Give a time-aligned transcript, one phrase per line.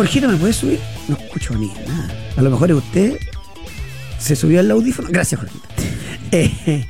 [0.00, 0.80] Jorgito, ¿me puede subir?
[1.08, 2.08] No escucho ni nada.
[2.38, 3.18] A lo mejor es usted.
[4.18, 5.08] Se subió al audífono.
[5.10, 5.62] Gracias, Jorgito.
[6.32, 6.86] Eh,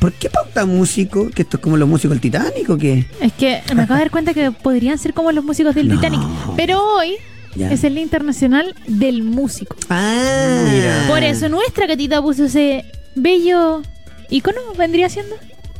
[0.00, 1.30] ¿Por qué pauta músico?
[1.30, 3.06] ¿Que esto es como los músicos del Titanic o qué?
[3.20, 5.94] Es que me acabo de dar cuenta que podrían ser como los músicos del No.
[5.94, 6.20] Titanic.
[6.56, 7.14] Pero hoy
[7.54, 7.70] Ya.
[7.70, 9.76] es el Día Internacional del Músico.
[9.88, 11.04] Ah, Mira.
[11.06, 12.84] Por eso nuestra catita puso ese
[13.14, 13.82] bello
[14.30, 15.36] icono, vendría siendo,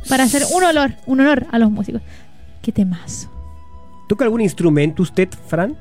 [0.07, 2.01] para hacer un olor, un honor a los músicos.
[2.61, 3.29] Qué temazo.
[4.07, 5.75] ¿Toca algún instrumento usted, Fran?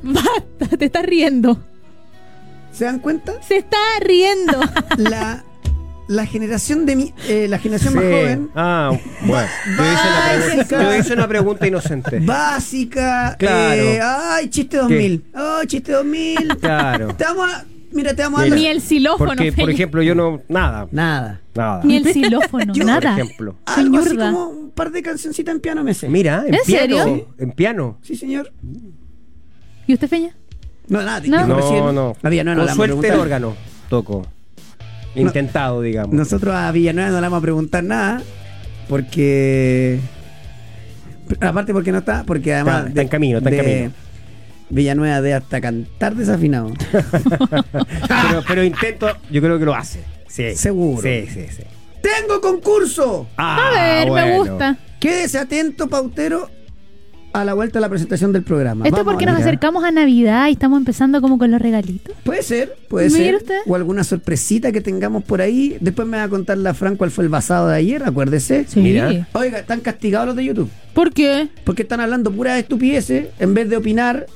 [0.60, 1.58] Basta, te estás riendo.
[2.72, 3.34] ¿Se dan cuenta?
[3.42, 4.58] Se está riendo.
[4.98, 5.44] La,
[6.08, 8.90] la generación de mi, eh, la generación más joven, Ah,
[9.26, 9.48] bueno.
[9.76, 12.18] Yo hice, una pregunta, yo hice una pregunta inocente.
[12.20, 13.36] básica.
[13.38, 13.80] Claro.
[13.82, 15.24] eh, ay, chiste 2000.
[15.34, 16.56] Ay, chiste 2000.
[16.60, 17.14] Claro.
[17.14, 17.64] Te vamos a.
[17.92, 18.46] Mira, te vamos a.
[18.46, 19.30] Ni el xilófono.
[19.34, 20.40] Porque, por ejemplo, yo no.
[20.48, 20.88] Nada.
[20.92, 21.40] Nada.
[21.54, 21.80] Nada.
[21.84, 23.00] Ni el xilófono, Yo, nada.
[23.00, 23.56] Por ejemplo.
[23.66, 26.08] Algo así como un par de cancioncitas en piano me sé.
[26.08, 26.96] Mira, en, ¿En piano.
[27.04, 27.28] serio?
[27.38, 27.98] En piano.
[28.02, 28.52] Sí, señor.
[29.90, 30.36] ¿Y usted, Feña?
[30.86, 31.20] No, nada.
[31.26, 31.48] No.
[31.48, 32.16] No, recién no.
[32.22, 33.56] A Villanueva no Con suerte el órgano
[33.88, 34.24] toco.
[35.16, 36.14] Intentado, digamos.
[36.14, 38.22] Nosotros a Villanueva no le vamos a preguntar nada.
[38.88, 39.98] Porque.
[41.40, 42.22] Aparte, porque no está.
[42.22, 42.76] Porque además.
[42.78, 43.92] Está- está en camino, está en de camino.
[44.68, 46.72] Villanueva de hasta cantar desafinado.
[46.92, 50.04] pero, pero intento, yo creo que lo hace.
[50.28, 50.54] Sí.
[50.54, 51.02] Seguro.
[51.02, 51.64] Sí, sí, sí.
[52.00, 53.26] ¡Tengo concurso!
[53.36, 54.78] Ah, A ver, me gusta.
[55.00, 56.48] Quédese atento, pautero,
[57.32, 58.84] a la vuelta de la presentación del programa.
[58.84, 62.14] Esto es Vamos porque nos acercamos a Navidad y estamos empezando como con los regalitos.
[62.24, 63.36] Puede ser, puede ser.
[63.36, 63.58] usted.
[63.66, 65.76] O alguna sorpresita que tengamos por ahí.
[65.80, 68.66] Después me va a contar la Fran cuál fue el basado de ayer, acuérdese.
[68.68, 68.80] Sí.
[68.80, 69.28] Mira.
[69.32, 70.70] Oiga, están castigados los de YouTube.
[70.94, 71.48] ¿Por qué?
[71.64, 74.26] Porque están hablando puras estupideces en vez de opinar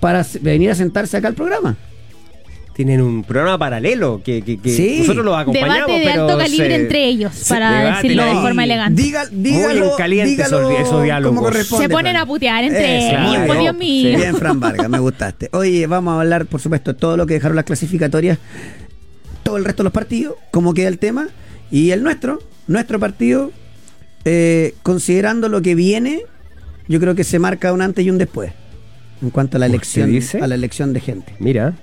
[0.00, 1.76] para venir a sentarse acá al programa.
[2.74, 4.96] Tienen un programa paralelo que, que, que Sí.
[5.00, 5.76] nosotros los acompañamos.
[5.88, 9.02] Debate de pero alto calibre se- entre ellos, para decirlo de forma elegante.
[9.02, 11.54] Diga, dígalo, en caliente dígalo esos- esos diálogos.
[11.66, 12.16] Se ponen Fran.
[12.22, 13.58] a putear entre Eso, ellos, muy por.
[13.60, 14.16] Dios mío.
[14.18, 15.50] Bien, Fran Vargas, me gustaste.
[15.52, 18.38] Oye, vamos a hablar, por supuesto, de todo lo que dejaron las clasificatorias,
[19.42, 21.28] todo el resto de los partidos, cómo queda el tema,
[21.70, 22.38] y el nuestro,
[22.68, 23.52] nuestro partido,
[24.24, 26.22] eh, considerando lo que viene,
[26.88, 28.52] yo creo que se marca un antes y un después
[29.20, 30.40] en cuanto a la ¿Usted elección, dice?
[30.40, 31.34] a la elección de gente.
[31.38, 31.74] Mira,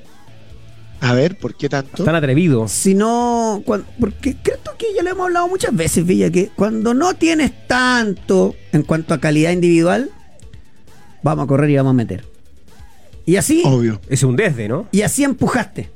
[1.02, 2.04] A ver, ¿por qué tanto?
[2.04, 2.72] tan atrevidos.
[2.72, 6.94] Si no, cuan- porque creo que ya lo hemos hablado muchas veces, Villa, que cuando
[6.94, 10.10] no tienes tanto en cuanto a calidad individual,
[11.24, 12.26] vamos a correr y vamos a meter.
[13.26, 14.02] Y así, Obvio.
[14.10, 14.88] Es un desde, ¿no?
[14.92, 15.90] y así empujaste.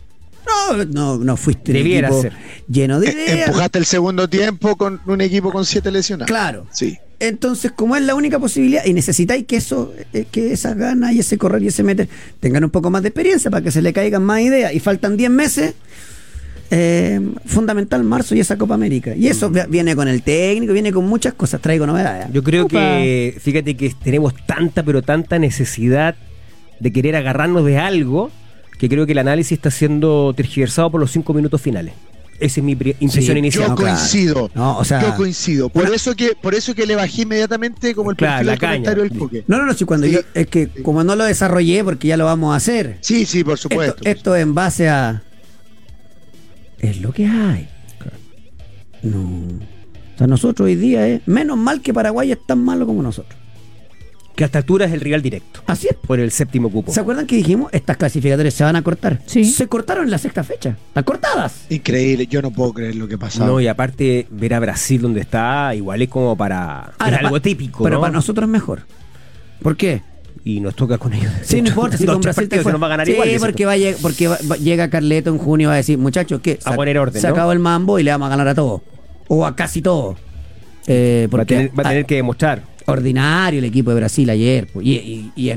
[0.45, 2.33] No, no, no fuiste un Debiera equipo ser.
[2.67, 3.47] lleno de Eh, ideas.
[3.47, 6.27] Empujaste el segundo tiempo con un equipo con siete lesionados.
[6.27, 6.67] Claro.
[6.71, 6.97] Sí.
[7.27, 11.19] Entonces, como es la única posibilidad, y necesitáis que eso, eh, que esas ganas y
[11.19, 12.07] ese correr y ese meter
[12.39, 15.15] tengan un poco más de experiencia para que se le caigan más ideas, y faltan
[15.15, 15.73] 10 meses,
[16.71, 19.15] eh, fundamental marzo y esa Copa América.
[19.15, 22.27] Y eso vi- viene con el técnico, viene con muchas cosas, traigo novedades.
[22.33, 26.15] Yo creo que, fíjate que tenemos tanta, pero tanta necesidad
[26.79, 28.31] de querer agarrarnos de algo
[28.79, 31.93] que creo que el análisis está siendo tergiversado por los cinco minutos finales.
[32.39, 33.63] Esa es mi impresión Sí, inicial.
[33.63, 33.95] Yo No, claro.
[33.97, 34.51] coincido.
[34.55, 35.69] No, o sea, yo coincido.
[35.69, 38.59] Por una- eso que, por eso que le bajé inmediatamente como el Claro, la del
[38.59, 38.71] caña.
[38.73, 39.43] comentario del Cuque.
[39.47, 40.13] No, no, no, si cuando Sí.
[40.13, 42.97] yo, es que como no lo desarrollé, porque ya lo vamos a hacer.
[43.01, 43.95] Sí, sí, por supuesto.
[43.97, 45.23] Esto, esto en base a.
[46.79, 47.69] Es lo que hay.
[49.03, 49.19] No.
[49.21, 51.21] O sea, nosotros hoy día es.
[51.27, 53.39] Menos mal que Paraguay es tan malo como nosotros.
[54.35, 55.61] Que a esta altura es el rival directo.
[55.67, 55.95] Así es.
[55.95, 56.91] Por el séptimo cupo.
[56.91, 57.71] ¿Se acuerdan que dijimos?
[57.71, 59.19] Estas clasificatorias se van a cortar.
[59.27, 59.45] Sí.
[59.45, 60.75] Se cortaron en la sexta fecha.
[60.87, 61.65] Están cortadas.
[61.69, 63.45] Increíble, yo no puedo creer lo que pasado.
[63.45, 66.93] No, y aparte, ver a Brasil donde está, igual es como para.
[66.97, 68.01] Ahora, algo pa- típico, Pero ¿no?
[68.01, 68.81] para nosotros es mejor.
[69.61, 70.01] ¿Por qué?
[70.43, 71.31] Y nos toca con ellos.
[71.43, 71.95] Sí, no importa.
[71.97, 73.29] Si con Brasil te partidos fue- se nos va a ganar sí, igual.
[73.39, 76.57] porque, va porque va- va- llega Carleto en junio y va a decir, muchachos, ¿qué?
[76.65, 77.33] A poner orden, Se ¿no?
[77.33, 78.81] acabó el mambo y le vamos a ganar a todos.
[79.27, 80.17] O a casi todos.
[80.87, 82.63] Eh, Va a tener, va a tener que demostrar.
[82.85, 84.67] ordinario el equipo de Brasil ayer.
[84.73, 85.53] pues, Y, y- y,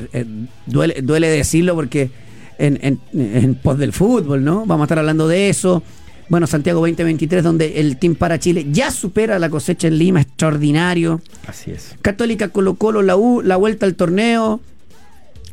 [0.66, 2.10] duele, duele decirlo porque
[2.58, 4.64] en, en, en pos del fútbol, ¿no?
[4.66, 5.82] Vamos a estar hablando de eso.
[6.28, 11.20] Bueno, Santiago 2023, donde el Team para Chile ya supera la cosecha en Lima, extraordinario.
[11.46, 11.94] Así es.
[12.02, 14.60] Católica Colo Colo, la U, la vuelta al torneo.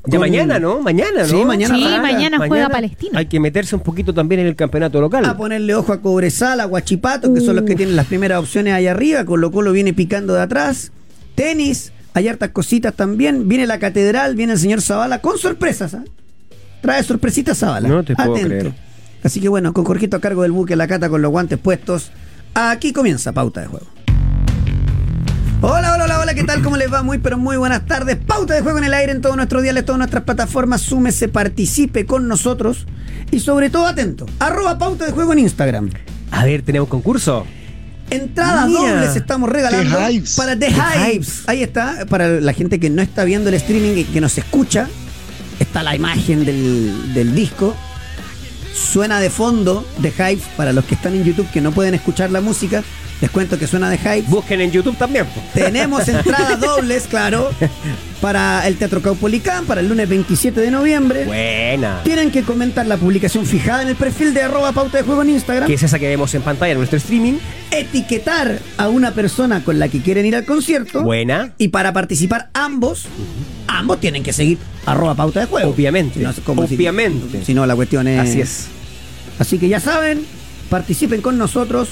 [0.05, 0.81] Ya Con- mañana, ¿no?
[0.81, 1.27] Mañana, ¿no?
[1.27, 3.19] Sí, mañana Sí, mañana juega Palestina.
[3.19, 5.23] Hay que meterse un poquito también en el campeonato local.
[5.23, 8.73] A ponerle ojo a Cobresal, a Guachipato, que son los que tienen las primeras opciones
[8.73, 9.23] ahí arriba.
[9.23, 10.91] Colo Colo viene picando de atrás.
[11.35, 13.47] Tenis, hay hartas cositas también.
[13.47, 15.93] Viene la catedral, viene el señor Zavala con sorpresas.
[15.93, 16.03] ¿ah?
[16.81, 17.87] Trae sorpresitas Zavala.
[17.87, 18.73] No te puedo creer.
[19.23, 22.11] Así que bueno, con Jorgito a cargo del buque, la cata con los guantes puestos.
[22.53, 23.87] Aquí comienza Pauta de Juego.
[25.61, 25.92] Hola,
[26.33, 26.63] hola, ¿qué tal?
[26.63, 27.03] ¿Cómo les va?
[27.03, 28.17] Muy, pero muy buenas tardes.
[28.17, 30.81] Pauta de juego en el aire en todos nuestros diales, todas nuestras plataformas.
[30.81, 32.87] Súmese, participe con nosotros
[33.31, 34.25] y sobre todo atento.
[34.39, 35.89] Arroba pauta de juego en Instagram.
[36.31, 37.45] A ver, tenemos concurso.
[38.09, 38.79] Entradas Mira.
[38.79, 40.35] dobles estamos regalando The Hives.
[40.35, 41.13] para The, The Hives.
[41.13, 41.43] Hives.
[41.47, 44.87] Ahí está, para la gente que no está viendo el streaming y que nos escucha,
[45.59, 47.75] está la imagen del, del disco.
[48.73, 52.31] Suena de fondo The Hives para los que están en YouTube que no pueden escuchar
[52.31, 52.83] la música.
[53.23, 54.29] Les cuento que suena The Hives.
[54.29, 55.25] Busquen en YouTube también.
[55.53, 57.51] Tenemos entradas dobles, claro,
[58.19, 61.23] para el Teatro Caupolicán para el lunes 27 de noviembre.
[61.23, 62.01] Buena.
[62.03, 65.29] Tienen que comentar la publicación fijada en el perfil de arroba pauta de juego en
[65.29, 65.67] Instagram.
[65.69, 67.35] Que es esa que vemos en pantalla en nuestro streaming.
[67.71, 71.01] Etiquetar a una persona con la que quieren ir al concierto.
[71.01, 71.53] Buena.
[71.57, 73.05] Y para participar ambos,
[73.67, 75.69] ambos tienen que seguir arroba pauta de juego.
[75.69, 76.19] Obviamente.
[76.19, 77.45] Si no, como si- Obviamente.
[77.45, 78.19] Si, no, la cuestión es...
[78.19, 78.65] Así es.
[79.39, 80.25] Así que ya saben,
[80.69, 81.87] participen con nosotros.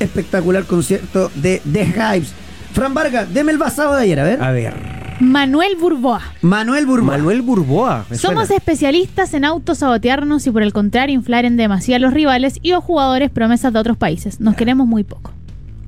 [0.00, 2.32] Espectacular concierto de The Hives.
[2.72, 4.42] Fran Vargas, deme el basado de ayer, a ver.
[4.42, 4.74] A ver.
[5.20, 6.22] Manuel Burboa.
[6.42, 7.12] Manuel Burma.
[7.16, 8.04] Manuel Burboa.
[8.12, 8.54] Somos suena.
[8.56, 12.80] especialistas en autosabotearnos y por el contrario inflar en demasía a los rivales y o
[12.80, 14.38] jugadores promesas de otros países.
[14.40, 15.32] Nos queremos muy poco.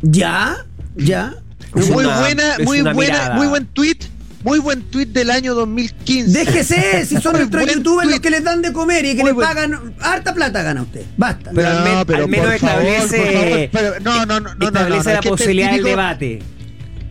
[0.02, 0.56] ¿Ya?
[0.96, 1.34] ¿Ya?
[1.76, 3.34] Es muy una- buena, muy buena, mirada.
[3.36, 3.98] muy buen tweet,
[4.42, 6.38] muy buen tweet del año 2015.
[6.38, 9.32] Déjese, si son nuestros youtubers los que les dan de comer y que Muy le
[9.34, 11.02] buen- pagan harta plata gana usted.
[11.16, 11.50] Basta.
[11.54, 14.54] Pero al men- al menos por favor, establece- por favor, pero- no, no, no, no,
[14.54, 16.38] no, Establece no, no, la este posibilidad del debate.
[16.40, 16.46] Si,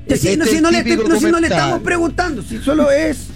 [0.08, 3.28] no, Este si no le, no, si no le estamos preguntando, si solo es.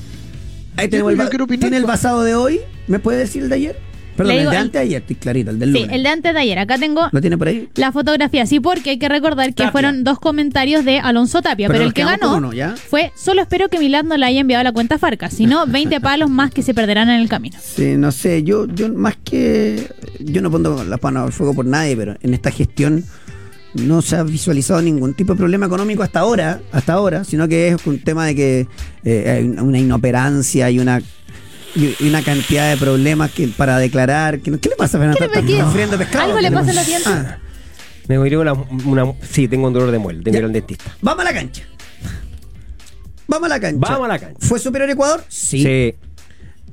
[0.75, 2.61] Ahí tenemos pero el, ¿Tiene el basado de hoy?
[2.87, 3.79] ¿Me puede decir el de ayer?
[4.15, 5.95] Perdón, el de antes de ayer, estoy clarito, el del Sí, lunes.
[5.95, 6.59] el de antes de ayer.
[6.59, 7.69] Acá tengo ¿Lo tiene por ahí?
[7.75, 8.45] la fotografía.
[8.45, 9.71] Sí, porque hay que recordar que Tapia.
[9.71, 11.67] fueron dos comentarios de Alonso Tapia.
[11.69, 12.75] Pero el que ganó con uno, ¿ya?
[12.75, 15.29] fue: Solo espero que Milad no le haya enviado la cuenta Farca.
[15.29, 17.57] Si no, 20 palos más que se perderán en el camino.
[17.61, 19.87] Sí, no sé, yo, yo más que.
[20.19, 23.03] Yo no pongo la mano al fuego por nadie, pero en esta gestión
[23.73, 27.69] no se ha visualizado ningún tipo de problema económico hasta ahora, hasta ahora, sino que
[27.69, 28.67] es un tema de que
[29.03, 31.01] eh, hay una inoperancia y una
[31.75, 34.39] y y una cantidad de problemas que para declarar.
[34.39, 35.17] Que, no- ¿Qué le pasa, Fernando?
[35.17, 36.25] ¿Qué le- ¿Está- qué- está fríendo pescado?
[36.25, 37.07] algo le ¿Qué pasa en los dientes?
[37.07, 37.37] Ah,
[38.07, 40.21] Me voy a ir una, una- Sí, tengo un dolor de muela.
[40.23, 40.95] Tengo al dentista.
[41.01, 41.63] vamos a la cancha.
[43.27, 43.79] Vamos a la cancha.
[43.79, 44.37] Vamos a la cancha.
[44.47, 45.23] ¿Fue superior Ecuador?
[45.29, 45.63] Sí.
[45.63, 45.95] Sí.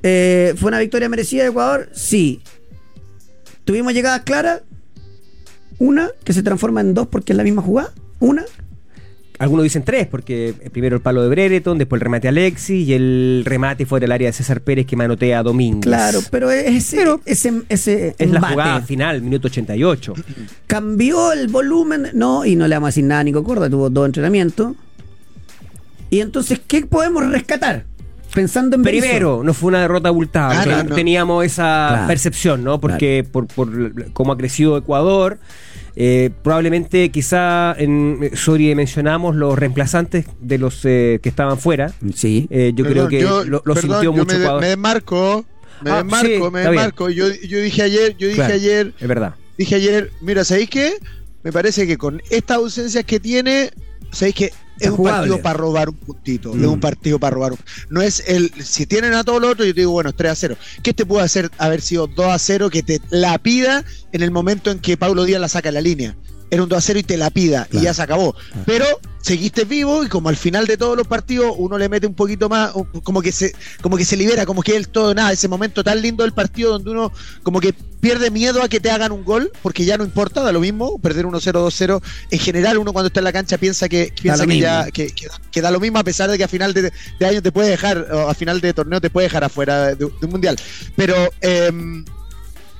[0.03, 1.89] Eh, ¿Fue una victoria merecida de Ecuador?
[1.93, 2.41] Sí.
[3.63, 4.61] ¿Tuvimos llegadas claras?
[5.79, 7.93] Una, que se transforma en dos porque es la misma jugada.
[8.19, 8.43] Una.
[9.41, 12.93] Algunos dicen tres, porque primero el palo de Brereton, después el remate a Alexis y
[12.93, 15.81] el remate fuera del área de César Pérez que manotea a Domínguez.
[15.81, 20.13] Claro, pero ese, Pero ese, ese Es la jugada final, minuto 88.
[20.67, 23.89] cambió el volumen, no, y no le vamos a decir nada a Nico Corda, tuvo
[23.89, 24.73] dos entrenamientos.
[26.11, 27.85] Y entonces, ¿qué podemos rescatar?
[28.33, 29.05] Pensando en Berizzo.
[29.07, 30.61] Primero, no fue una derrota abultada.
[30.61, 30.95] Ah, no, no.
[30.95, 32.07] Teníamos esa Claro.
[32.07, 32.79] percepción, ¿no?
[32.79, 35.39] Porque por, por cómo ha crecido Ecuador,
[35.95, 41.93] eh, probablemente quizá en eh, Sori mencionamos los reemplazantes de los eh, que estaban fuera.
[42.15, 42.47] Sí.
[42.49, 45.45] Eh, yo Perdón, creo que yo- lo, lo perdón, sintió yo mucho me, desmarco,
[45.81, 47.09] me Ah, desmarco, sí, me desmarco.
[47.09, 49.35] Yo, yo dije ayer, yo dije Claro, ayer, Es verdad.
[49.57, 50.93] dije ayer, mira, ¿sabéis qué?
[51.43, 53.71] Me parece que con estas ausencias que tiene,
[54.11, 54.53] ¿sabéis qué?
[54.81, 56.53] Es un partido para robar un puntito.
[56.53, 56.63] Mm.
[56.63, 58.51] Es un partido para robar un No es el.
[58.63, 60.57] Si tienen a todos los otros, yo te digo, bueno, es 3 a 0.
[60.83, 64.31] ¿Qué te puede hacer haber sido 2 a 0 que te la pida en el
[64.31, 66.15] momento en que Pablo Díaz la saca en la línea?
[66.51, 67.81] Era un 2 a 0 y te la pida Claro.
[67.81, 68.35] y ya se acabó.
[68.65, 68.85] Pero
[69.21, 72.49] seguiste vivo y como al final de todos los partidos uno le mete un poquito
[72.49, 72.71] más,
[73.03, 76.01] como que se, como que se libera, como que el todo nada, ese momento tan
[76.01, 77.11] lindo del partido donde uno
[77.43, 77.71] como que
[78.01, 80.97] pierde miedo a que te hagan un gol, porque ya no importa, da lo mismo,
[80.99, 82.01] perder 1-0, 2-0.
[82.31, 85.27] En general uno cuando está en la cancha piensa que, piensa que ya que, que-
[85.51, 87.69] que da lo mismo a pesar de que a final de, de año te puede
[87.69, 90.57] dejar, o a final de torneo te puede dejar afuera de, de un mundial.
[90.95, 92.03] Pero em,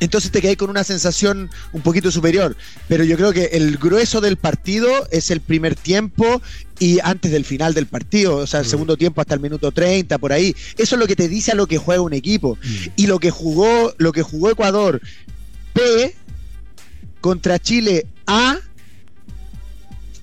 [0.01, 2.57] entonces te quedas con una sensación un poquito superior.
[2.87, 6.41] Pero yo creo que el grueso del partido es el primer tiempo
[6.79, 10.17] y antes del final del partido, o sea, el segundo tiempo hasta el minuto 30,
[10.17, 10.55] por ahí.
[10.75, 12.57] Eso es lo que te dice a lo que juega un equipo.
[12.95, 14.99] Y lo que jugó, lo que jugó Ecuador
[15.73, 16.15] P
[17.21, 18.57] contra Chile A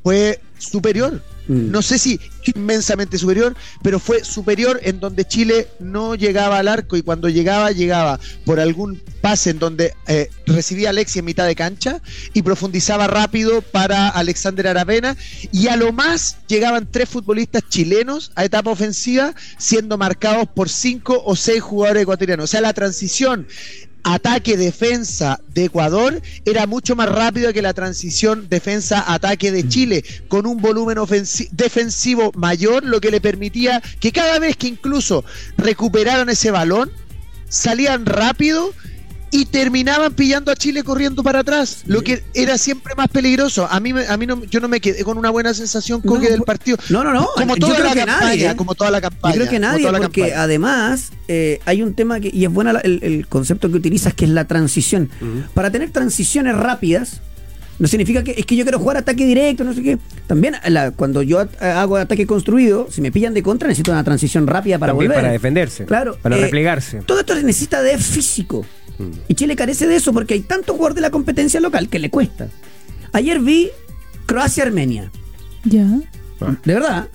[0.03, 1.23] fue superior.
[1.47, 1.71] Mm.
[1.71, 2.19] No sé si
[2.55, 7.71] inmensamente superior, pero fue superior en donde Chile no llegaba al arco y cuando llegaba,
[7.73, 12.01] llegaba por algún pase en donde eh, recibía a Alexis en mitad de cancha
[12.33, 15.17] y profundizaba rápido para Alexander Aravena
[15.53, 21.23] y a lo más llegaban tres futbolistas chilenos a etapa ofensiva siendo marcados por cinco
[21.25, 22.45] o seis jugadores ecuatorianos.
[22.45, 23.47] O sea, la transición
[24.03, 26.21] ataque-defensa de Ecuador.
[26.45, 30.99] Era mucho más rápido que la transición defensa-ataque de Chile, con un volumen
[31.53, 35.25] defensivo mayor, lo que le permitía que cada vez que incluso
[35.57, 36.91] recuperaran ese balón,
[37.49, 38.73] salían rápido
[39.31, 43.67] y terminaban pillando a Chile corriendo para atrás, lo que era siempre más peligroso.
[43.71, 46.15] A mí, me- a mí no, yo no me quedé con una buena sensación No,
[46.15, 46.79] del pues, partido.
[46.89, 47.29] No, no, no.
[47.35, 48.51] Como yo toda creo la que campaña, nadie.
[48.51, 48.57] ¿eh?
[48.57, 49.35] como toda la Yo campaña.
[49.35, 50.43] creo que nadie, porque campaña.
[50.43, 54.25] además eh, hay un tema que, y es bueno el, el concepto que utilizas, que
[54.25, 55.11] es la transición.
[55.55, 57.21] Para tener transiciones rápidas,
[57.81, 59.99] No significa que es que yo quiero jugar ataque directo, no sé qué.
[60.27, 64.03] También la- cuando yo at- hago ataque construido, si me pillan de contra, necesito una
[64.03, 65.23] transición rápida para También volver.
[65.23, 65.85] para defenderse.
[65.85, 66.19] Claro.
[66.21, 67.03] Para eh, replegarse.
[67.07, 68.67] Todo esto se necesita de físico.
[68.99, 69.11] Mm.
[69.29, 72.11] Y Chile carece de eso porque hay tanto jugador de la competencia local que le
[72.11, 72.49] cuesta.
[73.13, 73.71] Ayer vi
[74.27, 75.11] Croacia-Armenia.
[75.65, 75.87] Ya.
[76.41, 76.57] Ah.
[76.65, 77.09] De verdad.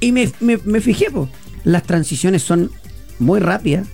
[0.00, 1.28] Y me, me- me fijé, po.
[1.64, 2.70] las transiciones son
[3.18, 3.86] muy rápidas.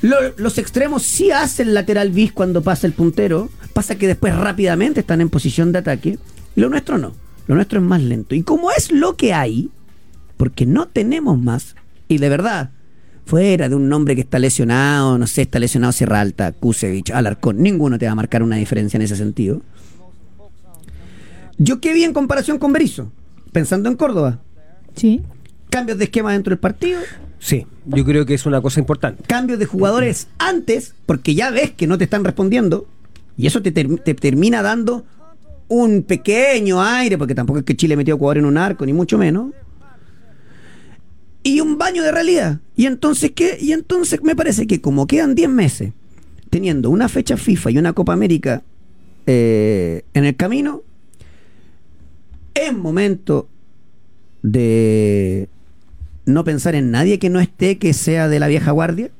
[0.00, 3.50] Lo- los extremos sí hacen lateral bis cuando pasa el puntero.
[3.74, 6.18] Pasa que después rápidamente están en posición de ataque.
[6.56, 7.14] Y lo nuestro no.
[7.46, 8.34] Lo nuestro es más lento.
[8.34, 9.70] Y como es lo que hay,
[10.36, 11.74] porque no tenemos más,
[12.08, 12.70] y de verdad,
[13.24, 17.62] fuera de un nombre que está lesionado, no sé, está lesionado Sierra Alta, Kusevich, Alarcón,
[17.62, 19.62] ninguno te va a marcar una diferencia en ese sentido.
[21.58, 23.12] Yo qué vi en comparación con Berizzo,
[23.52, 24.40] pensando en Córdoba.
[24.94, 25.22] Sí.
[25.70, 27.00] Cambios de esquema dentro del partido,
[27.38, 29.24] Sí, yo creo que es una cosa importante.
[29.26, 32.86] cambios de jugadores antes, porque ya ves que no te están respondiendo,
[33.36, 35.04] y eso te, ter- te termina dando
[35.66, 39.18] un pequeño aire, porque tampoco es que Chile metió jugador en un arco, ni mucho
[39.18, 39.52] menos.
[41.42, 42.60] Y un baño de realidad.
[42.76, 43.58] Y entonces, ¿qué?
[43.60, 45.92] Y entonces me parece que como quedan 10 meses,
[46.50, 48.62] teniendo una fecha FIFA y una Copa América
[49.26, 50.82] eh, en el camino,
[52.54, 53.48] es momento
[54.42, 55.48] de
[56.26, 59.10] no pensar en nadie que no esté, que sea de la vieja guardia.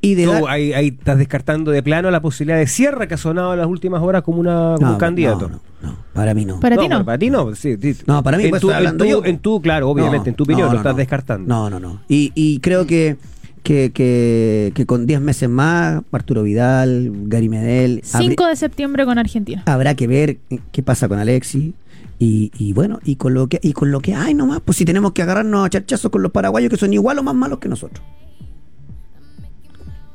[0.00, 3.14] Y de Tú dar- ahí, ahí estás descartando de plano la posibilidad de Sierra que
[3.14, 5.48] ha sonado en las últimas horas como, una, como No, un candidato.
[5.48, 6.60] No, no, no, para mí no.
[6.60, 7.04] Para ti no.
[7.04, 7.54] Para ti no.
[7.56, 7.96] sí, sí.
[8.06, 9.24] No, para mí, en pues, tu, en tu, yo.
[9.24, 10.98] en tu, claro, obviamente, No, en tu opinión no, lo estás no.
[10.98, 11.48] descartando.
[11.48, 12.00] No, no, no.
[12.08, 13.16] Y, y creo que,
[13.64, 19.18] que, que, que con 10 meses más, Arturo Vidal, Gary Medel, 5 de septiembre con
[19.18, 19.64] Argentina.
[19.66, 20.38] habrá que ver
[20.70, 21.72] qué pasa con Alexis.
[22.20, 24.84] Y, y bueno, y con lo que y con lo que hay nomás, pues si
[24.84, 27.68] tenemos que agarrarnos a charchazos con los paraguayos que son igual o más malos que
[27.68, 28.04] nosotros.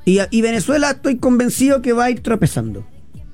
[0.06, 2.86] Y, y Venezuela estoy convencido que va a ir tropezando.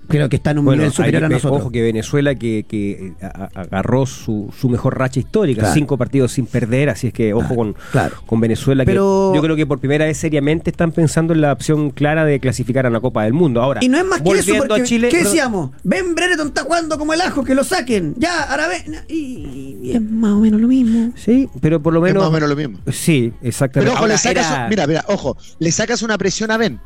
[0.09, 1.61] Creo que está en un Bueno, nivel superior hay- a nosotros.
[1.61, 5.73] Ojo que Venezuela que, que, eh, agarró su, su mejor racha histórica, Claro.
[5.75, 8.15] cinco partidos sin perder, así es que ojo Claro, con, claro.
[8.25, 11.53] con Venezuela, Pero- que yo creo que por primera vez seriamente están pensando en la
[11.53, 13.61] opción clara de clasificar a la Copa del Mundo.
[13.61, 15.71] Ahora, Y no es más que eso, volviendo porque a Chile, ¿qué decíamos?
[15.83, 18.15] Ben Brereton está jugando como el ajo, que lo saquen.
[18.17, 18.95] Ya, ahora ven.
[19.07, 21.11] Y, y es más o menos lo mismo.
[21.15, 22.23] Sí, pero por lo Es menos...
[22.23, 22.79] más o menos lo mismo.
[22.91, 23.79] Sí, exactamente.
[23.89, 26.79] Pero ojo, Ahora, le sacas, era- mira, mira, ojo, le sacas una presión a Ben.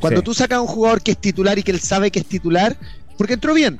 [0.00, 0.24] Cuando Sí.
[0.24, 2.76] tú sacas a un jugador que es titular y que él sabe que es titular,
[3.16, 3.78] porque entró bien.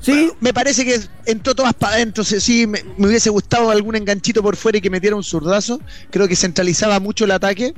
[0.00, 2.24] Sí, Me parece que entró todas para adentro.
[2.24, 5.80] sí, Sí, me, me hubiese gustado algún enganchito por fuera y que metiera un zurdazo.
[6.10, 7.72] Creo que centralizaba mucho el ataque.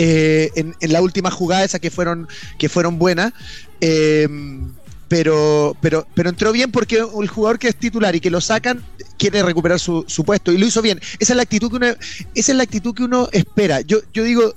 [0.00, 2.28] eh, en, en la última jugada, esas que fueron,
[2.58, 3.32] que fueron buenas.
[3.80, 4.28] eh,
[5.08, 8.84] pero, pero, pero entró bien porque el jugador que es titular y que lo sacan
[9.18, 11.00] quiere recuperar su, su puesto y lo hizo bien.
[11.18, 13.80] Esa es la actitud que uno, esa es la actitud que uno espera.
[13.80, 14.54] Yo, yo digo,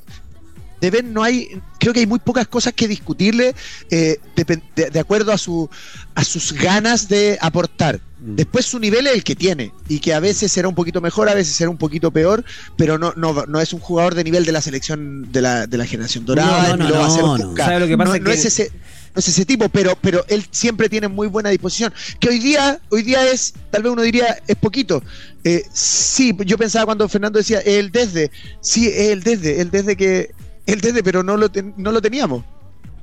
[0.82, 3.56] de Ben no hay, creo que hay muy pocas cosas que discutirle
[3.90, 5.70] eh, depen- de, de acuerdo a su
[6.16, 8.02] a sus ganas de aportar.
[8.20, 8.36] Mm.
[8.36, 11.30] Después su nivel es el que tiene y que a veces será un poquito mejor,
[11.30, 12.44] a veces será un poquito peor,
[12.76, 15.78] pero no no, no es un jugador de nivel de la selección de la, de
[15.78, 18.72] la generación dorada, No, no, ni lo va a hacer no, es ese
[19.14, 21.94] no es ese tipo, pero pero él siempre tiene muy buena disposición.
[22.20, 25.04] Que hoy día hoy día es, tal vez uno diría, es poquito.
[25.44, 30.32] Eh, sí, yo pensaba cuando Fernando decía el desde, sí, el desde, el desde que
[30.66, 32.44] el desde, pero no lo teníamos.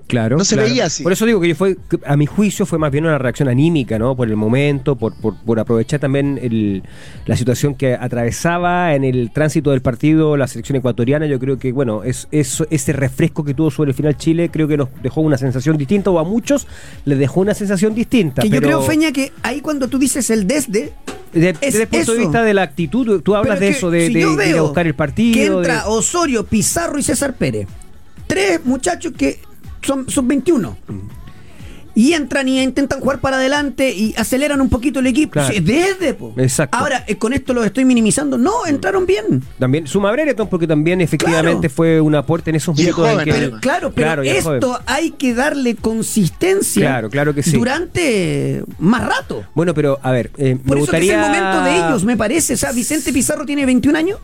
[0.08, 0.38] Claro.
[0.38, 0.68] No se claro.
[0.70, 1.02] veía así.
[1.02, 3.48] Por eso digo que yo fue, que a mi juicio fue más bien una reacción
[3.48, 4.16] anímica, ¿no?
[4.16, 6.82] Por el momento, por, por, por aprovechar también el-
[7.26, 11.26] la situación que atravesaba en el tránsito del partido la selección ecuatoriana.
[11.26, 14.66] Yo creo que, bueno, es, es- ese refresco que tuvo sobre el final Chile, creo
[14.66, 16.66] que nos dejó una sensación distinta, o a muchos
[17.04, 18.40] les dejó una sensación distinta.
[18.42, 20.92] que yo creo, Feña, que ahí cuando tú dices el desde,
[21.34, 23.78] de- es desde el punto de vista de la actitud, tú hablas de es que
[23.78, 25.34] eso, de, si de- ir a buscar el partido.
[25.34, 27.66] Que de- entra Osorio, Pizarro y César Pérez.
[28.26, 29.40] Tres muchachos que
[29.82, 30.76] son, son 21.
[31.94, 35.32] Y entran y intentan jugar para adelante y aceleran un poquito el equipo.
[35.32, 35.52] Claro.
[35.61, 36.32] Desde, po.
[36.37, 36.78] Exacto.
[36.78, 38.38] Ahora, eh, con esto lo estoy minimizando.
[38.38, 39.42] No, entraron bien.
[39.58, 41.75] También suma Brereton, porque también efectivamente Claro.
[41.75, 43.61] fue un aporte en esos es minutos que- además.
[43.61, 47.56] Claro, pero Claro, esto hay que darle consistencia Claro, claro que sí.
[47.56, 49.44] durante más rato.
[49.56, 51.12] Bueno, pero a ver, eh, Por me eso que gustaría.
[51.14, 52.54] es el momento de ellos, me parece.
[52.54, 54.20] O sea, Vicente Pizarro tiene 21 años.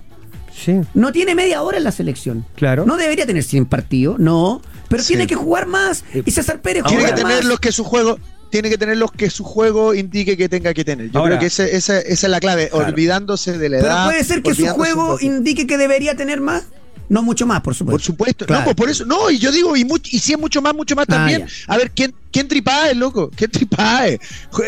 [0.56, 2.44] Sí, No tiene media hora en la selección.
[2.54, 2.86] Claro.
[2.86, 4.62] No debería tener 100 partidos, no.
[4.88, 5.08] Pero Sí.
[5.08, 6.04] tiene que jugar más.
[6.12, 7.44] Y César Pérez Tiene juega que tener más.
[7.46, 8.18] los que su juego
[8.50, 11.10] tiene que tener los que su juego indique que tenga que tener.
[11.10, 12.86] Yo Ahora- creo que ese- esa, esa es la clave, Claro.
[12.86, 14.04] olvidándose de la Pero edad.
[14.06, 16.64] puede ser que su juego indique que debería tener más.
[17.08, 17.96] No mucho más, por supuesto.
[17.96, 18.46] Por supuesto.
[18.46, 18.60] Claro.
[18.60, 19.04] No, pues por eso.
[19.04, 21.46] No, y yo digo, y, much- y si es mucho más, mucho más Ah, también.
[21.66, 23.30] A ver, ¿quién, quién tripae, loco?
[23.36, 24.18] ¿Quién tripae?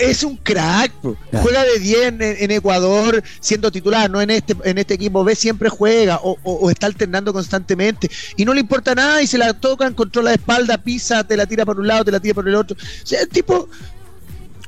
[0.02, 0.92] Es un crack.
[1.00, 1.16] Claro.
[1.42, 5.34] Juega de 10 en, en Ecuador siendo titular, no en este, en este equipo B,
[5.34, 8.10] siempre juega o, o- o está alternando constantemente.
[8.36, 11.46] Y no le importa nada y se la tocan, controla la espalda, pisa, te la
[11.46, 12.76] tira por un lado, te la tira por el otro.
[12.76, 13.68] O sea, el tipo,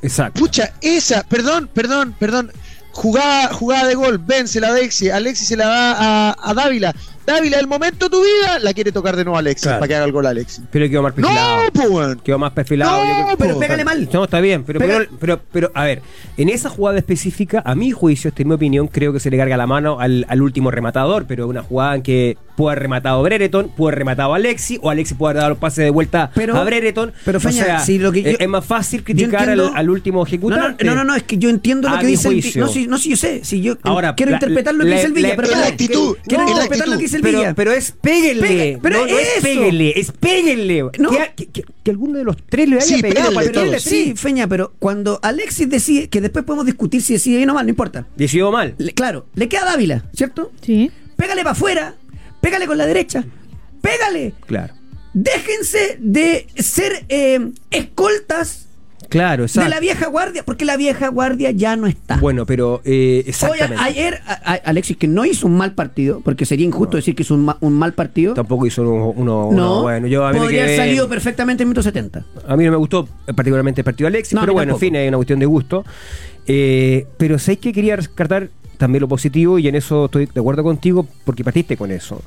[0.00, 0.38] Exacto.
[0.40, 2.52] Pucha, esa, perdón, perdón, perdón.
[2.92, 5.92] Jugada, jugada de gol, vence la Alexi, Alexi se la da
[6.30, 6.94] a, a Dávila.
[7.28, 9.78] Dávila, el momento de tu vida, la quiere tocar de nuevo a Alexi, Claro.
[9.80, 10.62] para que haga el gol a Alexi.
[10.70, 11.60] Pero quedó más No, perfilado.
[11.72, 12.20] pues, weón.
[12.24, 13.04] Quedó más perfilado.
[13.04, 14.08] No, creo- pero pégale mal.
[14.12, 16.02] No, está bien, pero, pero, pero, pero, a ver,
[16.36, 19.36] en esa jugada específica, a mi juicio, esta es mi opinión, creo que se le
[19.36, 23.22] carga la mano al, al último rematador, pero una jugada en que puede haber rematado
[23.22, 26.30] Brereton, puede haber rematado a Alexi, o Alexi puede haber dado el pase de vuelta
[26.34, 27.12] Pero- a Brereton.
[27.24, 29.90] pero, o Feña, sea, si lo que yo- es, más fácil criticar entiendo- al, al
[29.90, 30.84] último No, no, ejecutante.
[30.84, 32.42] no, no, no, es que yo entiendo lo que dice el.
[32.56, 33.44] No, sí, no, sí, yo sé.
[33.44, 36.16] Si yo Ahora, quiero la- interpretar lo que dice el Villa, la- pero la actitud,
[36.26, 37.54] Quiero interpretar lo que dice el pero, Villa.
[37.54, 38.48] pero es péguenle.
[38.48, 39.42] Pega- pero no, no es eso.
[39.42, 40.84] péguenle, es péguenle.
[40.98, 41.10] No.
[41.10, 43.80] Que, que- que- que alguno de los tres le haya Sí, pegado péguenle para Pero,
[43.80, 47.66] sí, Feña, pero cuando Alexis decide, que después podemos discutir si decide bien o mal,
[47.66, 48.06] no importa.
[48.16, 48.74] Decidió mal.
[48.78, 50.52] Le- claro, le queda a Dávila, ¿cierto?
[50.62, 50.90] Sí.
[51.16, 51.94] Pégale para afuera,
[52.40, 53.24] pégale con la derecha,
[53.82, 54.34] pégale.
[54.46, 54.74] Claro.
[55.14, 58.67] Déjense de ser eh, escoltas
[59.08, 59.68] Claro, exacto.
[59.68, 62.16] de la vieja guardia, porque la vieja guardia ya no está.
[62.18, 63.76] Bueno, pero eh, exactamente.
[63.82, 67.22] ayer, a- a- Alexis, que no hizo un mal partido, porque sería injusto decir que
[67.22, 68.34] hizo un, ma- un mal partido.
[68.34, 71.82] Tampoco hizo uno, no, bueno, yo a mí me podría haber salido perfectamente en minuto
[71.82, 72.24] 70.
[72.46, 74.94] A mí no me gustó particularmente el partido de Alexis, No, pero bueno, en fin,
[74.96, 75.84] hay una cuestión de gusto.
[76.46, 80.62] Eh, pero sé que quería rescatar también lo positivo y en eso estoy de acuerdo
[80.62, 82.22] contigo porque partiste con eso.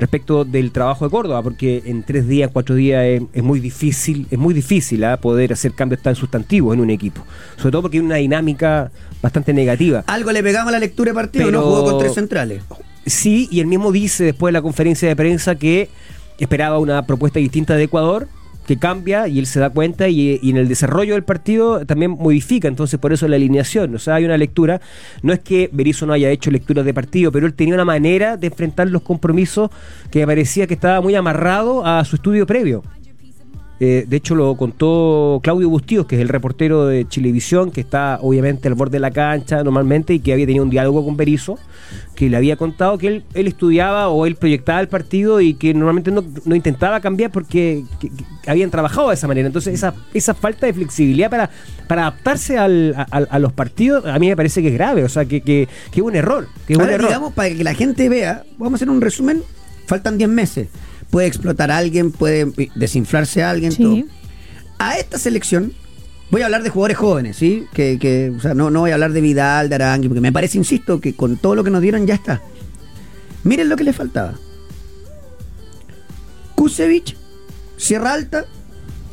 [0.00, 4.26] Respecto del trabajo de Córdoba, porque en tres días, cuatro días es, es muy difícil,
[4.30, 5.18] es muy difícil ¿ah?
[5.18, 7.22] poder hacer cambios tan sustantivos en un equipo.
[7.56, 8.90] Sobre todo porque hay una dinámica
[9.20, 10.02] bastante negativa.
[10.06, 12.62] Algo le pegamos a la lectura de partido, Pero- no jugó con tres centrales.
[13.04, 15.90] Sí, y él mismo dice después de la conferencia de prensa que
[16.38, 18.26] esperaba una propuesta distinta de Ecuador,
[18.66, 22.68] que cambia y él se da cuenta y, en el desarrollo del partido también modifica,
[22.68, 24.80] entonces por eso la alineación, o sea, hay una lectura,
[25.22, 28.36] no es que Berizzo no haya hecho lecturas de partido, pero él tenía una manera
[28.36, 29.70] de enfrentar los compromisos
[30.10, 32.82] que parecía que estaba muy amarrado a su estudio previo.
[33.82, 38.18] Eh, de hecho, lo contó Claudio Bustíos, que es el reportero de Chilevisión, que está
[38.20, 41.58] obviamente al borde de la cancha normalmente y que había tenido un diálogo con Berizzo,
[42.14, 45.72] que le había contado que él, él estudiaba o él proyectaba el partido y que
[45.72, 49.46] normalmente no, no intentaba cambiar porque que- que habían trabajado de esa manera.
[49.46, 51.48] Entonces, esa, esa falta de flexibilidad para,
[51.88, 55.24] para adaptarse al- a, los partidos, a mí me parece que es grave, o sea,
[55.24, 56.48] que, que, que es un error.
[56.66, 57.08] Que es un Ahora, error.
[57.08, 59.42] digamos, para que la gente vea, vamos a hacer un resumen,
[59.86, 60.68] faltan 10 meses.
[61.10, 63.82] Puede explotar a alguien, puede desinflarse a alguien, Sí.
[63.82, 63.96] todo.
[64.78, 65.72] A esta selección,
[66.30, 67.66] voy a hablar de jugadores jóvenes, ¿sí?
[67.74, 70.32] Que, que, o sea, no, no voy a hablar de Vidal, de Arangui, porque me
[70.32, 72.40] parece, insisto, que con todo lo que nos dieron ya está.
[73.44, 74.34] Miren lo que le faltaba.
[76.54, 77.16] Kusevich,
[77.76, 78.44] Sierra Alta,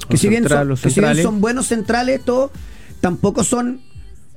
[0.10, 2.52] que, si bien, son, los que si bien son buenos centrales, todo,
[3.02, 3.82] tampoco son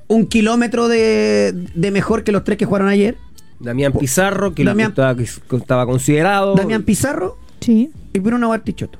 [0.08, 3.16] un kilómetro de, de mejor que los tres que jugaron ayer.
[3.58, 5.24] Damián Pizarro, que Damián- estaba, que
[5.56, 6.54] estaba considerado.
[6.54, 8.98] Damián Pizarro Y Bruno Bartichotto,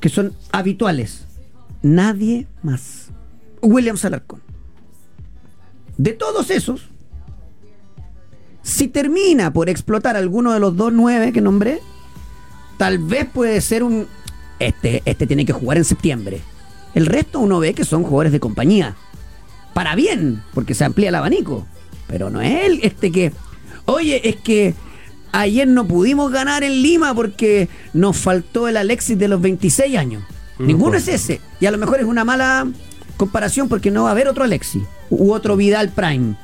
[0.00, 1.26] que son habituales.
[1.82, 3.10] Nadie más.
[3.62, 4.42] William Salarcón.
[5.96, 6.88] De todos esos,
[8.62, 11.80] si termina por explotar alguno de los dos nueve que nombré,
[12.76, 14.06] tal vez puede ser un...
[14.58, 16.40] Este, este tiene que jugar en septiembre.
[16.94, 18.96] El resto uno ve que son jugadores de compañía.
[19.74, 21.66] Para bien, porque se amplía el abanico.
[22.08, 23.32] Pero no es él este que...
[23.84, 24.74] Oye, es que
[25.40, 30.22] ayer no pudimos ganar en Lima porque nos faltó el Alexis de los 26 años.
[30.58, 31.40] Mm, Ninguno es ese.
[31.60, 32.66] Y a lo mejor es una mala
[33.16, 36.34] comparación porque no va a haber otro Alexis u otro Vidal Prime.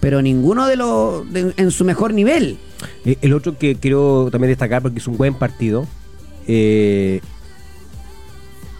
[0.00, 2.58] Pero ninguno de los de- en su mejor nivel.
[3.04, 5.86] Eh, El otro que quiero también destacar porque es un buen partido
[6.46, 7.20] eh,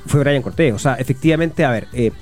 [0.06, 0.74] fue Brian Cortés.
[0.74, 2.12] O sea, efectivamente, a ver, eh,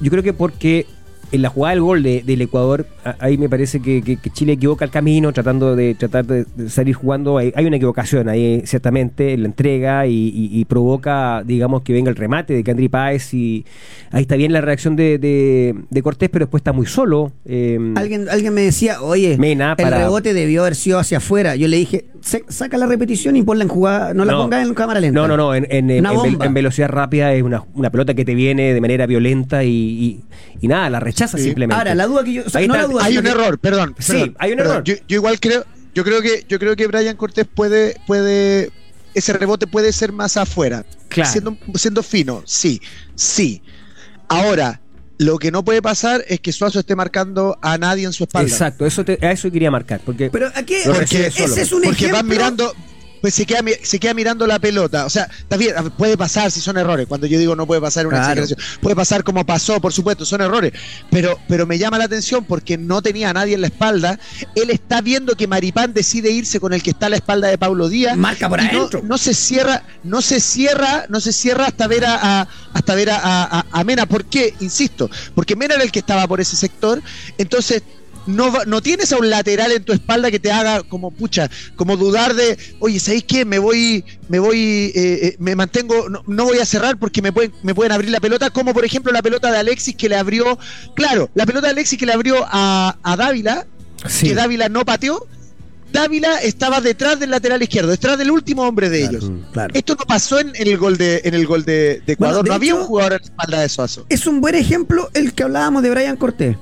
[0.00, 0.86] yo creo que porque
[1.32, 2.86] en la jugada del gol de- del Ecuador,
[3.18, 6.94] ahí me parece que, que- que Chile equivoca el camino tratando de tratar de, salir
[6.94, 7.38] jugando.
[7.38, 11.92] Hay, hay una equivocación ahí, ciertamente, en la entrega y, y- y provoca, digamos, que
[11.92, 13.34] venga el remate de Candri Páez.
[13.34, 13.64] Y
[14.12, 17.32] ahí está bien la reacción de, de- de Cortés, pero después está muy solo.
[17.44, 21.56] eh, Alguien, alguien me decía, oye, Mena el para- rebote debió haber sido hacia afuera.
[21.56, 24.74] Yo le dije, "Se- saca la repetición y ponla en jugada, no, la pongas en
[24.74, 25.20] cámara lenta.
[25.20, 25.54] No, no, no.
[25.54, 25.90] En, en-
[26.54, 30.20] velocidad rápida es una, una pelota que te viene de manera violenta y, y-
[30.60, 31.44] y nada, la rechaza Sí.
[31.44, 31.78] simplemente.
[31.78, 32.42] Ahora, la duda que yo.
[32.46, 33.94] o sea, no está- la duda, Hay un que- error, perdón.
[33.98, 34.72] Sí, hay un perdón.
[34.74, 34.84] error.
[34.84, 38.70] Yo, yo igual creo, yo creo que, yo creo que Brian Cortés puede, puede,
[39.14, 40.84] ese rebote puede ser más afuera.
[41.08, 41.30] Claro.
[41.30, 42.80] Siendo, siendo fino, sí,
[43.14, 43.62] sí.
[44.28, 44.80] Ahora,
[45.18, 48.50] lo que no puede pasar es que Suazo esté marcando a nadie en su espalda.
[48.50, 50.00] Exacto, eso te- a eso quería marcar.
[50.04, 52.18] Porque Pero aquí, Lo ese es un porque ejemplo.
[52.18, 52.74] van mirando,
[53.26, 55.04] pues se queda, mi- se queda mirando la pelota.
[55.04, 57.08] O sea, está bien, puede pasar si son errores.
[57.08, 58.42] Cuando yo digo no puede pasar una Claro.
[58.44, 60.72] exageración, puede pasar como pasó, por supuesto, son errores.
[61.10, 64.20] Pero, pero me llama la atención porque no tenía a nadie en la espalda.
[64.54, 67.58] Él está viendo que Maripán decide irse con el que está a la espalda de
[67.58, 68.16] Pablo Díaz.
[68.16, 69.00] Marca por no, adentro.
[69.02, 73.10] no se cierra, no se cierra, no se cierra hasta ver a, a- hasta ver
[73.10, 74.06] a- a- a Mena.
[74.06, 74.54] ¿Por qué?
[74.60, 77.02] Insisto, porque Mena era el que estaba por ese sector.
[77.38, 77.82] Entonces,
[78.26, 81.50] no, va- no tienes a un lateral en tu espalda que te haga como pucha,
[81.76, 83.44] como dudar de, oye, ¿sabéis qué?
[83.44, 87.32] Me voy, me voy, eh, eh, me mantengo, no, no voy a cerrar porque me
[87.32, 90.16] pueden, me pueden abrir la pelota, como por ejemplo la pelota de Alexis que le
[90.16, 90.58] abrió,
[90.94, 93.66] claro, la pelota de Alexis que le abrió a, a Dávila,
[94.08, 94.28] Sí.
[94.28, 95.26] que Dávila no pateó.
[95.92, 99.30] Dávila estaba detrás del lateral izquierdo, detrás del último hombre de ellos.
[99.52, 99.72] Claro.
[99.74, 102.34] Esto no pasó en, en el gol de en el gol de, de Ecuador.
[102.38, 104.04] Bueno, de no había un jugador en la espalda de Suazo.
[104.08, 106.56] Es un buen ejemplo el que hablábamos de Brian Cortés,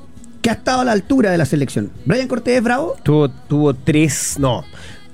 [0.44, 1.90] que ha estado a la altura de la selección.
[2.04, 4.37] Brian Cortés es bravo, Tuvo, tuvo tres.
[4.38, 4.62] No,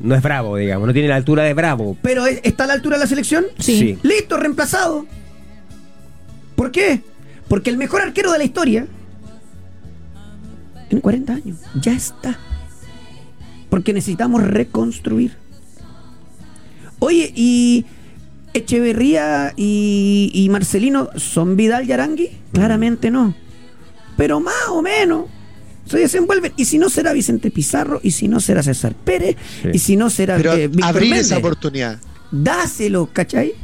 [0.00, 0.88] no es bravo, digamos.
[0.88, 1.96] No tiene la altura de bravo.
[2.02, 3.44] pero es- está a la altura de la selección.
[3.60, 3.96] Sí.
[4.02, 5.06] Listo, reemplazado.
[6.56, 7.02] ¿Por qué?
[7.46, 8.86] Porque el mejor arquero de la historia
[10.88, 11.58] tiene 40 años.
[11.80, 12.36] Ya está.
[13.68, 15.36] Porque necesitamos reconstruir.
[16.98, 17.86] Oye, ¿y
[18.52, 22.30] Echeverría y, y Marcelino son Vidal y Arangui?
[22.52, 23.32] Claramente no.
[24.20, 25.24] Pero más o menos
[25.86, 26.52] se desenvuelven.
[26.58, 29.68] Y si no será Vicente Pizarro, y si no será César Pérez, Sí.
[29.72, 31.98] y si no será Pero eh, Víctor abrir Méndez esa oportunidad.
[32.30, 33.54] dáselo, ¿cachai?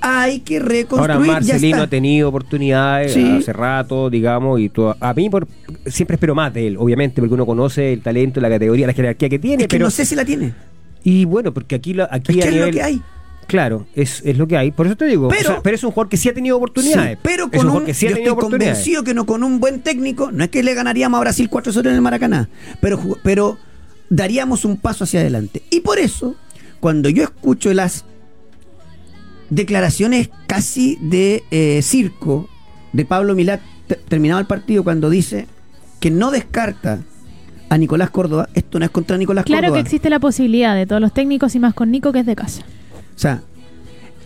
[0.00, 1.26] Hay que Ahora reconstruir.
[1.26, 1.82] ya Marcelino está.
[1.82, 3.38] ha tenido oportunidades Sí.
[3.40, 4.96] hace rato, digamos, y todo.
[5.00, 5.48] a mí por,
[5.86, 9.28] siempre espero más de él, obviamente, porque uno conoce el talento, la categoría, la jerarquía
[9.28, 10.54] que tiene, Es que pero no sé si la tiene.
[11.02, 13.02] y bueno, porque aquí la- aquí Es que a es lo que hay.
[13.48, 14.70] Claro, es, es lo que hay.
[14.70, 16.56] Por eso te digo, Pero- o sea, pero es un jugador que sí ha tenido
[16.56, 17.14] oportunidades.
[17.14, 18.76] Sí, pero Es con un que sí ha yo tenido estoy oportunidades.
[18.78, 21.88] convencido que no con un buen técnico, no es que le ganaríamos a Brasil 4-0
[21.88, 22.48] en el Maracaná,
[22.80, 23.58] pero, pero
[24.10, 25.62] daríamos un paso hacia adelante.
[25.70, 26.36] Y por eso,
[26.78, 28.04] cuando yo escucho las
[29.50, 32.48] declaraciones casi de eh, circo
[32.92, 35.46] de Pablo Milat te- terminado el partido cuando dice
[36.00, 37.00] que no descarta
[37.70, 39.76] a Nicolás Córdoba, esto no es contra Nicolás Claro Córdoba.
[39.76, 42.36] que existe la posibilidad de todos los técnicos y más con Nico que es de
[42.36, 42.62] casa.
[43.18, 43.42] O sea,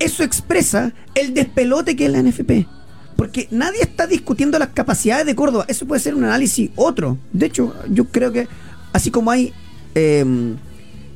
[0.01, 2.67] eso expresa el despelote que es la NFP.
[3.17, 5.65] Porque nadie está discutiendo las capacidades de Córdoba.
[5.67, 7.17] Eso puede ser un análisis otro.
[7.33, 8.49] De hecho, yo creo que
[8.93, 9.55] así como hay
[9.95, 10.27] eh,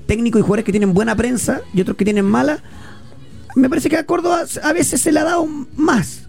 [0.06, 2.62] técnicos y jugadores que tienen buena prensa y otros que tienen mala,
[3.54, 6.22] me parece que a Córdoba a veces se le ha dado más.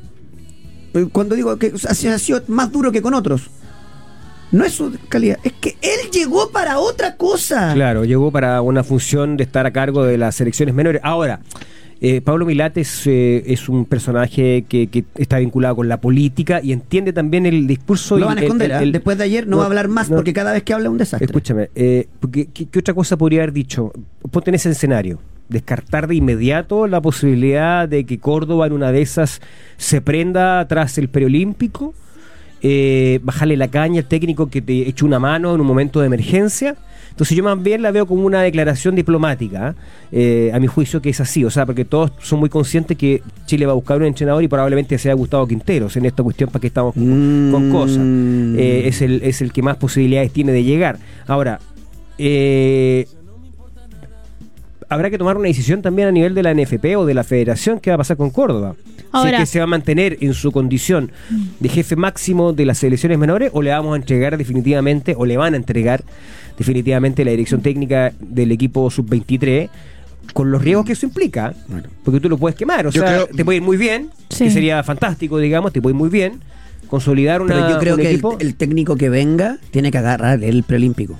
[1.13, 3.51] Cuando digo que o sea, ha sido más duro que con otros.
[4.51, 7.73] No es su calidad, es que él llegó para otra cosa.
[7.73, 11.01] Claro, llegó para una función de estar a cargo de las selecciones menores.
[11.03, 11.41] Ahora,
[11.99, 16.61] eh, Pablo Milat es, eh, es un personaje que, que está vinculado con la política
[16.63, 18.17] y entiende también el discurso.
[18.17, 18.71] Lo van a esconder.
[18.71, 20.73] el- el- Después de ayer no, va a hablar más no, porque cada vez que
[20.73, 21.25] habla es un desastre.
[21.25, 23.91] Escúchame, eh, porque, ¿qué, qué otra cosa podría haber dicho?
[24.31, 25.19] Ponte en ese escenario.
[25.49, 29.41] Descartar de inmediato la posibilidad de que Córdoba en una de esas
[29.77, 31.93] se prenda tras el preolímpico,
[32.61, 36.07] eh, bajarle la caña al técnico que te echó una mano en un momento de
[36.07, 36.75] emergencia.
[37.09, 39.73] Entonces yo más bien la veo como una declaración diplomática,
[40.11, 40.51] ¿eh?
[40.53, 43.65] a mi juicio que es así, o sea, porque todos son muy conscientes que Chile
[43.65, 46.67] va a buscar un entrenador y probablemente sea Gustavo Quinteros en esta cuestión para que
[46.67, 48.03] estamos con, con cosas.
[48.05, 48.55] Mm.
[48.59, 50.99] Eh, es, el, es el que más posibilidades tiene de llegar.
[51.25, 51.59] Ahora,
[52.19, 53.07] eh,
[54.89, 57.79] habrá que tomar una decisión también a nivel de la NFP o de la federación
[57.79, 58.75] qué va a pasar con Córdoba.
[59.21, 61.11] si es que se va a mantener en su condición
[61.59, 65.37] de jefe máximo de las selecciones menores o le vamos a entregar definitivamente o le
[65.37, 66.03] van a entregar
[66.57, 69.69] definitivamente la dirección técnica del equipo sub-23
[70.33, 71.53] con los riesgos que eso implica.
[72.03, 74.45] Porque tú lo puedes quemar, o Yo sea, creo- te puede ir muy bien, Sí.
[74.45, 76.41] que sería fantástico, digamos, te puede ir muy bien,
[76.89, 78.37] consolidar una, Pero yo creo un que el, equipo.
[78.39, 81.19] el técnico que venga tiene que agarrar el preolímpico.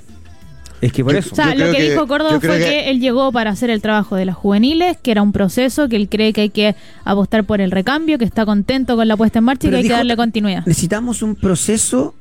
[0.80, 1.30] Es que por Yo- eso.
[1.32, 2.64] O sea, Yo lo que, que- dijo Córdoba yo fue que...
[2.64, 5.96] que- él llegó para hacer el trabajo de las juveniles, que era un proceso, que
[5.96, 9.38] él cree que hay que apostar por el recambio, que está contento con la puesta
[9.40, 10.64] en marcha y que hay que dijo- darle continuidad.
[10.66, 12.14] Necesitamos un proceso,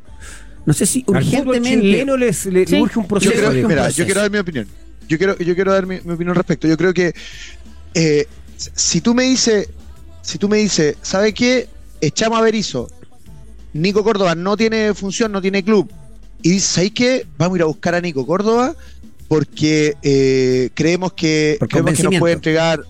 [0.65, 1.81] no sé si urgentemente.
[1.81, 2.75] chileno les, le Sí.
[2.79, 3.49] urge un Yo proceso.
[3.49, 3.97] un mira, proceso.
[3.97, 4.67] yo quiero dar mi opinión.
[5.07, 6.67] Yo quiero, yo quiero dar mi, mi opinión al respecto.
[6.67, 7.13] Yo creo que
[7.93, 9.69] eh, si tú me dices,
[10.21, 11.67] si tú me dices, ¿sabe qué?
[12.01, 12.89] Echamos a Berizzo.
[13.73, 15.89] Nico Córdoba no tiene función, no tiene club.
[16.41, 17.25] Y dices, ¿sabes qué?
[17.37, 18.75] Vamos a ir a buscar a Nico Córdoba
[19.27, 22.83] porque creemos que, creemos que nos puede entregar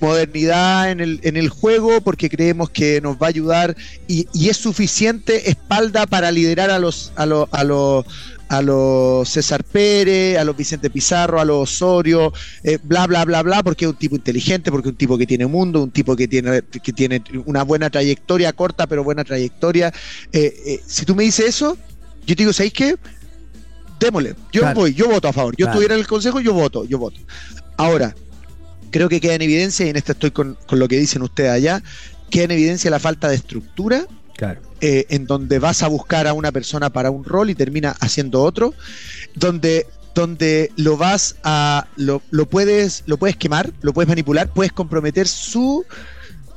[0.00, 3.76] modernidad en el, en el juego porque creemos que nos va a ayudar
[4.08, 8.06] y, y es suficiente espalda para liderar a los a los a los
[8.48, 12.32] a los César Pérez, a los Vicente Pizarro, a los Osorio,
[12.64, 15.26] eh, bla bla bla bla, porque es un tipo inteligente, porque es un tipo que
[15.26, 19.92] tiene mundo, un tipo que tiene que tiene una buena trayectoria corta, pero buena trayectoria.
[20.32, 21.78] Eh, eh, si tú me dices eso,
[22.26, 22.96] yo te digo, ¿sabéis qué?
[23.98, 24.34] démosle.
[24.50, 24.80] Yo Claro.
[24.80, 25.52] voy, yo voto a favor.
[25.58, 25.72] Yo Claro.
[25.72, 27.20] estuviera en el consejo, yo voto, yo voto.
[27.76, 28.14] Ahora,
[28.90, 31.50] creo que queda en evidencia, y en esto estoy con, con lo que dicen ustedes
[31.50, 31.82] allá,
[32.30, 34.06] queda en evidencia la falta de estructura
[34.38, 34.62] Claro.
[34.80, 38.42] eh, en donde vas a buscar a una persona para un rol y termina haciendo
[38.42, 38.72] otro,
[39.34, 44.72] donde, donde lo vas a lo, lo puedes lo puedes quemar, lo puedes manipular, puedes
[44.72, 45.84] comprometer su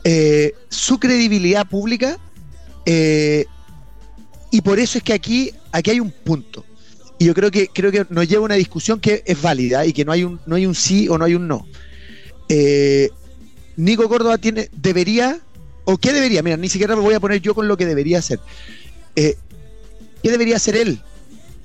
[0.06, 2.18] eh, su credibilidad pública
[2.86, 3.46] eh,
[4.54, 6.64] y por eso es que aquí aquí hay un punto
[7.18, 9.94] y yo creo que creo que nos lleva a una discusión que es válida y
[9.94, 11.66] que no hay un no hay un sí o no hay un no.
[12.50, 13.10] Eh,
[13.78, 15.40] Nico Córdoba tiene debería
[15.86, 18.20] o qué debería, mira, ni siquiera me voy a poner yo con lo que debería
[18.20, 18.40] hacer.
[19.16, 19.38] Eh,
[20.22, 21.02] ¿Qué debería hacer él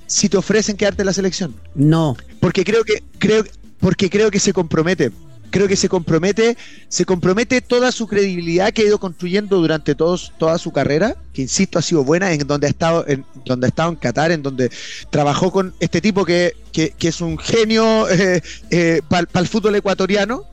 [0.07, 1.55] si te ofrecen quedarte en la selección?
[1.75, 2.17] No.
[2.39, 3.43] Porque creo que creo
[3.79, 5.11] porque creo que se compromete.
[5.51, 6.57] Creo que se compromete,
[6.87, 11.41] se compromete toda su credibilidad que ha ido construyendo durante todos, toda su carrera, que
[11.41, 14.43] insisto ha sido buena, en donde ha estado, en donde ha estado en Qatar, en
[14.43, 14.71] donde
[15.09, 18.05] trabajó con este tipo que, que, es un genio
[19.09, 20.45] para el fútbol ecuatoriano,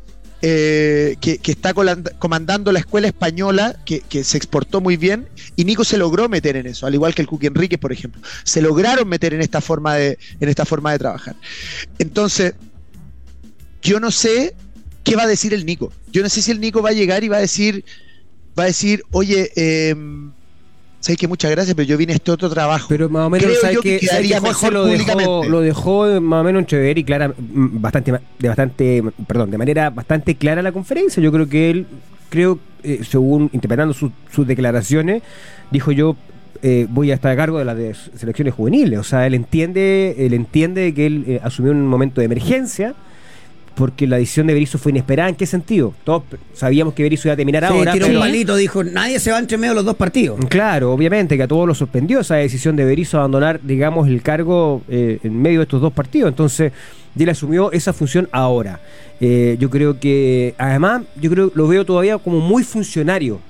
[0.42, 1.72] eh, que, que, está
[2.18, 6.66] comandando la escuela española, que, se exportó muy bien, y Nico se logró meter en
[6.66, 8.20] eso, al igual que el Cuqui Enríquez, por ejemplo.
[8.44, 11.37] Se lograron meter en esta forma de, en esta forma de trabajar.
[11.98, 12.54] Entonces,
[13.80, 14.54] yo no sé
[15.07, 15.92] qué va a decir el Nico.
[16.12, 17.85] Yo no sé si el Nico va a llegar y va a decir,
[18.59, 19.95] va a decir, oye, eh,
[21.01, 22.87] sabes que muchas gracias, pero yo vine a este otro trabajo.
[22.88, 26.45] Pero más o menos, Creo ¿sabes que que, mejor lo dejó, lo dejó más o
[26.45, 31.23] menos entrever y clara, mm, bastante, de bastante, perdón, de manera bastante clara la conferencia.
[31.23, 31.87] Yo creo que él,
[32.29, 35.23] creo, eh, según interpretando sus- sus declaraciones,
[35.71, 36.16] dijo yo
[36.62, 38.99] eh, voy a estar a cargo de las de selecciones juveniles.
[38.99, 42.95] O sea, él entiende, él entiende que él eh, asumió un momento de emergencia.
[43.76, 45.28] Porque la decisión de Berizzo fue inesperada.
[45.28, 45.92] ¿En qué sentido?
[46.02, 46.22] Todos
[46.54, 47.92] sabíamos que Berizzo iba a terminar Sí, ahora.
[47.92, 50.40] tiró pero- un palito, dijo, nadie se va entre medio de los dos partidos.
[50.48, 54.82] Claro, obviamente que a todos los sorprendió esa decisión de Berizzo abandonar, digamos, el cargo
[54.88, 56.28] eh, en medio de estos dos partidos.
[56.30, 56.72] Entonces,
[57.18, 58.80] él asumió esa función ahora.
[59.20, 63.40] Eh, yo creo que, además, yo creo lo veo todavía como muy funcionario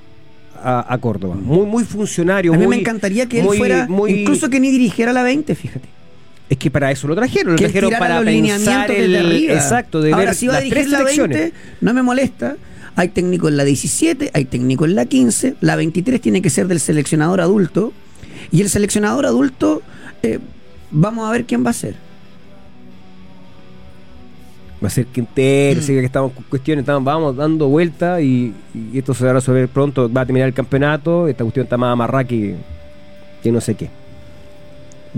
[0.62, 1.36] a, a Córdoba.
[1.36, 2.52] Muy, muy funcionario.
[2.52, 5.22] A mí muy- me encantaría que él muy- fuera, muy- incluso que ni dirigiera la
[5.22, 5.88] 20, fíjate.
[6.48, 7.52] Es que para eso lo trajeron.
[7.54, 9.54] Lo trajeron para los pensar el, arriba.
[9.54, 11.38] Exacto, de Ahora ver si va a las dirigir tres la selecciones.
[11.38, 12.56] 20, no me molesta.
[12.94, 16.66] Hay técnico en la 17, hay técnico en la 15, la 23 tiene que ser
[16.66, 17.92] del seleccionador adulto
[18.50, 19.82] y el seleccionador adulto
[20.22, 20.38] eh,
[20.90, 21.94] vamos a ver quién va a ser.
[24.82, 25.82] Va a ser Quintero, Mm.
[25.82, 29.34] sigue que estamos con cuestiones, estamos, vamos dando vueltas y, y esto se va a
[29.34, 32.54] resolver pronto, va a terminar el campeonato, esta cuestión está más amarrada que,
[33.42, 33.90] que no sé qué.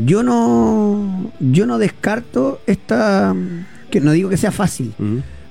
[0.05, 3.35] Yo no yo no descarto esta
[3.91, 4.93] que no digo que sea fácil,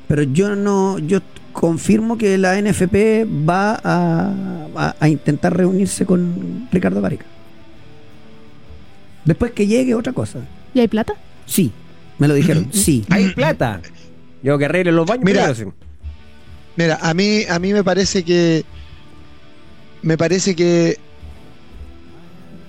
[0.08, 1.20] pero yo no yo
[1.54, 4.32] confirmo que la NFP va a,
[4.76, 7.26] a- a intentar reunirse con Ricardo Gareca.
[9.26, 10.40] Después que llegue otra cosa.
[10.74, 11.14] ¿Y hay plata?
[11.46, 11.72] Sí,
[12.20, 13.04] me lo dijeron, sí.
[13.10, 13.82] Hay plata.
[14.44, 15.26] Yo que arregle los baños.
[15.26, 15.78] Mira, primero, sí.
[16.78, 18.64] Mira, a mí, a mí me parece que.
[20.04, 20.98] Me parece que.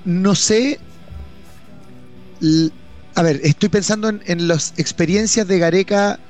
[0.04, 0.80] No sé.
[3.14, 6.20] A ver, estoy pensando en, en las experiencias de Gareca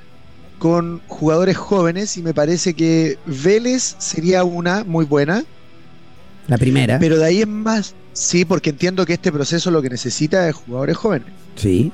[0.58, 5.44] con jugadores jóvenes y me parece que Vélez sería una muy buena,
[6.46, 6.98] La primera.
[6.98, 7.94] pero de ahí es más.
[8.12, 11.28] Sí, porque entiendo que este proceso lo que necesita es jugadores jóvenes.
[11.56, 11.92] Sí.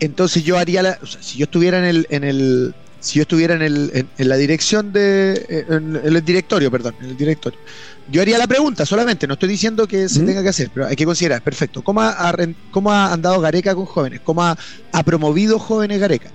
[0.00, 3.22] Entonces yo haría la, o sea, si yo estuviera en el, en el, si yo
[3.22, 7.16] estuviera en el, en, en la dirección de, en, en el directorio, perdón, en el
[7.16, 7.58] directorio,
[8.06, 10.26] yo haría la pregunta solamente, no estoy diciendo que se ¿Mm?
[10.26, 12.34] tenga que hacer, pero hay que considerar, perfecto, ¿cómo ha,
[12.70, 14.20] cómo ha andado Gareca con jóvenes?
[14.24, 14.56] ¿Cómo ha,
[14.92, 16.30] ha promovido jóvenes Gareca?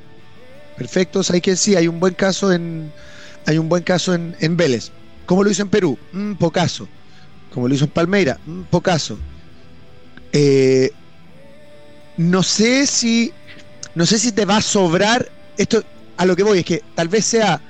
[0.77, 2.91] Perfecto, hay que sí, hay un buen caso en,
[3.45, 4.91] hay un buen caso en, en Vélez.
[5.25, 5.97] ¿Cómo lo hizo en Perú?
[6.13, 6.87] Un pocaso.
[7.53, 9.17] Como lo hizo en Palmeira, un pocaso.
[10.31, 10.91] Eh,
[12.17, 13.31] no sé si
[13.95, 15.83] no sé si te va a sobrar esto
[16.17, 17.61] a lo que voy es que tal vez sea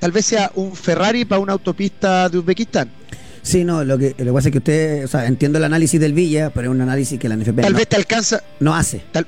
[0.00, 2.90] tal vez sea un Ferrari para una autopista de Uzbekistán
[3.44, 6.00] Sí, no, lo que, lo que pasa es que usted, o sea, entiendo el análisis
[6.00, 8.74] del Villa, pero es un análisis que la NFP tal no, vez te alcanza no
[8.74, 9.02] hace.
[9.12, 9.26] tal,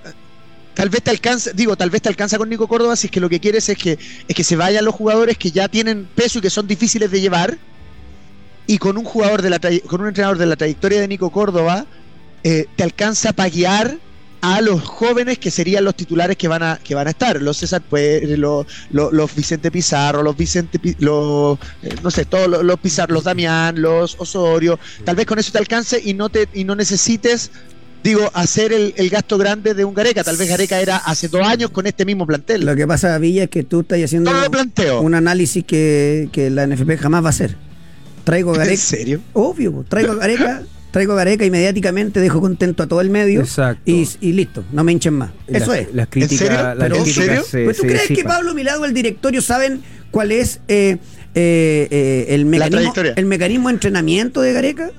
[0.73, 3.21] tal vez te alcanza digo tal vez te alcanza con Nico Córdoba si es que
[3.21, 6.39] lo que quieres es que es que se vayan los jugadores que ya tienen peso
[6.39, 7.59] y que son difíciles de llevar
[8.67, 11.85] y con un jugador de la con un entrenador de la trayectoria de Nico Córdoba
[12.43, 13.99] eh, te alcanza para guiar
[14.47, 17.57] a los jóvenes que serían los titulares que van a que van a estar los
[17.57, 22.63] César Pérez, los, los, los Vicente Pizarro los Vicente los eh, no sé todos los,
[22.63, 26.49] los Pizarro los Damián los Osorio tal vez con eso te alcance y no te
[26.55, 27.51] y no necesites
[28.05, 31.45] digo hacer el, el gasto grande de un Gareca tal vez Gareca era hace dos
[31.45, 35.01] años con este mismo plantel Lo que pasa, Villa, es que tú estás haciendo planteo
[35.01, 37.57] un análisis que, que la NFP jamás va a hacer.
[38.23, 38.81] Traigo a ¿en Gareca.
[38.81, 39.21] serio?
[39.33, 40.63] Obvio, traigo Gareca,
[40.97, 43.41] traigo a Gareca y mediáticamente dejo contento a todo el medio.
[43.41, 43.83] Exacto.
[43.85, 45.31] Y, y listo, no me hinchen más.
[45.47, 45.95] Eso Las- es.
[45.95, 46.57] Las críticas, serio?
[46.63, 47.43] las ¿Pero en serio?
[47.43, 48.25] se- ¿Pero tú se crees que.
[48.25, 50.97] Pablo Milagro, el directorio, saben cuál es eh,
[51.35, 54.91] eh, eh, el, mecanismo, el mecanismo de entrenamiento de Gareca?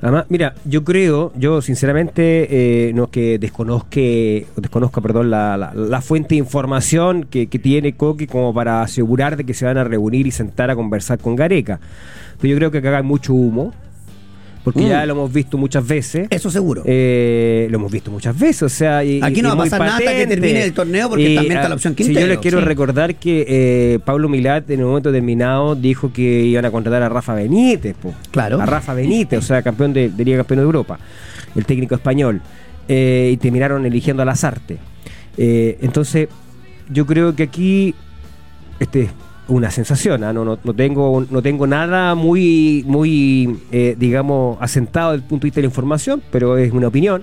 [0.00, 4.00] Además, mira, yo creo, yo sinceramente, eh, no que desconozca,
[4.56, 9.36] desconozca perdón, la, la- la fuente de información que, que tiene Coque como para asegurar
[9.36, 11.78] de que se van a reunir y sentar a conversar con Gareca.
[12.40, 13.72] Pero yo creo que acá hay mucho humo,
[14.64, 14.88] porque Mm.
[14.88, 16.26] ya lo hemos visto muchas veces.
[16.30, 16.82] Eso seguro.
[16.86, 19.96] Eh, lo hemos visto muchas veces, o sea, y- Aquí no va a pasar nada
[19.98, 22.58] hasta que termine el torneo, porque también está la opción Si yo Quintero, les quiero
[22.60, 22.64] sí.
[22.64, 27.08] recordar que eh, Pablo Milat en un momento determinado dijo que iban a contratar a
[27.08, 28.14] Rafa Benítez, po.
[28.30, 28.60] Claro.
[28.60, 30.98] a Rafa Benítez, o sea, campeón de, de Liga Campeón de Europa,
[31.56, 32.40] el técnico español,
[32.88, 34.78] eh, y terminaron eligiendo a Lazarte.
[35.36, 36.28] Entonces,
[36.90, 37.94] yo creo que aquí
[38.80, 39.08] este
[39.48, 40.32] una sensación, ¿ah?
[40.32, 45.42] no, no, no tengo no tengo nada muy muy eh, digamos asentado desde el punto
[45.42, 47.22] de vista de la información, pero es una opinión.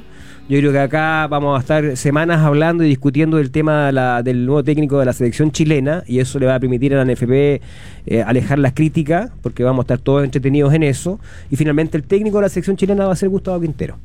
[0.49, 4.23] Yo creo que acá vamos a estar semanas hablando y discutiendo del tema de la-
[4.23, 7.03] del nuevo técnico de la selección chilena y eso le va a permitir a la
[7.05, 7.61] NFP
[8.07, 11.19] eh, alejar las críticas porque vamos a estar todos entretenidos en eso
[11.51, 13.97] y finalmente el técnico de la selección chilena va a ser Gustavo Quintero.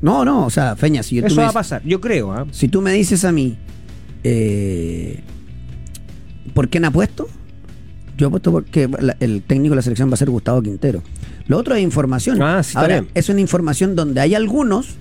[0.00, 2.32] No, no, o sea, Feña, si, tú Eso me, va a pasar, yo creo.
[2.32, 2.46] ¿ah?
[2.50, 3.56] si tú me dices a mí,
[4.24, 5.20] eh,
[6.54, 7.28] ¿por quién apuesto?
[8.18, 11.02] Yo apuesto porque la- el técnico de la selección va a ser Gustavo Quintero.
[11.48, 12.40] Lo otro es información.
[12.42, 13.10] Ah, sí, está Ahora, bien.
[13.14, 14.96] es una información donde hay algunos,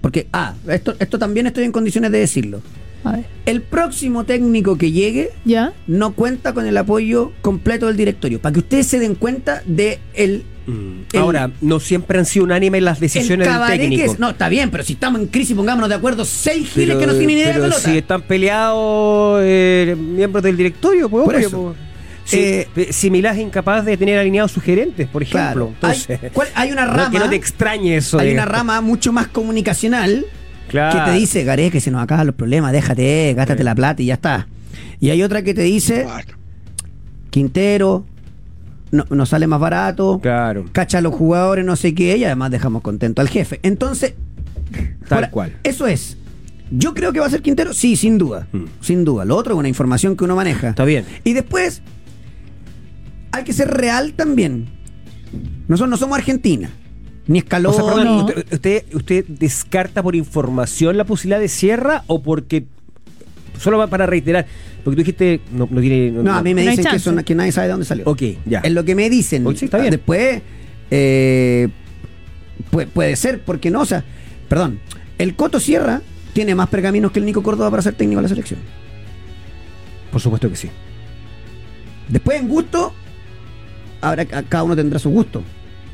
[0.00, 2.60] porque, ah, esto, esto también estoy en condiciones de decirlo.
[3.04, 3.26] A ver.
[3.46, 5.72] El próximo técnico que llegue ¿Ya?
[5.86, 8.40] no cuenta con el apoyo completo del directorio.
[8.40, 12.82] Para que ustedes se den cuenta de el, El- Ahora, no siempre han sido unánimes
[12.82, 14.12] las el decisiones del técnico.
[14.12, 14.18] es.
[14.18, 16.24] No, está bien, pero si estamos en crisis, pongámonos de acuerdo.
[16.26, 17.78] Seis giles Pero- que no tienen ni idea de pelota.
[17.78, 21.62] si están peleados eh, miembros del directorio, pues Por obvio, eso.
[21.74, 21.87] pues.
[22.28, 25.40] Si, Eh, si Milá es incapaz de tener alineados sus gerentes, por ejemplo.
[25.40, 25.68] Claro.
[25.74, 27.10] Entonces, hay, ¿cuál- hay una no, rama.
[27.10, 28.18] que no te extrañe eso.
[28.18, 30.26] hay una rama mucho más comunicacional
[30.68, 31.04] Claro.
[31.06, 33.64] que te dice, Garé, que se nos acaban los problemas, déjate, gástate Sí.
[33.64, 34.46] la plata y ya está.
[35.00, 36.06] Y hay otra que te dice,
[37.30, 38.04] Quintero,
[38.90, 42.50] no, nos sale más barato, Claro, cacha a los jugadores, no sé qué, y además
[42.50, 43.60] dejamos contento al jefe.
[43.62, 44.14] Entonces,
[45.08, 45.56] tal cual.
[45.62, 46.16] Eso es.
[46.70, 48.46] Yo creo que va a ser Quintero, sí, sin duda.
[48.52, 48.64] Mm.
[48.82, 49.24] Sin duda.
[49.24, 50.68] Lo otro es una información que uno maneja.
[50.70, 51.04] Está bien.
[51.24, 51.80] Y después,
[53.32, 54.66] hay que ser real también.
[55.68, 56.70] Nosotros no somos Argentina.
[57.26, 57.72] Ni Escalón.
[57.72, 58.24] O sea, perdón, No.
[58.24, 62.66] usted, usted, usted descarta por información la posibilidad de Sierra o porque.
[63.58, 64.46] Solo va para reiterar,
[64.84, 65.40] porque tú dijiste.
[65.52, 66.10] No, no tiene.
[66.12, 68.04] No, a mí me dicen que, son, que nadie sabe de dónde salió.
[68.06, 68.60] Ok, ya.
[68.60, 69.46] Es lo que me dicen.
[69.46, 69.90] Está bien.
[69.90, 70.40] Después,
[70.90, 71.68] eh,
[72.70, 74.04] puede, puede ser, porque no, o sea,
[74.48, 74.78] perdón,
[75.18, 76.00] el Coto Sierra
[76.32, 78.60] tiene más pergaminos que el Nico Córdoba para ser técnico de la selección.
[80.12, 80.70] Por supuesto que sí.
[82.08, 82.94] Después, en gusto,
[84.00, 85.42] ahora ca- cada uno tendrá su gusto.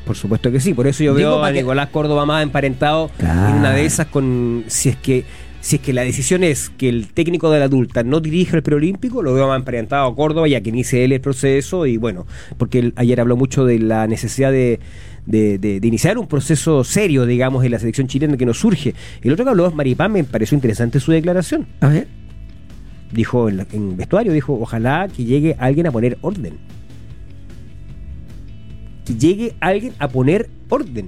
[0.05, 3.09] Por supuesto que sí, por eso yo Digo, veo a que- Nicolás Córdoba más emparentado
[3.17, 3.49] Claro.
[3.49, 5.23] en una de esas con si es que
[5.61, 8.61] si es que la decisión es que el técnico de la adulta no dirija el
[8.61, 12.27] preolímpico, lo veo más emparentado a Córdoba ya que inicie él el proceso y bueno,
[12.59, 14.79] porque él ayer habló mucho de la necesidad de,
[15.25, 18.93] de- de- de iniciar un proceso serio, digamos, en la selección chilena que nos surge.
[19.23, 21.65] El otro que habló es Maripán, me pareció interesante su declaración.
[21.81, 22.07] A ver.
[23.11, 26.53] Dijo en, la- en vestuario, dijo, ojalá que llegue alguien a poner orden.
[29.05, 31.07] Que llegue alguien a poner orden.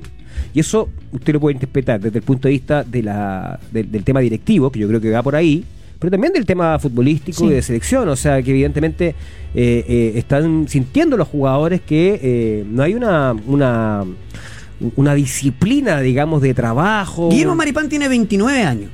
[0.53, 4.03] Y eso usted lo puede interpretar desde el punto de vista de la, del- del
[4.03, 5.63] tema directivo, que yo creo que va por ahí,
[5.99, 7.45] pero también del tema futbolístico Sí.
[7.45, 8.07] y de selección.
[8.09, 9.15] O sea, que evidentemente
[9.55, 14.03] eh, eh, están sintiendo los jugadores que eh, no hay una, una,
[14.95, 17.29] una disciplina, digamos, de trabajo.
[17.29, 18.91] Guillermo Maripán tiene 29 años.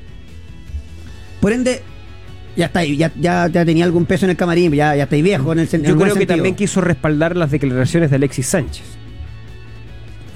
[1.42, 1.82] Por ende,
[2.56, 5.24] ya está ahí, ya, ya, ya tenía algún peso en el camarín, ya, ya estáis
[5.24, 6.36] viejo en el en Yo creo que sentido.
[6.36, 8.84] también quiso respaldar las declaraciones de Alexis Sánchez.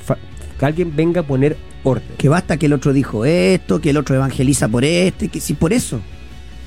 [0.06, 0.18] Fa-
[0.60, 2.08] que alguien venga a poner orden.
[2.18, 5.54] Que basta que el otro dijo esto, que el otro evangeliza por este, que si
[5.54, 6.02] por eso.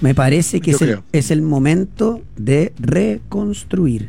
[0.00, 4.08] Me parece que el, es el momento de reconstruir.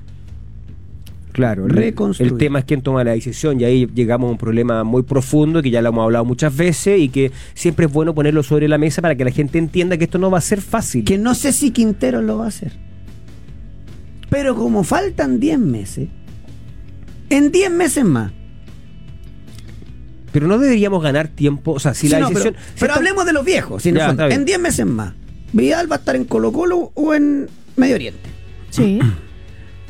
[1.31, 2.31] Claro, el, Reconstruir.
[2.31, 5.61] el tema es quién toma la decisión y ahí llegamos a un problema muy profundo
[5.61, 8.77] que ya lo hemos hablado muchas veces y que siempre es bueno ponerlo sobre la
[8.77, 11.03] mesa para que la gente entienda que esto no va a ser fácil.
[11.05, 12.73] Que no sé si Quintero lo va a hacer.
[14.29, 16.09] Pero como faltan 10 meses,
[17.29, 18.31] en 10 meses más.
[20.31, 22.53] Pero no deberíamos ganar tiempo, o sea, si Sí, la no, decisión...
[22.53, 23.83] pero si pero esta- hablemos de los viejos.
[23.83, 25.13] si Ya, en 10 meses más.
[25.53, 28.29] Vidal va a estar en Colo Colo o en Medio Oriente.
[28.69, 28.99] Sí.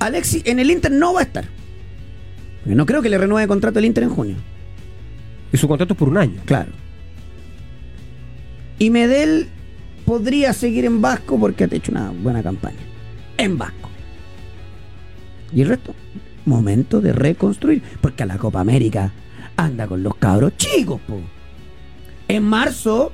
[0.02, 1.46] Alexis en el Inter no va a estar.
[2.62, 4.36] Porque no creo que le renueve contrato el Inter en junio.
[5.54, 6.42] Y su contrato es por un año.
[6.46, 6.72] Claro.
[8.80, 9.48] Y Medel
[10.06, 12.80] podría seguir en Vasco porque ha hecho una buena campaña.
[13.38, 13.90] En Vasco.
[15.54, 15.94] ¿Y el resto?
[16.46, 17.84] Momento de reconstruir.
[18.02, 19.12] Porque a la Copa América
[19.56, 21.20] anda con los cabros chicos, po.
[22.28, 23.12] En marzo,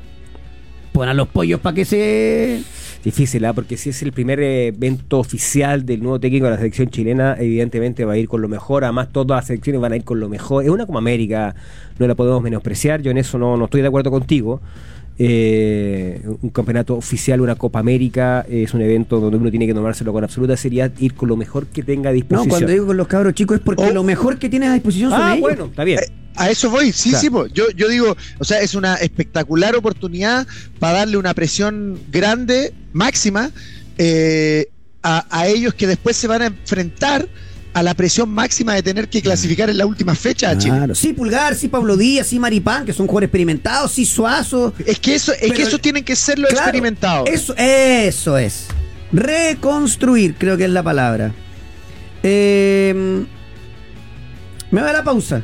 [0.93, 2.63] pon a los pollos para que se.
[3.03, 3.53] Difícil, ¿ah?
[3.53, 8.05] porque si es el primer evento oficial del nuevo técnico de la selección chilena, evidentemente
[8.05, 8.83] va a ir con lo mejor.
[8.83, 10.63] Además, todas las selecciones van a ir con lo mejor.
[10.63, 11.55] Es una como América,
[11.99, 13.01] no la podemos menospreciar.
[13.01, 14.61] Yo en eso no, no estoy de acuerdo contigo.
[15.19, 19.73] Eh, un campeonato oficial, una Copa América, eh, es un evento donde uno tiene que
[19.73, 22.49] tomárselo con absoluta seriedad, ir con lo mejor que tenga a No, disposición.
[22.49, 23.91] cuando digo con los cabros chicos es porque Oh.
[23.91, 25.41] lo mejor que tienes a disposición son ah, ellos.
[25.41, 25.99] bueno, está bien.
[25.99, 27.21] Eh, A eso voy, sí, Claro.
[27.21, 27.47] sí, po.
[27.47, 30.45] Yo, yo digo, o sea, es una espectacular oportunidad
[30.77, 33.49] para darle una presión grande, máxima,
[33.97, 34.67] eh,
[35.01, 37.27] a, a ellos que después se van a enfrentar
[37.77, 40.77] a la presión máxima de tener que clasificar en la última fecha a Chile.
[40.77, 44.73] Claro, sí Pulgar, sí Pablo Díaz, sí Maripán, que son jugadores experimentados, sí Suazo.
[44.83, 47.29] Es que eso, es Pero- que esos tienen que ser los Claro, experimentados.
[47.29, 48.65] Eso, eso es.
[49.11, 51.33] Reconstruir, creo que es la palabra.
[52.23, 53.25] Eh,
[54.71, 55.43] me va a la pausa.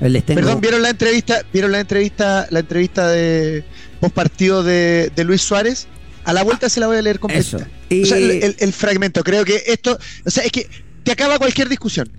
[0.00, 3.64] Tengo- Perdón, ¿vieron la entrevista, vieron la entrevista, la entrevista de
[4.00, 5.88] post partido de, de Luis Suárez?
[6.24, 7.40] A la vuelta se la voy a leer completa.
[7.56, 7.58] Eso.
[7.88, 10.68] Y- O sea, el, el- el fragmento, creo que esto, o sea, es que
[11.04, 12.10] te acaba cualquier discusión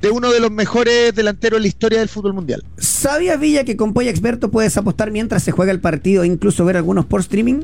[0.00, 2.62] de uno de los mejores delanteros en la historia del fútbol mundial.
[2.76, 6.64] ¿Sabías, Villa, que con Polla Experto puedes apostar mientras se juega el partido e incluso
[6.64, 7.62] ver algunos por streaming?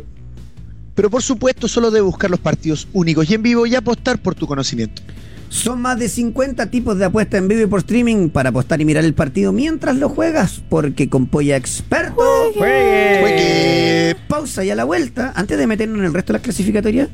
[0.94, 4.34] Pero por supuesto, solo debes buscar los partidos únicos y en vivo y apostar por
[4.34, 5.02] tu conocimiento.
[5.48, 8.86] Son más de 50 tipos de apuesta en vivo y por streaming para apostar y
[8.86, 12.22] mirar el partido mientras lo juegas, porque con Polla Experto.
[12.56, 13.18] Juegue.
[13.20, 14.16] Juegue.
[14.28, 17.10] Pausa y a la vuelta, antes de meternos en el resto de las clasificatorias.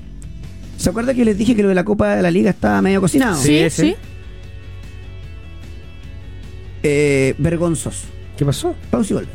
[0.79, 3.01] ¿Se acuerda que les dije que lo de la Copa de la Liga estaba medio
[3.01, 3.37] cocinado?
[3.37, 3.97] Sí, Sí.
[6.85, 8.07] Eh, vergonzoso.
[8.37, 8.77] ¿Qué pasó?
[8.89, 9.33] Pausa y vuelve.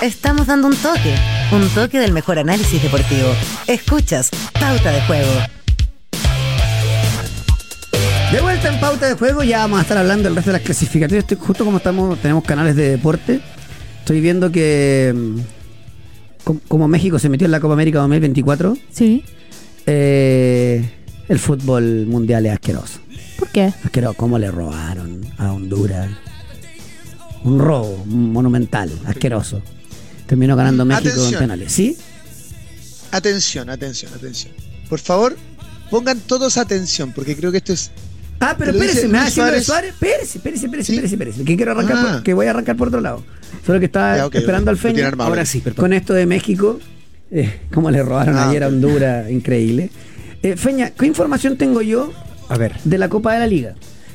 [0.00, 1.14] Estamos dando un toque,
[1.52, 3.28] un toque del mejor análisis deportivo.
[3.66, 5.30] Escuchas Pauta de Juego.
[8.32, 10.62] De vuelta en pauta de juego, ya vamos a estar hablando del resto de las
[10.64, 11.24] clasificatorias.
[11.24, 13.42] Estoy, justo como estamos, tenemos canales de deporte.
[14.00, 15.14] Estoy viendo que
[16.68, 19.24] como México se metió en la Copa América 2024, Sí.
[19.86, 20.88] eh,
[21.28, 23.00] el fútbol mundial es asqueroso.
[23.38, 23.72] ¿Por qué?
[23.84, 26.08] Asqueroso, cómo le robaron a Honduras.
[27.44, 29.62] Un robo monumental, asqueroso.
[30.26, 31.40] Terminó ganando México en Atención.
[31.40, 31.72] penales.
[31.72, 31.96] ¿Sí?
[33.10, 34.52] Atención, atención, atención.
[34.88, 35.36] Por favor,
[35.90, 37.90] pongan todos atención, porque creo que esto es
[38.44, 39.66] Ah, pero Te lo espérese, dice me va a Luis decir lo de Suárez.
[39.66, 39.90] Suárez.
[39.94, 40.92] Espérese, espérese, espérese, ¿Sí?
[40.96, 41.44] espérese, espérese.
[41.44, 42.12] Que quiero arrancar Ah.
[42.14, 43.24] por- que voy a arrancar por otro lado.
[43.64, 45.06] Solo que estaba Ya, ok, esperando al Feña.
[45.06, 45.28] armado.
[45.30, 45.82] Ahora sí, perdón.
[45.82, 46.80] Con esto de México,
[47.30, 48.68] eh, cómo le robaron Ah, ayer a.
[48.68, 49.90] Honduras, increíble.
[50.42, 52.12] Eh, Feña, ¿qué información tengo yo
[52.48, 52.74] A ver.
[52.84, 53.74] de la Copa de la Liga?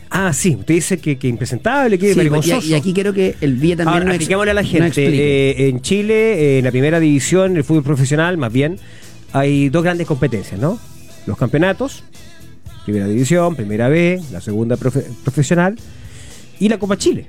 [0.09, 2.65] Ah, sí, usted dice que, que impresentable, que Sí, vergonzoso.
[2.65, 5.05] y, y aquí quiero que el Villa también Ahora, expliquémosle a la gente.
[5.05, 8.77] eh, en Chile, eh, en la primera división, el fútbol profesional, más bien,
[9.33, 10.79] hay dos grandes competencias, ¿no?
[11.25, 12.03] Los campeonatos,
[12.85, 15.75] primera división, primera B, la segunda profe- profesional,
[16.59, 17.25] y la Copa Chile.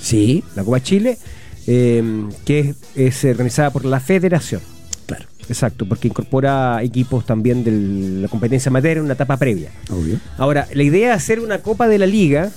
[0.00, 1.18] Sí, La Copa Chile,
[1.66, 2.02] eh,
[2.44, 4.60] que es, es organizada por la Federación.
[5.06, 9.70] claro, Exacto, porque incorpora equipos también de la competencia amateur en una etapa previa.
[9.90, 10.18] obvio.
[10.38, 12.50] Ahora, la idea es hacer una Copa de la Liga,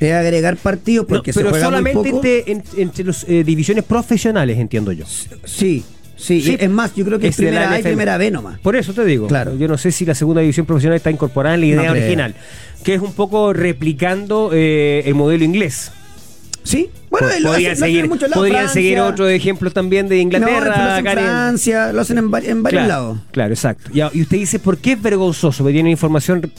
[0.00, 2.16] Es agregar partidos porque no, se pero juega muy solamente poco.
[2.26, 5.04] entre, en- entre las divisiones profesionales, entiendo yo.
[5.06, 5.84] Sí,
[6.16, 6.56] sí, Sí.
[6.58, 8.58] es más, yo creo que es de primera A y primera B nomás.
[8.60, 9.28] Por eso te digo.
[9.28, 9.56] Claro.
[9.56, 12.34] Yo no sé si la segunda división profesional está incorporada en la idea No original,
[12.82, 15.92] que es un poco replicando eh, el modelo inglés.
[16.64, 18.74] Sí, bueno, Po- lo podrían seguir, en muchos lados, podrían Francia.
[18.82, 21.00] seguir otros ejemplos también de No, Inglaterra.
[21.02, 22.30] pero lo Francia, lo hacen en, en
[22.62, 23.18] varios claro, lados.
[23.32, 23.90] Claro, exacto.
[23.92, 25.64] Y, y usted dice, ¿por qué es vergonzoso?
[25.64, 26.52] Porque tiene información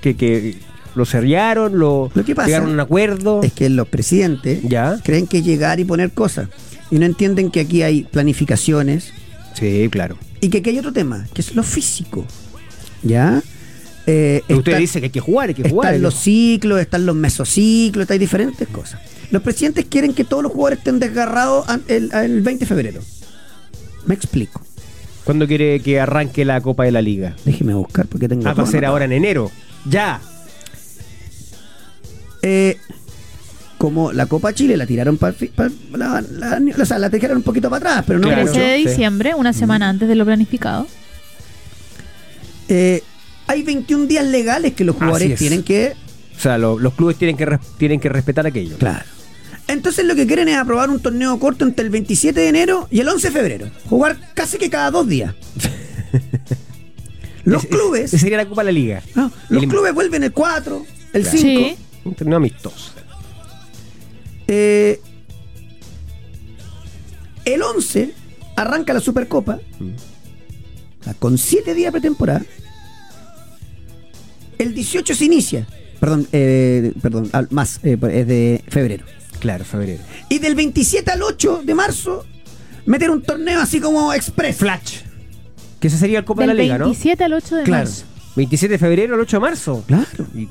[0.00, 0.56] que, que
[0.94, 3.42] lo cerraron, lo, Lo que pasa llegaron a un acuerdo.
[3.42, 4.98] Es que los presidentes Ya.
[5.04, 6.48] creen que llegar y poner cosas.
[6.90, 9.12] Y no entienden que aquí hay planificaciones
[9.54, 10.16] Sí, claro.
[10.40, 12.24] y que aquí hay otro tema, que es lo físico.
[13.02, 13.42] ¿Ya?
[14.06, 15.92] Eh, usted está- dice que hay que jugar, hay que jugar.
[15.94, 19.00] Están los ciclos, están los mesociclos, hay diferentes cosas.
[19.30, 23.00] Los presidentes quieren que todos los jugadores estén desgarrados el, el 20 de febrero.
[24.06, 24.60] Me explico.
[25.24, 27.34] ¿Cuándo quiere que arranque la Copa de la Liga?
[27.44, 29.50] Déjeme buscar porque tengo Ah, va a ser ahora en enero.
[29.84, 30.20] Ya.
[32.42, 32.76] Eh,
[33.78, 35.34] como la Copa Chile la tiraron para
[35.92, 38.42] la, la, o sea, la tiraron un poquito para atrás, pero no Claro.
[38.42, 38.52] mucho.
[38.54, 38.88] 13 de sí.
[38.88, 40.86] diciembre, una semana antes de lo planificado.
[42.68, 43.02] Eh,
[43.48, 45.38] hay 21 días legales que los jugadores es.
[45.38, 45.94] tienen que.
[46.36, 48.76] O sea, lo- los clubes tienen que, res- tienen que respetar aquello.
[48.78, 49.04] Claro.
[49.68, 53.00] Entonces lo que quieren es aprobar un torneo corto entre el 27 de enero y
[53.00, 53.70] el 11 de febrero.
[53.88, 55.34] Jugar casi que cada dos días.
[57.44, 58.04] los clubes.
[58.04, 59.02] Ese sería la Copa de la Liga.
[59.14, 61.38] no, los El- clubes vuelven el 4, el Claro.
[61.38, 61.68] 5.
[61.68, 61.76] Sí.
[62.04, 62.92] Un torneo amistoso.
[64.46, 65.00] Eh,
[67.44, 68.12] el 11
[68.56, 69.58] arranca la Supercopa.
[69.78, 69.90] Mm.
[71.20, 72.42] con 7 días pretemporada.
[74.58, 75.66] El 18 se inicia.
[76.00, 79.04] Perdón, eh, perdón, más, eh, es de febrero.
[79.46, 80.02] Claro, febrero.
[80.28, 82.26] Y del 27 al 8 de marzo,
[82.84, 84.56] meter un torneo así como express.
[84.56, 84.96] Flash.
[85.78, 86.86] Que ese sería el Copa Del de la Liga, ¿no?
[86.86, 87.84] 27 al 8 de Claro.
[87.84, 88.04] marzo.
[88.34, 89.84] 27 de febrero al 8 de marzo.
[89.86, 90.04] Claro.
[90.34, 90.46] ¿Y,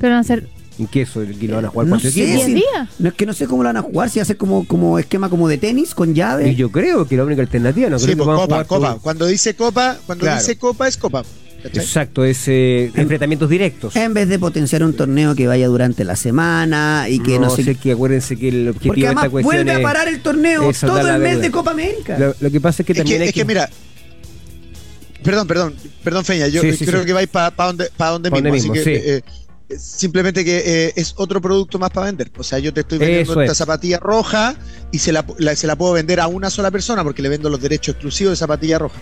[0.00, 1.22] Pero van a ser ¿en qué eso?
[1.22, 2.22] ¿Y lo van a jugar No sé, si-
[2.98, 5.28] no es que no sé cómo lo van a jugar, si hace como, como esquema
[5.28, 6.48] como de tenis con llave.
[6.48, 8.54] Y yo creo que la única alternativa, no Sí, creo que pues, van a copa,
[8.54, 8.88] jugar copa.
[8.92, 10.40] todo- Cuando dice copa, cuando Claro.
[10.40, 11.22] dice copa es copa.
[11.62, 11.82] ¿Cachai?
[11.84, 13.96] Exacto, es eh, enfrentamientos directos.
[13.96, 17.50] En vez de potenciar un torneo que vaya durante la semana y que no, no
[17.50, 19.82] sé sé que acuérdense que el objetivo Porque de además esta cuestión vuelve a es-
[19.82, 22.18] parar el torneo es todo el mes de Copa América.
[22.18, 23.68] Lo, lo que pasa es que Es también que, hay es que mira,
[25.22, 27.06] perdón, perdón, perdón, Feña, yo Sí, sí, creo sí.
[27.06, 28.90] que vais para donde, pa donde Pa' mismo, así que sí.
[28.90, 29.22] eh,
[29.70, 32.30] eh, simplemente que eh, es otro producto más para vender.
[32.38, 33.58] O sea, yo te estoy vendiendo Eso esta es.
[33.58, 34.54] zapatilla roja
[34.92, 37.50] y se la, la- se la puedo vender a una sola persona porque le vendo
[37.50, 38.98] los derechos exclusivos de zapatilla roja.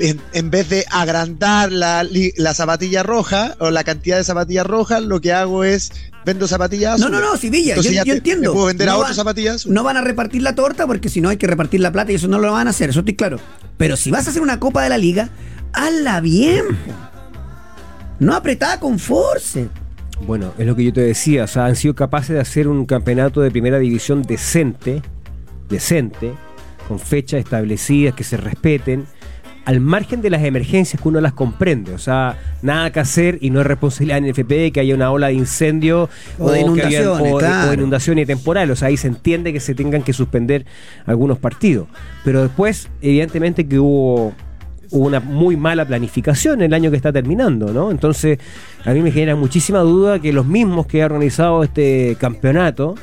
[0.00, 4.66] En, en vez de agrandar la, li- la zapatilla roja o la cantidad de zapatillas
[4.66, 5.92] rojas, lo que hago es
[6.26, 7.20] vendo zapatillas No, azules.
[7.20, 7.36] no, no,
[7.82, 8.50] yo, yo te- entiendo.
[8.50, 9.74] te puedo vender a No otros van- zapatillas azules.
[9.74, 12.16] No van a repartir la torta porque si no hay que repartir la plata y
[12.16, 13.38] eso no lo van a hacer, eso estoy claro.
[13.76, 15.28] Pero si vas a hacer una Copa de la Liga,
[15.72, 16.64] hazla bien.
[18.18, 19.68] No apretada con force.
[20.26, 22.86] Bueno, es lo que yo te decía, o sea, han sido capaces de hacer un
[22.86, 25.02] campeonato de primera división decente,
[25.68, 26.32] decente,
[26.88, 29.06] con fechas establecidas que se respeten,
[29.64, 33.50] al margen de las emergencias que uno las comprende, o sea, nada que hacer y
[33.50, 36.08] no es responsabilidad en FP que haya una ola de incendio
[36.38, 36.60] O de
[37.12, 37.22] o de-
[37.70, 40.66] o inundaciones temporales, o sea, ahí se entiende que se tengan que suspender
[41.06, 41.88] algunos partidos,
[42.24, 44.32] pero después, evidentemente que hubo
[44.90, 47.90] hubo una muy mala planificación el año que está terminando, ¿no?
[47.90, 48.38] Entonces,
[48.84, 52.94] a mí me genera muchísima duda que los mismos que han organizado este campeonato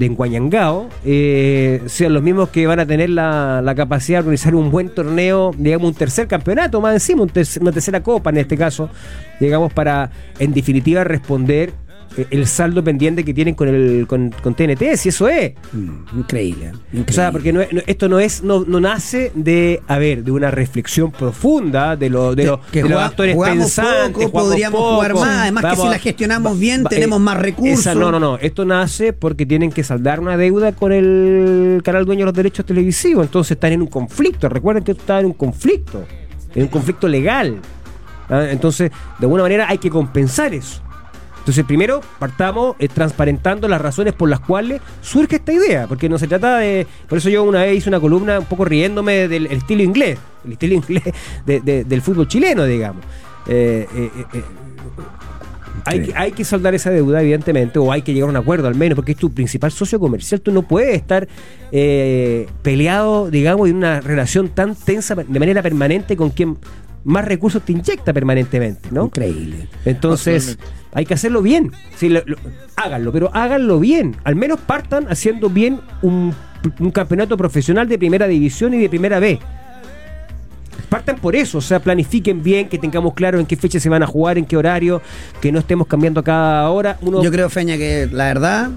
[0.00, 4.70] de Enguayangao eh, sean los mismos que van a tener la, capacidad de organizar un
[4.70, 7.30] buen torneo, digamos, un tercer campeonato más encima, un
[7.60, 8.88] una tercera copa en este caso,
[9.38, 11.72] digamos, para en definitiva responder
[12.30, 15.52] el saldo pendiente que tienen con el con, con TNT, si eso es.
[15.72, 16.72] Mm, increíble.
[17.08, 20.24] O sea, porque no es- no- esto no es, no, no nace de, a ver,
[20.24, 24.26] de una reflexión profunda de, lo, de, Que- los- que de los jugamos- actores pensantes.
[24.26, 27.80] poco, podríamos poco, jugar más, además que si la gestionamos bien, va- tenemos más recursos.
[27.80, 28.36] esa- no, no, no.
[28.38, 32.66] Esto nace porque tienen que saldar una deuda con el canal dueño de los derechos
[32.66, 33.24] televisivos.
[33.24, 34.48] Entonces están en un conflicto.
[34.48, 36.04] Recuerden que esto está en un conflicto.
[36.54, 37.56] En un conflicto legal.
[38.28, 38.46] ¿ah?
[38.50, 40.82] Entonces, de alguna manera hay que compensar eso.
[41.40, 46.18] Entonces, primero partamos eh, transparentando las razones por las cuales surge esta idea, porque no
[46.18, 46.86] se trata de.
[47.08, 50.18] Por eso yo una vez hice una columna un poco riéndome del el estilo inglés,
[50.44, 51.02] el estilo inglés
[51.46, 53.02] de- de- del fútbol chileno, digamos.
[53.48, 54.42] Eh, eh, eh,
[55.86, 58.68] hay, que, hay que saldar esa deuda, evidentemente, o hay que llegar a un acuerdo
[58.68, 60.40] al menos, porque es tu principal socio comercial.
[60.42, 61.26] Tú no puedes estar
[62.62, 66.58] peleado, digamos, en una relación tan tensa de manera permanente con quien
[67.04, 69.06] más recursos te inyecta permanentemente, ¿no?
[69.06, 69.68] Increíble.
[69.86, 70.79] Entonces, Absolutamente.
[70.92, 71.72] Hay que hacerlo bien.
[72.76, 74.16] Háganlo, pero háganlo bien.
[74.24, 76.34] Al menos partan haciendo bien un,
[76.78, 79.38] un campeonato profesional de primera división y de primera B.
[80.88, 84.02] Partan por eso, o sea, planifiquen bien, que tengamos claro en qué fecha se van
[84.02, 85.00] a jugar, en qué horario,
[85.40, 86.98] que no estemos cambiando cada hora.
[87.00, 88.70] Yo creo, Feña, que la verdad,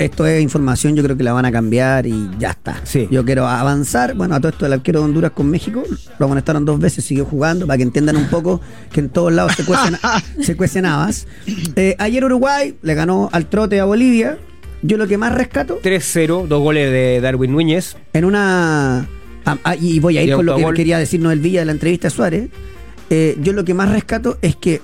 [0.00, 2.80] esto es información, yo creo que la van a cambiar y ya está.
[2.84, 3.06] Sí.
[3.10, 5.82] Yo quiero avanzar, bueno, a todo esto del arquero de Honduras con México,
[6.18, 9.52] lo amonestaron dos veces, siguió jugando, para que entiendan un poco que en todos lados
[9.54, 9.96] se cuecen,
[10.40, 11.26] se cuecen habas.
[11.76, 14.38] Eh, ayer Uruguay le ganó al trote a Bolivia.
[14.82, 17.98] Yo lo que más rescato, 3-0, dos goles de Darwin Núñez.
[18.14, 19.06] en una...
[19.44, 21.66] ah, ah, y voy a ir Y con lo que quería decirnos el Villa de
[21.66, 22.48] la entrevista a Suárez.
[23.10, 24.80] Eh, yo lo que más rescato es que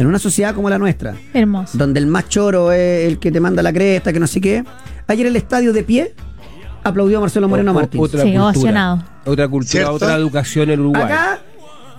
[0.00, 1.76] en una sociedad como la nuestra, Hermoso.
[1.76, 4.64] donde el más choro es el que te manda la cresta, que no sé qué.
[5.06, 6.14] Ayer el estadio de pie
[6.82, 8.06] aplaudió a Marcelo Moreno Martínez.
[8.06, 8.44] Otra Sí, cultura.
[8.44, 9.04] ovacionado.
[9.26, 9.92] Otra cultura, ¿Cierto?
[9.92, 11.02] otra educación en Uruguay.
[11.04, 11.40] Acá,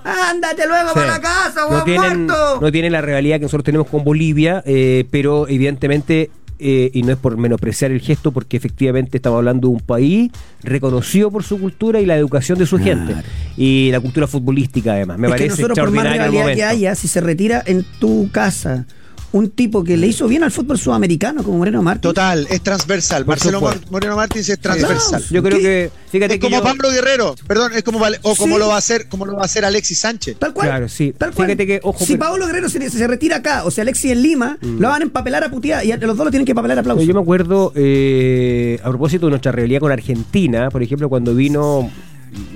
[0.03, 0.95] ándate luego Sí.
[0.95, 2.59] para la casa, no tienen, Muerto.
[2.61, 6.31] no tienen la rivalidad que nosotros tenemos con Bolivia, eh, pero evidentemente,
[6.61, 10.31] eh, y no es por menospreciar el gesto, porque efectivamente estamos hablando de un país
[10.63, 13.05] reconocido por su cultura y la educación de su Claro.
[13.07, 13.15] gente.
[13.57, 15.17] Y la cultura futbolística además.
[15.17, 18.29] Me es que parece nosotros, por más rivalidad que haya, si se retira en tu
[18.31, 18.85] casa
[19.33, 22.13] un tipo que le hizo bien al fútbol sudamericano como Moreno Martínez.
[22.15, 23.23] Total, es transversal.
[23.23, 25.23] Por Marcelo Moreno Martins es transversal.
[25.29, 25.63] Yo creo ¿Qué?
[25.63, 28.59] que, fíjate Es que como yo- Pablo Guerrero, perdón, es como Vale- o como Sí.
[28.59, 30.35] lo va a hacer, como lo va a hacer Alexis Sánchez.
[30.37, 30.67] Tal cual.
[30.67, 31.13] Claro, sí.
[31.17, 31.47] Tal cual.
[31.47, 34.21] Fíjate que, ojo, si pero- Pablo Guerrero se, se retira acá, o sea, Alexis en
[34.21, 36.77] Lima, lo van a empapelar a putear y a los dos lo tienen que empapelar
[36.77, 37.07] a aplausos.
[37.07, 41.89] Yo me acuerdo, eh, a propósito de nuestra rivalidad con Argentina, por ejemplo, cuando vino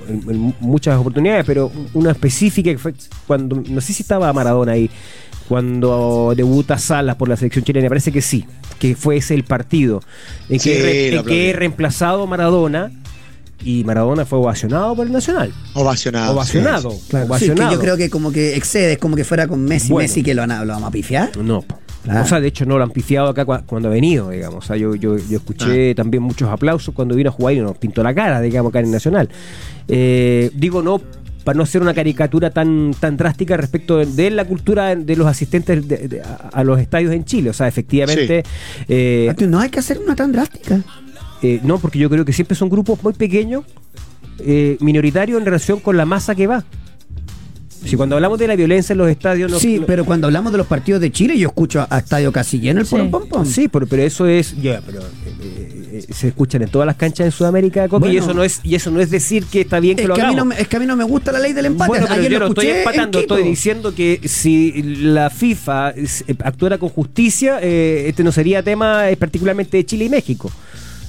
[0.09, 2.93] en, en muchas oportunidades, pero una específica que fue
[3.27, 4.89] cuando, no sé si estaba Maradona ahí,
[5.47, 8.45] cuando debuta Salas por la selección chilena, parece que sí,
[8.79, 10.01] que fue ese el partido,
[10.49, 12.91] en que, Sí, re- en que reemplazado a Maradona
[13.63, 15.51] y Maradona fue ovacionado por el Nacional.
[15.73, 16.33] Ovacionado.
[16.33, 16.89] Ovacionado.
[17.09, 17.69] Claro, sí, ovacionado.
[17.69, 20.03] que yo creo que como que excede, es como que fuera con Messi, Bueno.
[20.07, 21.35] Messi que lo, lo vamos a pifiar.
[21.37, 21.63] No.
[22.03, 22.21] Claro.
[22.23, 24.63] O sea, de hecho no lo han pifiado acá cua- cuando ha venido, digamos.
[24.63, 25.95] O sea, yo, yo, yo escuché Ah.
[25.95, 28.85] también muchos aplausos cuando vino a jugar y nos pintó la cara, digamos, acá en
[28.85, 29.29] el Nacional.
[29.87, 31.01] Eh, digo no
[31.45, 35.27] para no hacer una caricatura tan, tan drástica respecto de, de la cultura de los
[35.27, 37.51] asistentes de- de- a, a los estadios en Chile.
[37.51, 38.43] O sea, efectivamente...
[38.89, 40.81] eh, no hay que hacer una tan drástica.
[41.41, 43.63] eh, no, porque yo creo que siempre son grupos muy pequeños,
[44.39, 46.65] eh, minoritarios en relación con la masa que va.
[47.85, 49.51] Si cuando hablamos de la violencia en los estadios...
[49.51, 51.99] no- sí, no- pero cuando hablamos de los partidos de Chile, yo escucho a, a
[51.99, 52.95] estadio casi lleno el Sí.
[52.95, 53.45] puro pom pom.
[53.45, 55.01] Sí, pero, pero eso es, pero
[56.11, 58.99] se escuchan en todas las canchas de Sudamérica, y eso no es y eso no
[58.99, 60.77] es decir que está bien que Es lo que, a mí no me, es que
[60.77, 61.87] a mí no me gusta la ley del empate.
[61.89, 66.05] Bueno, pero Ayer yo lo no estoy empatando, estoy diciendo que si la FIFA eh,
[66.43, 70.51] actuara con justicia, eh, este no sería tema eh, particularmente de Chile y México.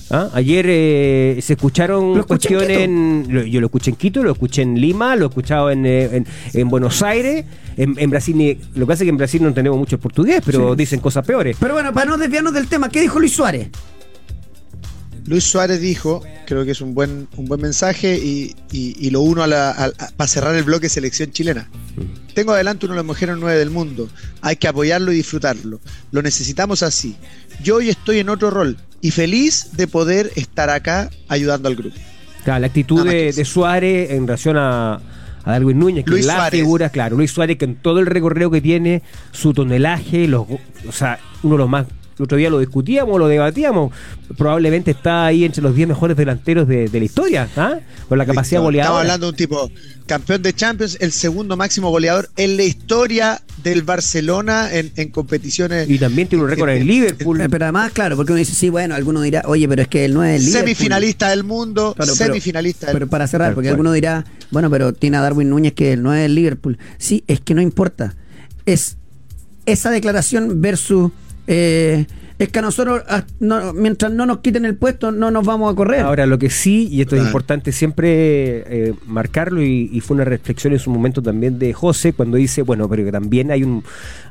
[0.08, 0.28] ¿Ah?
[0.34, 4.80] Ayer eh, se escucharon en cuestiones en, yo lo escuché en Quito, lo escuché en
[4.80, 6.24] Lima, lo he escuchado en, en,
[6.54, 7.44] en Buenos Aires,
[7.76, 10.42] en, Brasil, ni- lo que pasa es que en Brasil no tenemos mucho el portugués,
[10.46, 10.76] pero Sí.
[10.78, 11.56] dicen cosas peores.
[11.58, 13.68] Pero bueno, para no desviarnos del tema, ¿qué dijo Luis Suárez?
[15.26, 19.20] Luis Suárez dijo, creo que es un buen, un buen mensaje y, y- y lo
[19.22, 21.68] uno a la- a- a- para cerrar el bloque selección chilena.
[22.34, 24.08] Tengo adelante uno de los mejores nueve del mundo.
[24.42, 25.80] Hay que apoyarlo y disfrutarlo.
[26.12, 27.16] Lo necesitamos así.
[27.62, 31.96] Yo hoy estoy en otro rol y feliz de poder estar acá ayudando al grupo.
[32.44, 36.34] Claro, la actitud de, Suárez en relación a, a Darwin Núñez, que Luis es la
[36.36, 36.60] Suárez.
[36.60, 39.02] figura, claro, Luis Suárez, que en todo el recorrido que tiene,
[39.32, 40.46] su tonelaje, los,
[40.88, 41.86] o sea, uno de los más.
[42.18, 43.92] El otro día lo discutíamos, lo debatíamos.
[44.38, 47.78] Probablemente está ahí entre los 10 mejores delanteros de, de la historia, ¿ah?
[48.08, 49.00] Con la capacidad Estamos goleadora.
[49.00, 49.70] hablando de un tipo
[50.06, 55.90] campeón de Champions, el segundo máximo goleador en la historia del Barcelona en, en competiciones.
[55.90, 57.40] Y también tiene un récord en Liverpool.
[57.40, 60.04] Eh, Pero además, claro, porque uno dice, sí, bueno, alguno dirá, oye, pero es que
[60.06, 60.68] él no es el Liverpool.
[60.68, 64.92] Semifinalista del mundo, Claro, pero- semifinalista del Pero para cerrar, porque alguno dirá, bueno, pero
[64.94, 66.78] tiene a Darwin Núñez que él no es el Liverpool.
[66.98, 68.14] Sí, es que no importa.
[68.64, 68.96] Es
[69.66, 71.10] esa declaración versus.
[71.46, 72.06] Eh,
[72.38, 73.02] es que a nosotros,
[73.40, 76.00] no- mientras no nos quiten el puesto, no nos vamos a correr.
[76.00, 78.08] Ahora, lo que sí, y esto es importante siempre
[78.90, 82.60] eh, marcarlo, y, y fue una reflexión en su momento también de José, cuando dice,
[82.62, 83.82] bueno, pero que también hay un,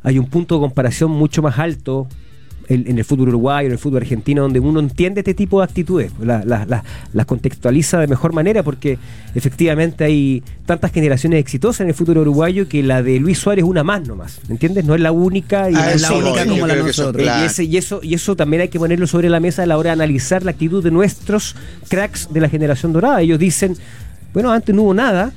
[0.04, 2.08] hay un punto de comparación mucho más alto
[2.70, 5.66] en, en el fútbol uruguayo, en el fútbol argentino, donde uno entiende este tipo de
[5.66, 8.98] actitudes, la- la- la- las contextualiza de mejor manera, porque
[9.36, 13.70] efectivamente hay tantas generaciones exitosas en el fútbol uruguayo que la de Luis Suárez es
[13.70, 14.86] una más nomás, ¿entiendes?
[14.86, 15.70] No es la única.
[15.70, 17.26] Y Ah, es la eso única como la nosotros.
[17.26, 19.78] y, ese- y eso, y eso también hay que ponerlo sobre la mesa a la
[19.78, 21.56] hora de analizar la actitud de nuestros
[21.90, 23.22] cracks de la generación dorada.
[23.22, 23.76] Ellos dicen,
[24.34, 25.32] bueno, antes no hubo nada,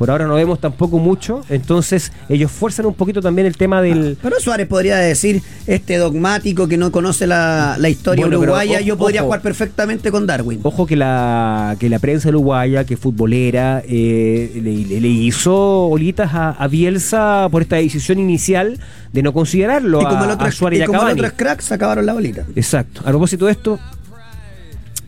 [0.00, 4.16] por ahora no vemos tampoco mucho, entonces ellos fuerzan un poquito también el tema del...
[4.22, 8.80] Pero Suárez podría decir, este dogmático que no conoce la, la historia Bueno, pero uruguaya,
[8.80, 9.26] yo podría ojo.
[9.26, 10.60] jugar perfectamente con Darwin.
[10.62, 16.66] Ojo que la, que la prensa uruguaya, que futbolera, eh, le, hizo olitas a, a
[16.66, 18.80] Bielsa por esta decisión inicial
[19.12, 21.30] de no considerarlo y como el a, otro, a Suárez y y como el otro
[21.36, 22.46] crack, se acabaron la bolita.
[22.56, 23.02] Exacto.
[23.04, 23.78] A propósito de esto,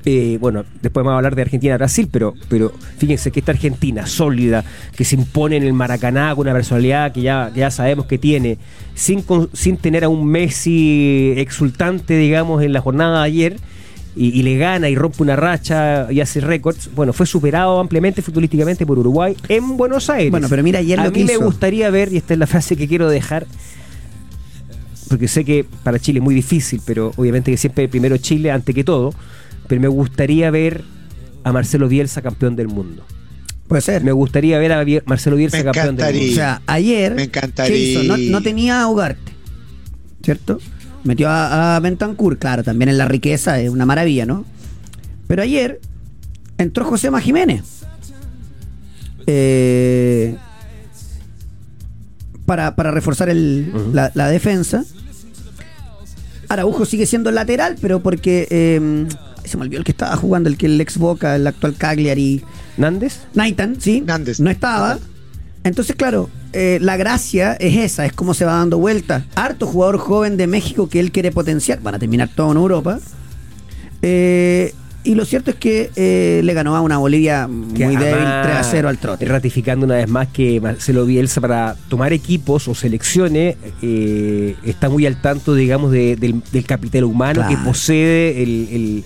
[0.05, 4.65] eh, bueno, después vamos a hablar de Argentina-Brasil, pero, pero fíjense que esta Argentina sólida,
[4.97, 8.19] que se impone en el Maracaná con una personalidad que ya, que ya sabemos que
[8.19, 8.59] tiene,
[8.95, 13.57] sin, con- sin tener a un Messi exultante, digamos, en la jornada de ayer,
[14.15, 18.21] y, y le gana y rompe una racha y hace récords, bueno, fue superado ampliamente
[18.21, 20.31] futbolísticamente por Uruguay en Buenos Aires.
[20.31, 22.77] Bueno, pero mira ayer a lo mí me gustaría ver, y esta es la frase
[22.77, 23.47] que quiero dejar,
[25.09, 28.73] porque sé que para Chile es muy difícil, pero obviamente que siempre primero Chile ante
[28.75, 29.15] que todo,
[29.69, 30.83] pero me gustaría ver
[31.45, 33.05] a Marcelo Bielsa campeón del mundo.
[33.69, 34.05] Puede ser.
[34.05, 36.21] Me gustaría ver a Biel- Marcelo Bielsa Me campeón del encantaría.
[36.21, 36.33] mundo.
[36.33, 37.73] O sea, ayer, Me encantaría.
[37.75, 38.03] ¿qué hizo?
[38.05, 39.33] No, no tenía a Ugarte,
[40.23, 40.59] ¿cierto?
[41.05, 44.45] Metió a, a Bentancur, claro, también en la riqueza es una maravilla, ¿no?
[45.27, 45.81] Pero ayer
[46.59, 47.63] entró José Jiménez.
[49.27, 50.37] Eh,
[52.47, 54.85] para, para reforzar el- la, la defensa.
[56.49, 59.07] Araujo sigue siendo lateral, pero porque eh,
[59.45, 62.43] se me olvidó el que estaba jugando, el que el ex Boca, el actual Cagliari.
[62.77, 63.21] ¿Nández?
[63.35, 64.01] Naitan, ¿sí?
[64.01, 64.41] Nández.
[64.41, 64.99] No estaba.
[65.65, 69.25] Entonces, claro, eh, la gracia es esa, es cómo se va dando vuelta.
[69.37, 71.81] Harto jugador joven de México que él quiere potenciar.
[71.83, 72.99] Van a terminar todo en Europa.
[74.03, 74.75] Eh,
[75.05, 78.47] y lo cierto es que eh, le ganó a una Bolivia muy Que débil además,
[78.47, 79.25] 3 a 0 al trote.
[79.25, 85.05] Ratificando una vez más que Marcelo Bielsa para tomar equipos o selecciones eh, está muy
[85.07, 87.49] al tanto, digamos, de- del, del capital humano Claro.
[87.51, 89.05] que posee el, el,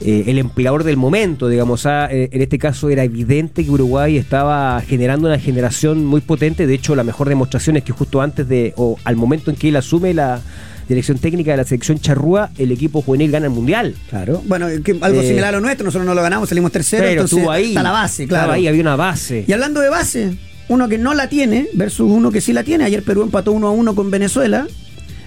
[0.00, 1.86] eh, el empleador del momento, digamos.
[1.86, 6.66] Ah, eh, en este caso era evidente que Uruguay estaba generando una generación muy potente.
[6.66, 9.68] De hecho, la mejor demostración es que justo antes de, o al momento en que
[9.68, 10.40] él asume la,
[10.88, 13.94] dirección técnica de la selección charrúa, el equipo juvenil gana el mundial.
[14.08, 14.42] Claro.
[14.46, 17.12] Bueno, que algo Eh, similar a lo nuestro, nosotros no lo ganamos, salimos tercero, Pero
[17.12, 17.68] entonces estuvo ahí.
[17.68, 18.52] está la base, Estaba claro.
[18.54, 19.44] ahí, había una base.
[19.46, 20.38] Y hablando de base,
[20.70, 22.84] uno que no la tiene versus uno que sí la tiene.
[22.84, 24.66] Ayer Perú empató 1 a 1 con Venezuela.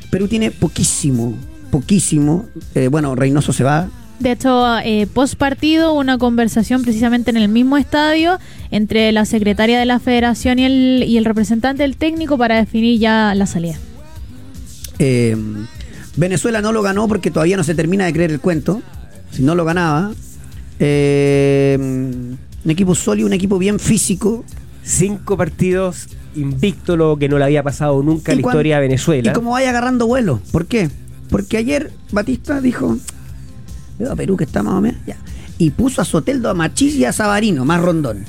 [0.09, 1.37] Perú tiene poquísimo,
[1.69, 2.47] poquísimo.
[2.73, 3.87] Eh, bueno, Reynoso se va.
[4.21, 8.37] De hecho, eh, post partido, una conversación precisamente en el mismo estadio
[8.69, 12.99] entre la secretaria de la federación y el, y el representante del técnico para definir
[12.99, 13.79] ya la salida.
[14.99, 15.35] Eh,
[16.15, 18.83] Venezuela no lo ganó porque todavía no se termina de creer el cuento.
[19.31, 20.11] Si no lo ganaba.
[20.79, 24.45] Eh, un equipo sólido, un equipo bien físico.
[24.83, 29.31] Cinco partidos invicto, lo que no le había pasado nunca en la historia de Venezuela.
[29.31, 30.39] Y como vaya agarrando vuelo.
[30.51, 30.89] ¿Por qué?
[31.29, 32.97] Porque ayer Batista dijo,
[34.01, 35.17] veo a Perú que está más o menos, ya.
[35.57, 38.25] Y puso a Soteldo, a Machís y a Sabarino, más rondón.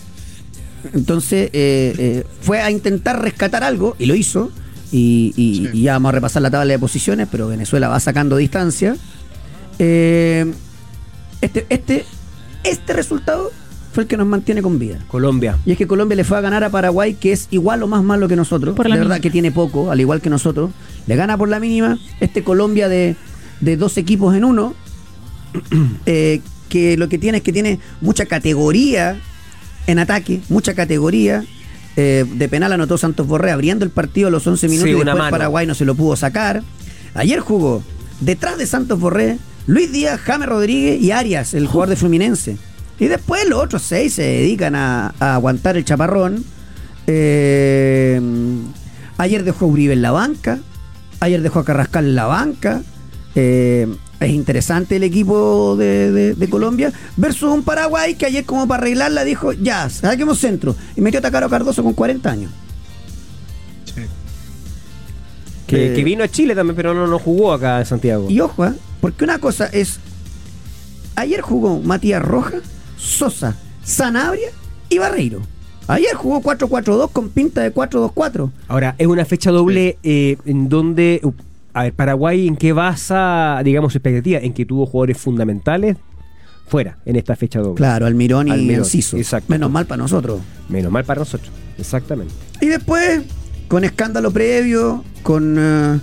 [0.95, 4.51] Entonces eh, eh, fue a intentar rescatar algo y lo hizo.
[4.91, 8.37] Y, y- y ya vamos a repasar la tabla de posiciones, pero Venezuela va sacando
[8.37, 8.97] distancia.
[9.79, 10.53] Eh,
[11.41, 12.05] este, este,
[12.63, 13.51] este resultado
[13.93, 14.99] fue el que nos mantiene con vida.
[15.09, 15.59] Colombia.
[15.65, 18.03] Y es que Colombia le fue a ganar a Paraguay, que es igual o más
[18.03, 18.75] malo que nosotros.
[18.75, 20.71] Por la de verdad que tiene poco, al igual que nosotros.
[21.07, 21.99] Le gana por la mínima.
[22.21, 23.17] Este Colombia de,
[23.61, 24.75] de dos equipos en uno,
[26.07, 29.21] eh, que lo que tiene es que tiene mucha categoría
[29.87, 31.45] en ataque, mucha categoría.
[31.97, 35.05] Eh, de penal anotó Santos Borré abriendo el partido a los 11 minutos Sí, y
[35.05, 35.31] después.
[35.31, 36.63] Paraguay no se lo pudo sacar.
[37.15, 37.83] Ayer jugó
[38.21, 42.57] detrás de Santos Borré Luis Díaz, James Rodríguez y Arias, el jugador de Fluminense.
[42.99, 46.45] Y después los otros seis se dedican a, a aguantar el chaparrón.
[47.07, 48.21] Eh,
[49.19, 50.59] ayer dejó a Uribe en la banca.
[51.21, 52.83] Ayer dejó a Carrascal en la banca.
[53.35, 53.89] Eh,
[54.25, 58.83] es interesante el equipo de, de- de Colombia versus un Paraguay que ayer como para
[58.83, 60.75] arreglarla dijo, ya, saquemos centro.
[60.97, 62.51] Y metió a Tacaro Cardoso con 40 años.
[65.67, 68.27] Que, Eh, que vino a Chile también, pero no, no jugó acá en Santiago.
[68.29, 68.73] Y ojo, ¿eh?
[69.01, 69.99] porque una cosa es,
[71.17, 72.63] ayer jugó Matías Rojas,
[72.99, 74.51] Sosa, Sanabria
[74.89, 75.41] y Barreiro.
[75.89, 78.51] Ayer jugó 4-4-2 con pinta de 4-2-4.
[78.69, 81.21] Ahora, es una fecha doble eh, en donde,
[81.75, 84.39] a ver, Paraguay, ¿en qué basa, digamos, su expectativa?
[84.41, 85.97] En que tuvo jugadores fundamentales
[86.67, 87.77] fuera en esta fecha doble.
[87.77, 89.17] Claro, Almirón y Almirón, Enciso.
[89.17, 89.47] exacto.
[89.51, 90.41] Menos mal para nosotros.
[90.69, 92.33] Menos mal para nosotros, exactamente.
[92.61, 93.23] Y después,
[93.69, 95.99] con escándalo previo, con eh,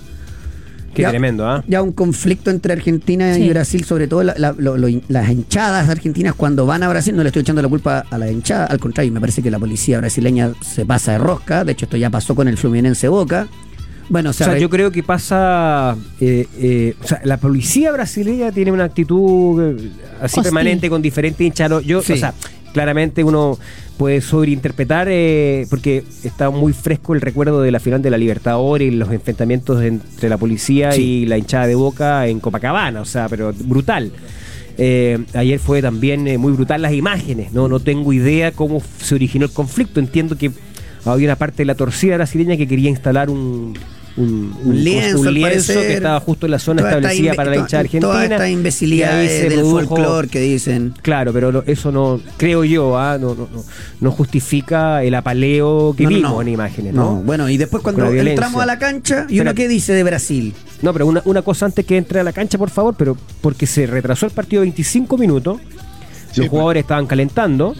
[0.94, 1.10] Qué Ya.
[1.10, 1.62] tremendo, ¿ah?
[1.68, 3.48] ya un conflicto entre Argentina y.
[3.48, 7.22] Brasil, sobre todo la- la- lo- lo- las hinchadas argentinas cuando van a Brasil, no
[7.22, 9.98] le estoy echando la culpa a la hinchada, al contrario, me parece que la policía
[9.98, 13.46] brasileña se pasa de rosca, de hecho esto ya pasó con el Fluminense Boca.
[14.10, 15.96] Bueno, o O sea, yo creo que pasa.
[16.20, 19.90] eh, eh, o sea, la policía brasileña tiene una actitud eh,
[20.20, 20.42] así Hostil.
[20.42, 21.84] permanente con diferentes hinchados.
[21.84, 22.14] Yo, Sí.
[22.14, 22.34] o sea,
[22.72, 23.56] claramente uno
[23.96, 28.88] puede sobreinterpretar eh, porque está muy fresco el recuerdo de la final de la Libertadores
[28.92, 31.02] y los enfrentamientos entre la policía Sí.
[31.02, 33.00] y la hinchada de Boca en Copacabana.
[33.00, 34.10] O sea, pero brutal.
[34.78, 37.52] Eh, ayer fue también eh, muy brutal las imágenes.
[37.52, 40.00] No, no tengo idea cómo se originó el conflicto.
[40.00, 40.50] Entiendo que
[41.04, 43.74] había una parte de la torcida brasileña que quería instalar un,
[44.16, 45.86] un, Un lienzo, un al lienzo parecer.
[45.88, 48.12] que estaba justo en la zona toda esta establecida para la to- hinchada argentina.
[48.12, 50.94] Toda esta imbecilidad se del produjo- folclore que dicen.
[51.02, 53.64] Claro, pero eso no, creo yo, ah, no, no, no,
[54.00, 56.42] no justifica el apaleo que vimos no.
[56.42, 57.16] en imágenes, ¿no?
[57.16, 60.54] No, bueno, y después cuando entramos a la cancha, ¿y uno qué dice de Brasil?
[60.82, 63.66] No, pero una, una cosa antes que entre a la cancha, por favor, pero porque
[63.66, 66.50] se retrasó el partido 25 minutos, Sí, los pues.
[66.50, 67.74] jugadores estaban calentando.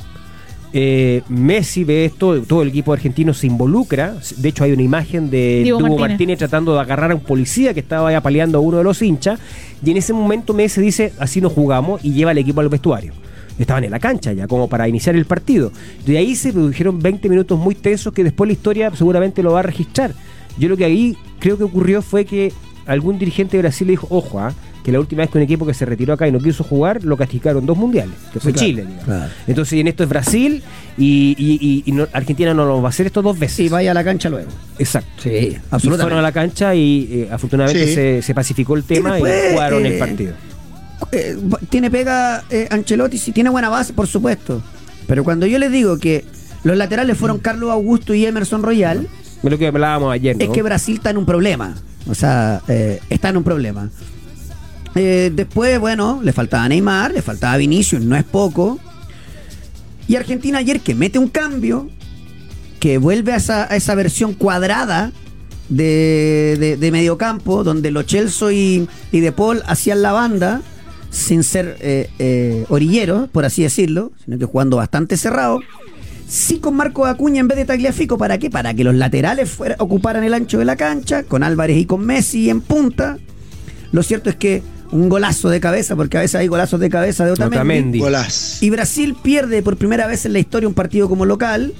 [0.72, 4.14] Eh, Messi ve esto, todo el equipo argentino se involucra.
[4.36, 5.98] De hecho, hay una imagen de Diego.
[5.98, 6.38] Martínez.
[6.38, 9.40] tratando de agarrar a un policía que estaba ahí apaleando a uno de los hinchas.
[9.84, 13.12] Y en ese momento Messi dice: Así no jugamos y lleva al equipo al vestuario.
[13.58, 15.72] Estaban en la cancha ya, como para iniciar el partido.
[16.06, 19.60] De ahí se produjeron 20 minutos muy tensos que después la historia seguramente lo va
[19.60, 20.14] a registrar.
[20.56, 22.52] Yo lo que ahí creo que ocurrió fue que
[22.86, 24.54] algún dirigente de Brasil le dijo, ojo, ah,
[24.84, 27.04] que la última vez que un equipo que se retiró acá y no quiso jugar,
[27.04, 28.82] lo castigaron dos mundiales, que fue Sí, Chile.
[28.82, 29.04] digamos.
[29.04, 29.32] claro.
[29.46, 30.62] Entonces, en esto es Brasil
[30.96, 33.56] y, y- y- y no- Argentina no lo va a hacer esto dos veces.
[33.56, 34.50] Sí, vaya a la cancha luego.
[34.78, 35.10] Exacto.
[35.22, 36.22] Sí, Y fueron a absolutamente.
[36.22, 37.94] la cancha y eh, afortunadamente Sí.
[37.94, 40.32] se, se pacificó el tema y, después, jugaron el eh, partido.
[41.12, 41.36] Eh,
[41.70, 44.62] tiene pega eh, Ancelotti, sí, tiene buena base, por supuesto.
[45.06, 46.24] Pero cuando yo les digo que
[46.62, 49.08] los laterales fueron Carlos Augusto y Emerson Royal,
[49.42, 50.44] Es lo que hablábamos ayer, ¿no?
[50.44, 51.74] es que Brasil está en un problema.
[52.08, 53.90] O sea, eh, está en un problema.
[54.94, 58.78] Eh, después, bueno, le faltaba Neymar, le faltaba Vinicius, no es poco.
[60.08, 61.88] Y Argentina ayer que mete un cambio,
[62.80, 65.12] que vuelve a esa, a esa versión cuadrada
[65.68, 70.62] de, de, mediocampo, donde Lo Celso y, y De Paul hacían la banda,
[71.10, 75.60] sin ser eh, eh, orilleros, por así decirlo, sino que jugando bastante cerrado.
[76.26, 78.50] Sí con Marco Acuña en vez de Tagliafico, ¿para qué?
[78.50, 82.50] Para que los laterales ocuparan el ancho de la cancha, con Álvarez y con Messi
[82.50, 83.18] en punta.
[83.90, 84.62] Lo cierto es que
[84.92, 87.56] un golazo de cabeza, porque a veces hay golazos de cabeza de Otamendi.
[87.56, 87.98] Otamendi.
[88.00, 88.62] Golaz.
[88.62, 91.72] Y Brasil pierde por primera vez en la historia un partido como local.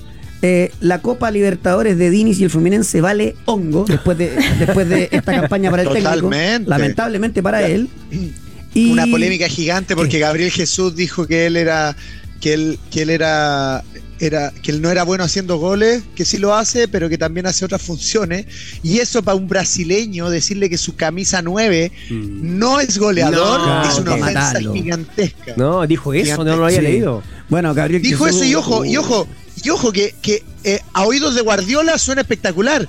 [0.42, 5.08] Eh, la Copa Libertadores de Dinis y el Fluminense vale hongo después de, después de
[5.12, 6.10] esta campaña para el técnico.
[6.12, 6.70] Totalmente.
[6.70, 7.88] Lamentablemente para él.
[8.72, 11.96] Y- Una polémica gigante porque Gabriel Jesús dijo que él era
[12.40, 13.82] que él que él era
[14.20, 17.46] era que él no era bueno haciendo goles, que sí lo hace, pero que también
[17.46, 18.46] hace otras funciones.
[18.82, 23.98] Y eso para un brasileño decirle que su camisa 9 no es goleador No, es
[23.98, 24.72] una ofensa matarlo.
[24.74, 25.54] gigantesca.
[25.56, 26.84] No, dijo eso, no lo había Sí.
[26.84, 27.22] leído.
[27.48, 29.26] Bueno, Gabriel Dijo eso y ojo, y ojo,
[29.64, 32.88] y ojo que, que eh, a oídos de Guardiola suena espectacular.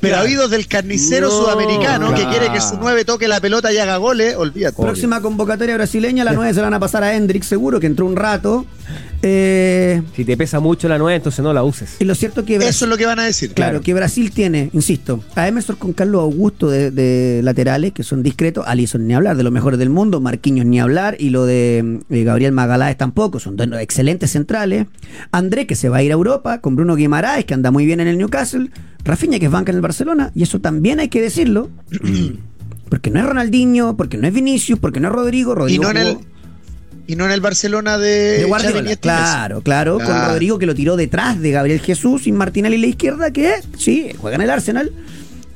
[0.00, 0.28] Pero a Claro.
[0.30, 3.96] oídos del carnicero No, sudamericano que quiere que su 9 toque la pelota y haga
[3.96, 4.80] goles, olvídate.
[4.80, 8.06] Próxima convocatoria brasileña, la 9 se la van a pasar a Hendrix seguro, que entró
[8.06, 8.64] un rato.
[9.22, 11.96] Eh, Si te pesa mucho la nueva, entonces no la uses.
[11.98, 13.52] y lo cierto es que Brasil, Eso es lo que van a decir.
[13.52, 18.22] claro, que Brasil tiene, insisto, a Emerson con Carlos Augusto de, de laterales, que son
[18.22, 22.00] discretos, Alisson ni hablar, de los mejores del mundo, Marquinhos ni hablar, y lo de
[22.10, 24.86] eh, Gabriel Magaláes tampoco, son dos excelentes centrales.
[25.32, 28.00] André, que se va a ir a Europa, con Bruno Guimaraes, que anda muy bien
[28.00, 28.70] en el Newcastle,
[29.04, 31.70] Rafinha, que es banca en el Barcelona, y eso también hay que decirlo.
[32.88, 35.52] Porque no es Ronaldinho, porque no es Vinicius, porque no es Rodrigo.
[35.52, 36.18] Y Rodrigo no en el
[37.08, 38.82] y no en el Barcelona de, de Guardiola.
[38.82, 38.96] Messi.
[38.98, 40.32] Claro, claro, con Claro.
[40.34, 44.10] Rodrigo que lo tiró detrás de Gabriel Jesús y Martinelli en la izquierda, que sí,
[44.18, 44.92] juega en el Arsenal.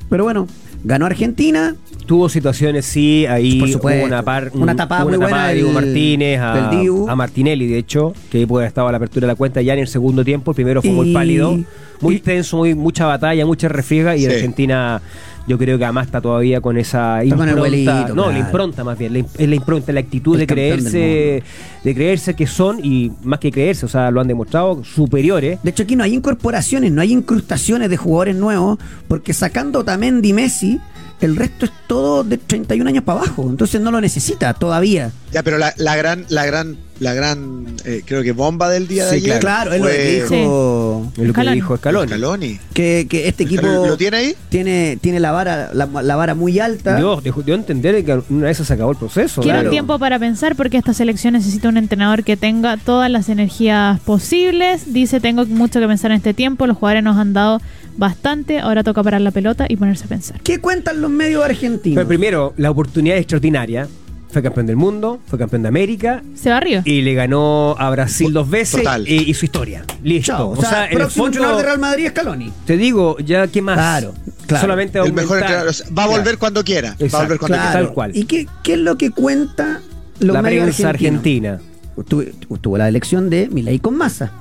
[0.09, 0.47] Pero bueno,
[0.83, 1.75] ganó Argentina.
[2.05, 3.99] Tuvo situaciones, sí, ahí Por supuesto.
[4.01, 7.67] hubo una, par, Una un- tapada hubo muy buena de Diego Martínez, a, a Martinelli,
[7.67, 9.87] de hecho, que puede haber estado a la apertura de la cuenta ya en el
[9.87, 10.51] segundo tiempo.
[10.51, 11.57] El primero fue muy pálido,
[12.01, 14.17] muy y- tenso, muy, mucha batalla, mucha refriega.
[14.17, 14.25] Y Sí.
[14.25, 15.01] Argentina,
[15.47, 17.51] yo creo que además está todavía con esa impronta.
[17.51, 18.31] abuelito, no, claro.
[18.31, 21.43] la impronta más bien, la, es la impronta, la actitud El de creerse,
[21.83, 25.59] de creerse que son, y más que creerse, o sea, lo han demostrado, superiores.
[25.63, 30.29] De hecho, aquí no hay incorporaciones, no hay incrustaciones de jugadores nuevos, porque sacando Otamendi
[30.29, 30.79] y Messi,
[31.21, 33.47] el resto es todo de 31 años para abajo.
[33.49, 35.11] Entonces no lo necesita todavía.
[35.31, 39.05] Ya, pero la, la gran, la gran, la gran, eh, creo que bomba del día
[39.07, 39.39] de Sí, ayer.
[39.39, 41.55] Claro, es lo que fue dijo lo que Scaloni.
[41.55, 42.07] dijo Scaloni.
[42.09, 42.59] Scaloni.
[42.73, 44.35] que, que este equipo ¿Lo tiene ahí?
[44.49, 46.97] tiene, tiene la vara, la, la vara muy alta.
[46.97, 49.41] Dio, dejó- dio a entender que una vez se acabó el proceso.
[49.41, 49.71] Quiero claro.
[49.71, 54.93] tiempo para pensar porque esta selección necesita un entrenador que tenga todas las energías posibles.
[54.93, 57.59] Dice, tengo mucho que pensar en este tiempo, los jugadores nos han dado
[57.97, 60.39] bastante, ahora toca parar la pelota y ponerse a pensar.
[60.41, 61.95] ¿Qué cuentan los medios argentinos?
[61.95, 63.87] Pero primero, la oportunidad extraordinaria.
[64.29, 66.81] Fue campeón del mundo, fue campeón de América ¿Se barrió?
[66.85, 69.07] y le ganó a Brasil dos veces Total.
[69.07, 69.85] y, y su historia.
[70.03, 70.31] Listo.
[70.33, 70.49] Chao.
[70.49, 72.51] O sea, el próximo fondo, entrenador de Real Madrid es Scaloni.
[72.65, 73.75] te digo, ya qué más.
[73.75, 74.15] Claro,
[74.47, 74.61] claro.
[74.63, 75.69] Solamente El mejor entrenador.
[75.69, 76.39] O sea, va a volver Claro.
[76.39, 76.95] cuando quiera.
[76.99, 77.69] Va a volver cuando claro.
[77.69, 77.71] quiera.
[77.73, 78.11] tal cual.
[78.17, 79.81] ¿Y qué, qué es lo que cuenta
[80.19, 81.59] los La medios prensa argentinos?
[81.59, 82.03] argentina.
[82.07, 84.31] Tuvo, tuvo la elección de Milei con Massa.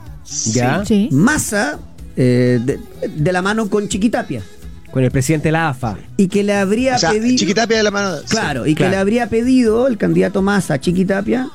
[0.52, 0.86] ¿Ya?
[0.86, 1.10] Sí.
[1.12, 1.78] Massa
[2.16, 4.42] eh, de, de la mano con Chiquitapia.
[4.90, 5.96] Con el presidente de la AFA.
[6.18, 7.36] Y que le habría O sea, pedido.
[7.38, 8.16] Chiquitapia de la mano.
[8.28, 8.70] Claro, sí.
[8.72, 11.48] y que le habría pedido el candidato Massa a Chiquitapia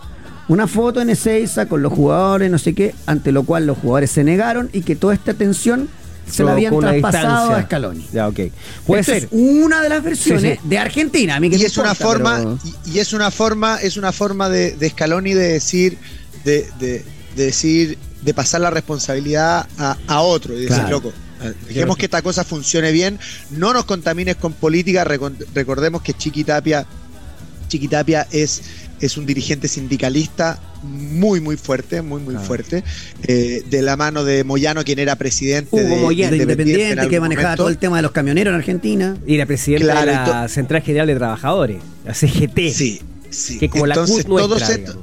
[0.49, 4.09] una foto en Ezeiza con los jugadores, no sé qué, ante lo cual los jugadores
[4.11, 5.89] se negaron y que toda esta tensión
[6.25, 8.07] se la habían traspasado a Scaloni.
[8.13, 8.39] Ya, ok.
[8.85, 9.23] Puede Esto ser.
[9.25, 10.69] es una de las versiones Sí, sí.
[10.69, 11.35] de Argentina.
[11.35, 13.77] A mí que y me es una importa, forma pero- y, y es una forma
[13.81, 15.97] es una forma de, de Scaloni de decir
[16.45, 17.03] de, de-
[17.35, 17.97] de decir
[18.27, 20.89] de pasar la responsabilidad a, a otro y decir Claro.
[20.89, 23.17] loco eh, dejemos que esta cosa funcione bien
[23.51, 26.85] no nos contamines con política recordemos que Chiquitapia
[27.69, 28.61] Chiquitapia es
[28.99, 32.47] es un dirigente sindicalista muy muy fuerte muy muy Claro.
[32.47, 32.83] fuerte
[33.23, 36.31] eh, de la mano de Moyano quien era presidente Hugo de, Moyano.
[36.31, 37.63] de en Independiente, algún que manejaba momento.
[37.63, 39.17] todo el tema de los camioneros en Argentina.
[39.27, 42.59] Y la presidenta Claro, de la Central General de Trabajadores, la CGT.
[42.73, 44.97] sí sí Que como Entonces, la CUT nuestra, todos.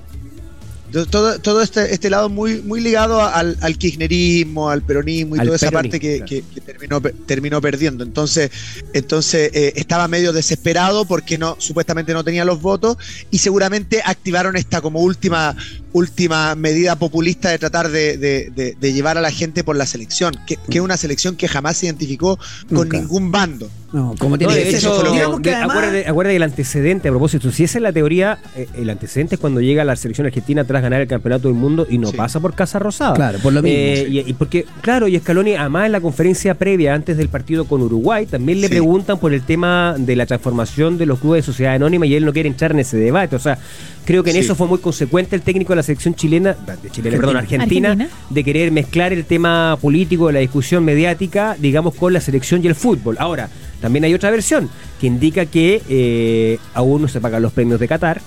[1.06, 5.46] Todo, todo este, este lado muy, muy ligado al, al kirchnerismo, al peronismo y Al
[5.46, 6.26] toda esa parte que, claro.
[6.28, 8.04] que- que terminó, terminó perdiendo.
[8.04, 8.50] Entonces,
[8.92, 12.96] entonces eh, estaba medio desesperado porque no, supuestamente no tenía los votos
[13.30, 15.56] y seguramente activaron esta como última,
[15.92, 19.86] última medida populista de tratar de, de- de- de llevar a la gente por la
[19.86, 22.36] selección, que, que es una selección que jamás se identificó
[22.68, 22.98] con Nunca.
[22.98, 23.70] ningún bando.
[23.94, 24.78] No, como No, tiene de que ser.
[24.80, 27.52] hecho, Digamos que de- además- acuérdate, acuérdate el antecedente a propósito.
[27.52, 30.82] Si esa es la teoría, eh, el antecedente es cuando llega la selección argentina tras
[30.82, 32.16] ganar el campeonato del mundo y no Sí.
[32.16, 33.14] pasa por Casa Rosada.
[33.14, 34.12] Claro, por lo mismo, Eh, sí.
[34.26, 37.82] y, y porque, claro, y Scaloni, además en la conferencia previa, antes del partido con
[37.82, 38.72] Uruguay, también le Sí.
[38.72, 42.24] preguntan por el tema de la transformación de los clubes de sociedad anónima y él
[42.24, 43.36] no quiere entrar en ese debate.
[43.36, 43.58] O sea,
[44.04, 44.40] creo que en Sí.
[44.42, 48.08] eso fue muy consecuente el técnico de la selección chilena, de Chile, perdón, Argentina, Argentina.
[48.28, 52.66] de querer mezclar el tema político de la discusión mediática, digamos, con la selección y
[52.66, 53.16] el fútbol.
[53.20, 53.48] Ahora,
[53.84, 57.86] también hay otra versión que indica que eh, aún no se pagan los premios de
[57.86, 58.22] Qatar,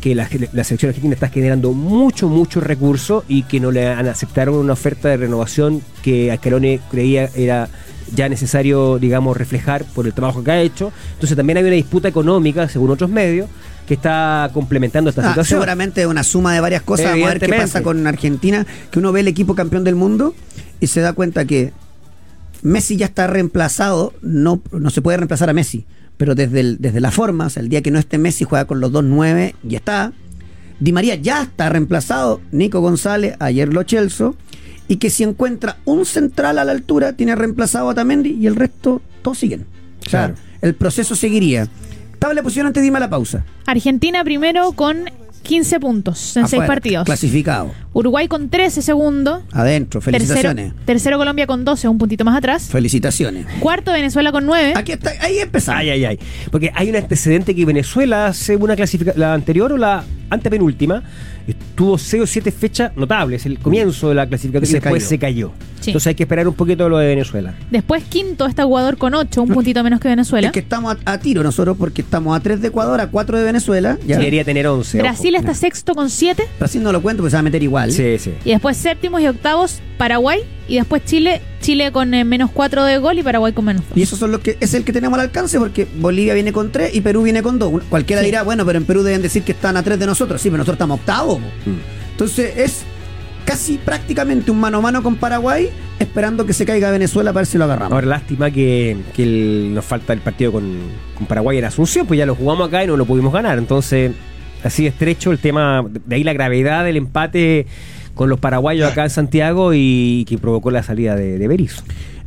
[0.00, 4.08] que la, la selección argentina está generando mucho, mucho recurso y que no le han
[4.08, 7.68] aceptaron una oferta de renovación que Ascaloni creía era
[8.16, 10.92] ya necesario, digamos, reflejar por el trabajo que ha hecho.
[11.12, 13.48] Entonces también hay una disputa económica, según otros medios,
[13.86, 15.60] que está complementando esta Ah, situación.
[15.60, 17.12] seguramente una suma de varias cosas.
[17.12, 20.34] Vamos a ver qué pasa con Argentina, que uno ve el equipo campeón del mundo
[20.80, 21.72] y se da cuenta que
[22.62, 25.84] Messi ya está reemplazado, no, no se puede reemplazar a Messi,
[26.16, 28.64] pero desde, el- desde la forma, o sea, el día que no esté Messi juega
[28.66, 30.12] con los dos nueve y está.
[30.80, 34.34] Di María ya está reemplazado, Nico González, ayer lo Chelso,
[34.88, 38.56] y que si encuentra un central a la altura, tiene reemplazado a Tamendi y el
[38.56, 39.64] resto todos siguen.
[40.06, 40.34] O sea, Claro.
[40.60, 41.68] el proceso seguiría.
[42.18, 43.44] Tabla de posición antes de irme a la pausa.
[43.66, 45.04] Argentina primero con
[45.42, 47.04] 15 puntos en 6 Afuera, partidos.
[47.04, 47.72] Clasificado.
[47.92, 49.42] Uruguay con 13 segundo.
[49.52, 50.72] Adentro, Tercero, felicitaciones.
[50.84, 52.68] tercero Colombia con 12, un puntito más atrás.
[52.70, 53.46] Felicitaciones.
[53.60, 54.72] Cuarto Venezuela con 9.
[54.76, 55.80] Aquí está, ahí empezamos.
[55.80, 56.18] Ay, ay, ay.
[56.50, 61.02] Porque hay un antecedente que Venezuela hace una clasificación, la anterior o la antepenúltima,
[61.74, 65.08] tuvo 6 o 7 fechas notables, el comienzo de la clasificación y después cayó.
[65.08, 65.52] se cayó.
[65.82, 65.90] Sí.
[65.90, 67.54] Entonces hay que esperar un poquito lo de Venezuela.
[67.70, 70.46] Después quinto está Ecuador con 8, un puntito menos que Venezuela.
[70.48, 73.38] Es que estamos a, a tiro nosotros porque estamos a 3 de Ecuador, a 4
[73.38, 73.98] de Venezuela.
[74.06, 74.16] Ya.
[74.18, 74.98] Debería tener 11.
[75.00, 75.40] Brasil ojo.
[75.40, 76.42] está sexto con 7.
[76.58, 77.92] Brasil no lo cuento porque se va a meter igual.
[77.92, 78.32] Sí, sí.
[78.44, 80.40] Y después séptimos y octavos Paraguay.
[80.68, 81.42] Y después Chile.
[81.60, 83.96] Chile con eh, menos 4 de gol y Paraguay con menos 2.
[83.98, 86.72] Y esos son los que es el que tenemos al alcance porque Bolivia viene con
[86.72, 87.82] 3 y Perú viene con 2.
[87.88, 88.26] Cualquiera Sí.
[88.26, 90.40] dirá, bueno, pero en Perú deben decir que están a 3 de nosotros.
[90.40, 91.38] Sí, pero nosotros estamos octavos.
[91.38, 92.10] Mm.
[92.12, 92.82] Entonces es
[93.52, 97.46] casi prácticamente un mano a mano con Paraguay esperando que se caiga Venezuela para ver
[97.46, 97.92] si lo agarramos.
[97.92, 100.78] Ahora, lástima que, que el- nos falta el partido con,
[101.18, 103.58] con Paraguay en Asunción, pues ya lo jugamos acá y no lo pudimos ganar.
[103.58, 104.12] Entonces,
[104.64, 107.66] así de estrecho el tema, de ahí la gravedad del empate
[108.14, 111.82] con los paraguayos acá en Santiago y que provocó la salida de, de Berizzo.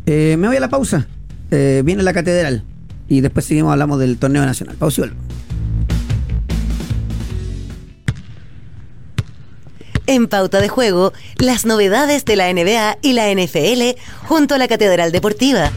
[0.05, 1.07] Eh, me voy a la pausa.
[1.49, 2.61] Eh, viene la catedral.
[3.09, 4.75] Y después seguimos hablamos del torneo nacional.
[4.77, 5.03] Pausa y
[10.07, 13.97] En Pauta de Juego, las novedades de la NBA y la NFL
[14.27, 15.71] junto a la Catedral Deportiva.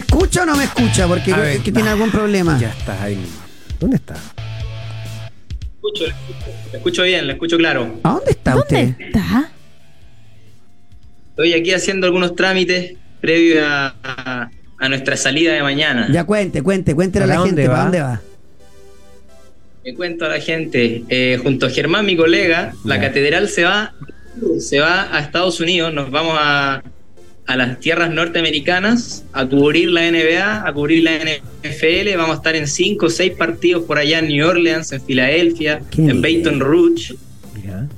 [0.00, 1.06] ¿Escucha o no me escucha?
[1.06, 2.58] Porque A que- ver, que tiene algún problema.
[2.58, 3.24] Ya estás ahí.
[3.78, 4.14] ¿Dónde está?
[5.76, 8.00] escucho, le escucho, le escucho bien, le escucho claro.
[8.02, 8.62] ¿A dónde está ¿Dónde
[8.94, 9.06] usted?
[9.06, 9.50] está?
[11.30, 16.08] Estoy aquí haciendo algunos trámites previos a, a- a nuestra salida de mañana.
[16.10, 18.20] Ya cuente, cuente, cuéntele a la ¿Para gente para dónde va.
[19.84, 23.92] Me cuento a la gente, eh, junto a Germán, mi colega, la catedral se va,
[24.58, 26.82] se va a Estados Unidos, nos vamos a,
[27.46, 32.56] a las tierras norteamericanas a cubrir la NBA, a cubrir la NFL, vamos a estar
[32.56, 36.22] en cinco o seis partidos por allá en New Orleans, en Filadelfia, en.
[36.22, 37.14] Baton Rouge.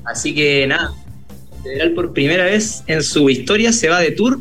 [0.05, 4.41] Así que nada, la Catedral por primera vez en su historia se va de tour.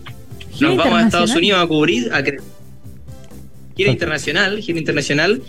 [0.60, 1.36] Nos vamos a Estados.
[1.36, 2.24] Unidos a cubrir a
[3.76, 5.42] gira internacional, gira internacional.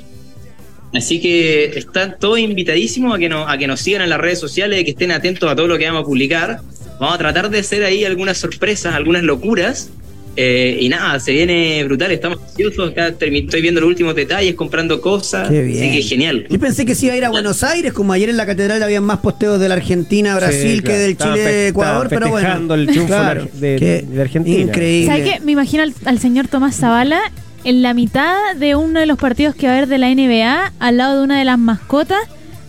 [0.95, 4.39] Así que están todos invitadísimos a que, nos, a que nos sigan en las redes
[4.39, 6.61] sociales, que estén atentos a todo lo que vamos a publicar.
[6.99, 9.91] Vamos a tratar de hacer ahí algunas sorpresas, algunas locuras.
[10.39, 12.91] Eh, y nada, se viene brutal, estamos ansiosos.
[12.91, 15.49] Acá estoy viendo los últimos detalles, comprando cosas.
[15.49, 15.83] Qué bien.
[15.89, 16.47] Así que genial.
[16.49, 18.83] Yo pensé que se iba a ir a Buenos Aires, como ayer en la catedral
[18.83, 22.75] había más posteos de la Argentina, Brasil Sí, que del Estaba Chile, Ecuador, pero bueno.
[22.75, 24.61] el triunfo de Claro, Argentina.
[24.61, 25.07] Increíble.
[25.07, 25.41] ¿Sabes qué?
[25.45, 27.21] Me imagino al, al señor Tomás Zavala
[27.67, 30.73] en la mitad de uno de los partidos que va a haber de la NBA,
[30.79, 32.21] al lado de una de las mascotas,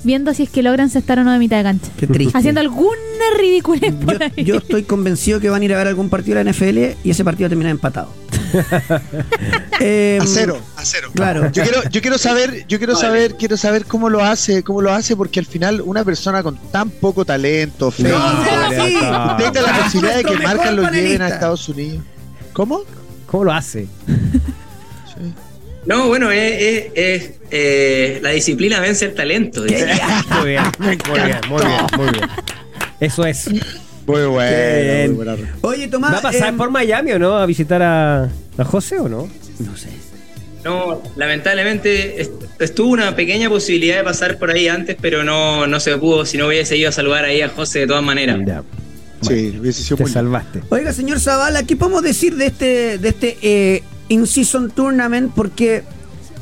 [0.03, 1.91] viendo si es que logran cestar o no de mitad de cancha.
[1.99, 2.35] Qué triste.
[2.35, 2.95] Haciendo alguna
[3.37, 4.43] ridiculez por yo, ahí.
[4.43, 7.11] yo estoy convencido que van a ir a ver algún partido de la NFL y
[7.11, 8.11] ese partido termina empatado.
[9.79, 11.11] Eh, A cero, a cero.
[11.13, 11.51] Claro.
[11.51, 14.91] Yo quiero, yo quiero saber, yo quiero saber, quiero saber cómo lo hace, cómo lo
[14.91, 20.15] hace, porque al final una persona con tan poco talento, fe, No, tenga la posibilidad
[20.17, 21.27] de que marcan lo lleven a.
[21.27, 22.03] Estados Unidos.
[22.53, 22.81] ¿Cómo?
[23.27, 23.87] ¿Cómo lo hace?
[25.87, 29.63] No, bueno, es, es- es, eh, la disciplina vence el talento.
[29.63, 29.87] dice.
[30.39, 32.29] Muy bien, muy bien, muy bien, muy bien.
[32.99, 33.47] Eso es.
[33.49, 34.29] Muy bien.
[34.29, 35.07] bueno.
[35.07, 35.55] muy buena.
[35.61, 36.13] Oye, Tomás.
[36.13, 37.37] ¿Va a pasar eh, por Miami o no?
[37.37, 38.23] ¿A visitar a,
[38.57, 39.27] a José o no?
[39.59, 39.89] No sé.
[40.65, 45.79] No, lamentablemente est- estuvo una pequeña posibilidad de pasar por ahí antes, pero no, no
[45.79, 46.25] se pudo.
[46.25, 48.39] Si no hubiese ido a saludar ahí a José de todas maneras.
[48.45, 48.63] Ya,
[49.21, 50.61] Sí, hubiese sido te muy salvaste.
[50.69, 55.31] Oiga, señor Zavala, ¿qué podemos decir de este, de este eh, In-Season Tournament?
[55.33, 55.83] Porque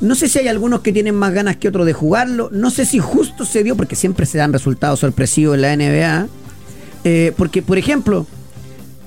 [0.01, 2.49] no sé si hay algunos que tienen más ganas que otros de jugarlo.
[2.51, 6.27] No sé si justo se dio, porque siempre se dan resultados sorpresivos en la NBA.
[7.03, 8.25] Eh, porque, por ejemplo,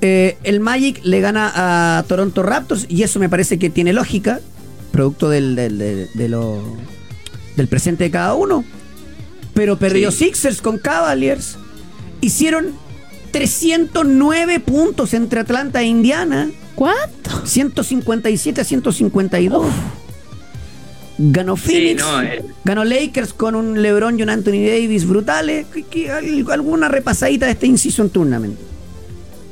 [0.00, 1.52] eh, el Magic le gana
[1.98, 4.40] a Toronto Raptors y eso me parece que tiene lógica,
[4.92, 6.62] producto del, del, del- de lo-
[7.56, 8.64] del presente de cada uno.
[9.54, 10.26] Pero perdió Sí.
[10.26, 11.56] Sixers con Cavaliers.
[12.20, 12.66] Hicieron
[13.32, 16.48] 309 puntos entre Atlanta e Indiana.
[16.76, 17.17] ¿Cuánto?
[17.45, 19.66] 157 a 152.
[21.20, 22.01] Ganó Sí, Phoenix.
[22.03, 22.45] no, eh.
[22.64, 25.66] Ganó Lakers con un LeBron y un Anthony Davis brutales.
[25.72, 28.55] ¿Qué- qué- al- alguna repasadita de este In-Season Tournament.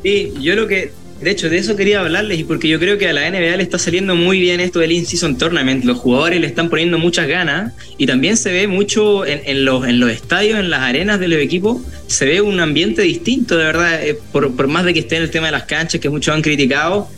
[0.05, 3.09] Sí, yo lo que, de hecho, de eso quería hablarles y porque yo creo que
[3.09, 5.85] a la NBA le está saliendo muy bien esto del In-Season Tournament.
[5.85, 9.89] Los jugadores le están poniendo muchas ganas y también se ve mucho en, en los,
[9.89, 13.64] en los estadios, en las arenas de los equipos, se ve un ambiente distinto, de
[13.64, 16.09] verdad, eh, por, por más de que esté en el tema de las canchas, que
[16.11, 17.09] muchos han criticado.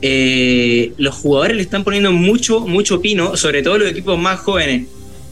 [0.00, 4.86] Eh, los jugadores le están poniendo mucho, mucho pino, sobre todo los equipos más jóvenes.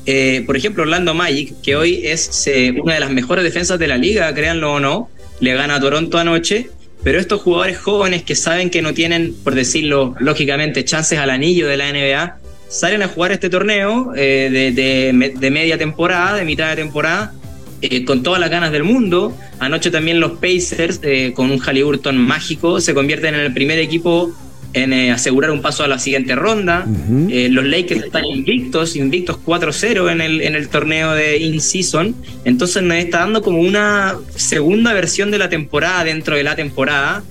[0.06, 2.48] Eh, por ejemplo, Orlando Magic, que hoy es
[2.82, 5.10] una de las mejores defensas de la liga, créanlo o no,
[5.40, 6.70] le gana a Toronto anoche.
[7.02, 11.68] Pero estos jugadores jóvenes que saben que no tienen, por decirlo lógicamente, chances al anillo
[11.68, 12.38] de la NBA,
[12.68, 17.32] salen a jugar este torneo eh, de, media temporada, de mitad de temporada,
[17.80, 19.36] eh, con todas las ganas del mundo.
[19.60, 21.00] Anoche también los Pacers,
[21.34, 24.34] con un Halliburton mágico, se convierten en el primer equipo
[24.76, 26.86] en eh, asegurar un paso a la siguiente ronda.
[27.30, 32.14] Eh, los Lakers están invictos, invictos 4-0 en el, en el torneo de in-season.
[32.44, 37.24] Entonces nos está dando como una segunda versión de la temporada dentro de la temporada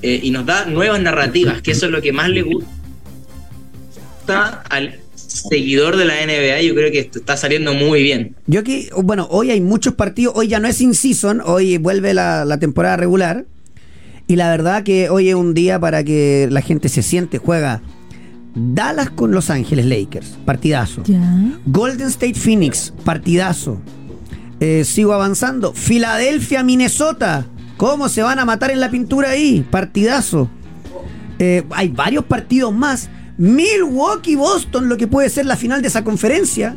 [0.00, 2.68] eh, y nos da nuevas narrativas, que eso es lo que más le gusta
[4.70, 6.62] al seguidor de la NBA.
[6.62, 8.36] Yo creo que esto está saliendo muy bien.
[8.46, 12.44] Yo aquí, bueno, hoy hay muchos partidos, hoy ya no es in-season, hoy vuelve la,
[12.44, 13.44] la temporada regular.
[14.26, 17.82] Y la verdad que hoy es un día para que la gente se siente, juega
[18.54, 21.02] Dallas con Los Ángeles Lakers, partidazo.
[21.04, 21.20] Ya.
[21.66, 23.80] Golden State Phoenix, partidazo.
[24.60, 25.72] Eh, sigo avanzando.
[25.72, 27.46] Filadelfia, Minnesota.
[27.76, 29.66] ¿Cómo se van a matar en la pintura ahí?
[29.70, 30.48] Partidazo.
[31.38, 33.10] Eh, hay varios partidos más.
[33.38, 36.76] Milwaukee, Boston, lo que puede ser la final de esa conferencia.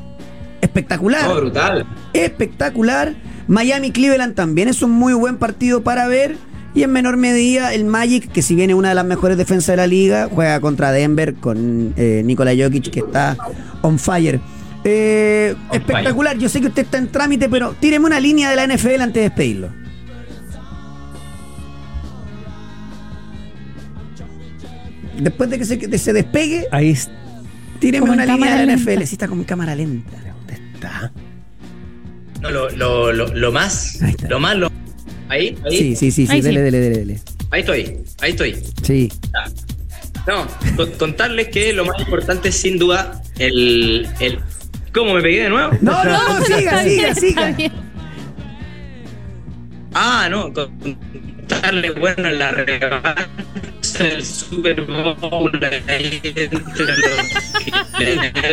[0.61, 1.29] Espectacular.
[1.29, 1.85] Oh, brutal.
[2.13, 3.13] Espectacular.
[3.47, 6.37] Miami, Cleveland también es un muy buen partido para ver.
[6.75, 9.67] Y en menor medida el Magic, que si bien es una de las mejores defensas
[9.67, 13.37] de la liga, juega contra Denver con eh, Nikola Jokic, que está
[13.81, 14.41] on fire.
[14.83, 16.37] Eh, On espectacular.
[16.37, 19.13] Yo sé que usted está en trámite, pero tíreme una línea de la NFL antes
[19.13, 19.69] de despedirlo.
[25.17, 26.93] Después de que se, despegue, Ahí
[27.79, 28.91] tíreme una línea de la lenta.
[28.91, 29.03] NFL.
[29.05, 30.11] Sí, está como en cámara lenta.
[30.11, 31.13] ¿Dónde está?
[32.41, 33.97] No, lo, lo, lo, lo más,
[34.27, 34.69] lo más, lo...
[35.29, 36.31] Ahí, ahí, Sí, sí, sí, sí.
[36.31, 36.47] Ahí sí.
[36.47, 37.19] Dele, dele, dele, dele.
[37.51, 38.55] ahí estoy, ahí estoy.
[38.83, 39.11] Sí.
[40.27, 44.39] No, con- contarles que lo más importante es sin duda el, el...
[44.93, 45.71] ¿Cómo me pegué de nuevo?
[45.81, 47.55] No, no, no, siga, siga, siga.
[49.93, 53.27] Ah, no, contarles, bueno, la revancha
[54.03, 55.51] del Super Bowl
[55.87, 56.85] ahí entre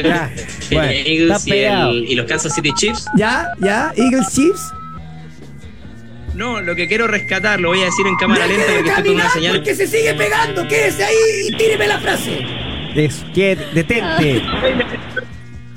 [0.02, 0.30] Ya,
[1.26, 3.06] los bueno, el- y los Kansas City Chiefs.
[3.16, 4.72] Ya, ya, Eagles Chiefs.
[6.34, 9.04] No, lo que quiero rescatar, lo voy a decir en cámara lenta de porque estoy
[9.04, 9.56] con una señal.
[9.56, 10.66] porque se sigue pegando.
[10.66, 11.14] Quédese ahí
[11.48, 12.40] y tíreme la frase.
[13.34, 14.42] Que detente.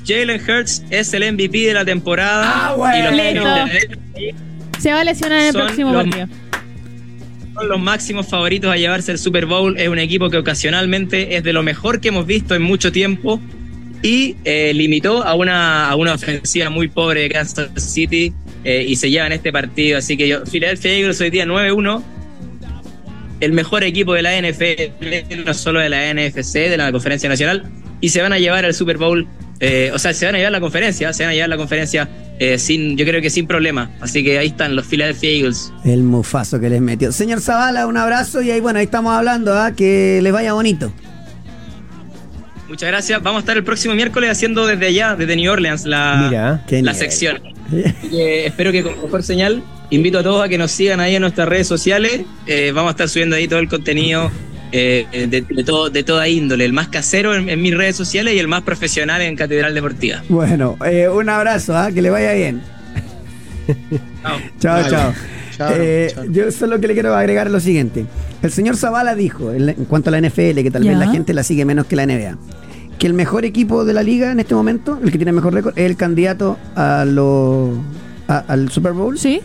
[0.07, 2.67] Jalen Hurts es el MVP de la temporada.
[2.69, 3.15] Ah, bueno.
[3.15, 4.39] Y los Listo.
[4.79, 6.27] Se va a lesionar en el próximo partido.
[7.55, 9.77] son los máximos favoritos a llevarse el Super Bowl.
[9.79, 13.41] Es un equipo que ocasionalmente es de lo mejor que hemos visto en mucho tiempo
[14.03, 18.33] y eh, limitó a una, a una ofensiva muy pobre de Kansas City
[18.65, 19.97] eh, y se llevan este partido.
[19.97, 22.03] Así que yo, Philadelphia Eagles hoy día 9-1.
[23.39, 27.69] El mejor equipo de la NFL, no solo de la NFC, de la Conferencia Nacional,
[28.01, 29.27] y se van a llevar al Super Bowl.
[29.59, 32.09] eh, o sea, se van a llevar la conferencia, se van a llevar la conferencia
[32.39, 33.91] eh, sin, yo creo que sin problema.
[34.01, 35.71] Así que ahí están los Philadelphia Eagles.
[35.85, 37.11] El mufazo que les metió.
[37.11, 39.73] Señor Zavala, un abrazo y ahí, bueno, ahí estamos hablando, ¿ah?
[39.73, 40.91] que les vaya bonito.
[42.67, 43.21] Muchas gracias.
[43.21, 46.77] Vamos a estar el próximo miércoles haciendo desde allá, desde New Orleans, la, Mira, la
[46.81, 46.95] nivel.
[46.95, 47.37] sección.
[48.11, 49.63] Que espero que con mejor señal.
[49.91, 52.21] Invito a todos a que nos sigan ahí en nuestras redes sociales.
[52.47, 54.31] Eh, vamos a estar subiendo ahí todo el contenido
[54.71, 56.65] eh, de, de todo, de toda índole.
[56.65, 60.23] El más casero en, en mis redes sociales y el más profesional en Catedral Deportiva.
[60.29, 61.91] Bueno, eh, un abrazo, ¿ah?
[61.91, 62.61] que le vaya bien.
[64.23, 64.37] Chao.
[64.59, 64.89] Chao, Vale.
[64.89, 65.13] chao.
[65.57, 66.25] Chao, Eh, chao.
[66.29, 68.05] Yo solo que le quiero agregar lo siguiente.
[68.41, 71.09] El señor Zavala dijo, en, la- en cuanto a la NFL, que tal vez la
[71.09, 72.37] gente la sigue menos que la NBA,
[72.99, 75.77] que el mejor equipo de la liga en este momento, el que tiene mejor récord,
[75.77, 77.73] es el candidato a lo,
[78.27, 79.17] a- al Super Bowl.
[79.19, 79.41] ¿Sí?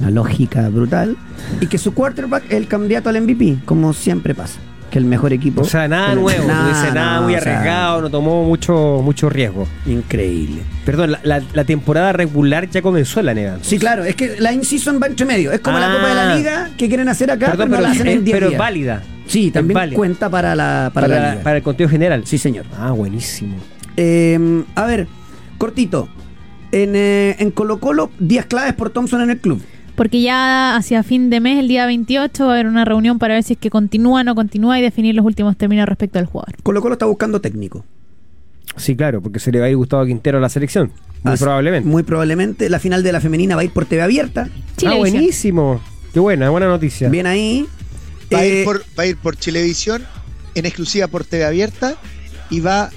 [0.00, 1.16] Una lógica brutal.
[1.60, 4.60] Y que su quarterback es el candidato al MVP, como siempre pasa.
[4.92, 5.62] Que el mejor equipo.
[5.62, 8.44] O sea, nada el- nuevo, no dice nada no, muy o sea, arriesgado, no tomó
[8.44, 9.66] mucho, mucho riesgo.
[9.84, 10.62] increíble.
[10.86, 13.58] Perdón, la, la- la temporada regular ya comenzó en la nega.
[13.60, 15.52] Sí, claro, es que la in-season va entre medio.
[15.52, 15.94] Es como la Ah.
[15.96, 18.14] Copa de la Liga que quieren hacer acá, Perdón, pero, no pero, la hacen es,
[18.16, 18.58] en 10 pero es días.
[18.60, 19.02] válida.
[19.28, 21.42] Sí, también cuenta para la, para, la liga.
[21.42, 22.22] para el conteo general.
[22.26, 22.66] Sí, señor.
[22.76, 23.56] Ah, buenísimo.
[23.96, 25.06] Eh, a ver,
[25.58, 26.08] cortito.
[26.72, 29.62] En, eh, en Colo Colo, días claves por Thompson en el club.
[29.96, 33.34] Porque ya hacia fin de mes, el día 28, va a haber una reunión para
[33.34, 36.26] ver si es que continúa o no continúa y definir los últimos términos respecto al
[36.26, 36.54] jugador.
[36.62, 37.84] Colo Colo está buscando técnico.
[38.76, 40.92] Sí, claro, porque se le va a ir Gustavo Quintero a la selección.
[41.24, 41.88] Muy Así- probablemente.
[41.88, 42.68] Muy probablemente.
[42.70, 44.48] La final de la femenina va a ir por TV abierta.
[44.86, 45.80] ah, buenísimo.
[46.12, 47.08] Qué buena, buena noticia.
[47.08, 47.66] Bien ahí.
[48.32, 50.04] Va, a Eh, ir por, va a ir por Chilevisión
[50.54, 51.96] en exclusiva por TV abierta
[52.50, 52.90] y va.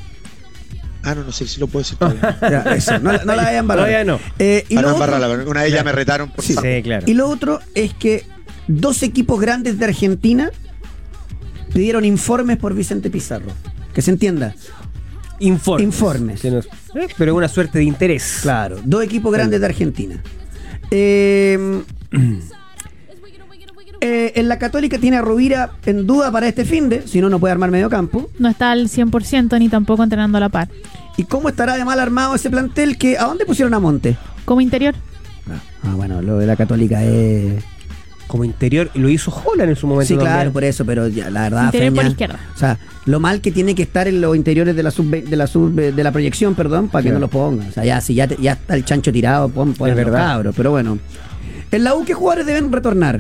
[1.03, 2.37] Ah, no, no sé si lo puedo decir todavía.
[2.41, 3.67] ya, eso, no, la- no la vayan.
[3.67, 4.19] Todavía no.
[4.39, 5.17] Eh, y, no otro,
[5.47, 6.53] una de ellas me retaron por Sí.
[6.53, 7.05] Sí, claro.
[7.09, 8.25] y lo otro es que
[8.67, 10.51] dos equipos grandes de Argentina
[11.73, 13.51] pidieron informes por Vicente Pizarro.
[13.93, 14.53] Que se entienda.
[15.39, 15.85] Informes.
[15.85, 16.41] Informes.
[16.41, 18.39] Que nos- eh, pero una suerte de interés.
[18.41, 20.21] Claro, dos equipos grandes de Argentina.
[20.91, 21.81] Eh,
[24.01, 27.29] eh, en la Católica tiene a Rovira en duda para este fin de, si no,
[27.29, 28.29] no puede armar medio campo.
[28.39, 30.67] No está al 100% ni tampoco entrenando a la par.
[31.17, 32.97] ¿Y cómo estará de mal armado ese plantel?
[32.97, 34.17] que ¿A dónde pusieron a Monte?
[34.45, 34.95] Como interior,
[35.83, 37.63] Ah, bueno, lo de la Católica es.
[38.27, 40.07] Como interior, y lo hizo Holland en su momento.
[40.07, 40.33] Sí, también.
[40.35, 41.65] claro, por eso, pero ya, la verdad.
[41.65, 42.39] interior por izquierda.
[42.55, 45.35] O sea, lo mal que tiene que estar en los interiores de la sub de
[45.35, 47.67] la sub de la proyección, perdón, para que no lo pongan.
[47.67, 50.19] O sea, ya si ya, te- ya está el chancho tirado, pon, pon Es verdad.
[50.19, 50.97] cabros, pero bueno.
[51.71, 53.19] En la U, ¿qué jugadores deben retornar?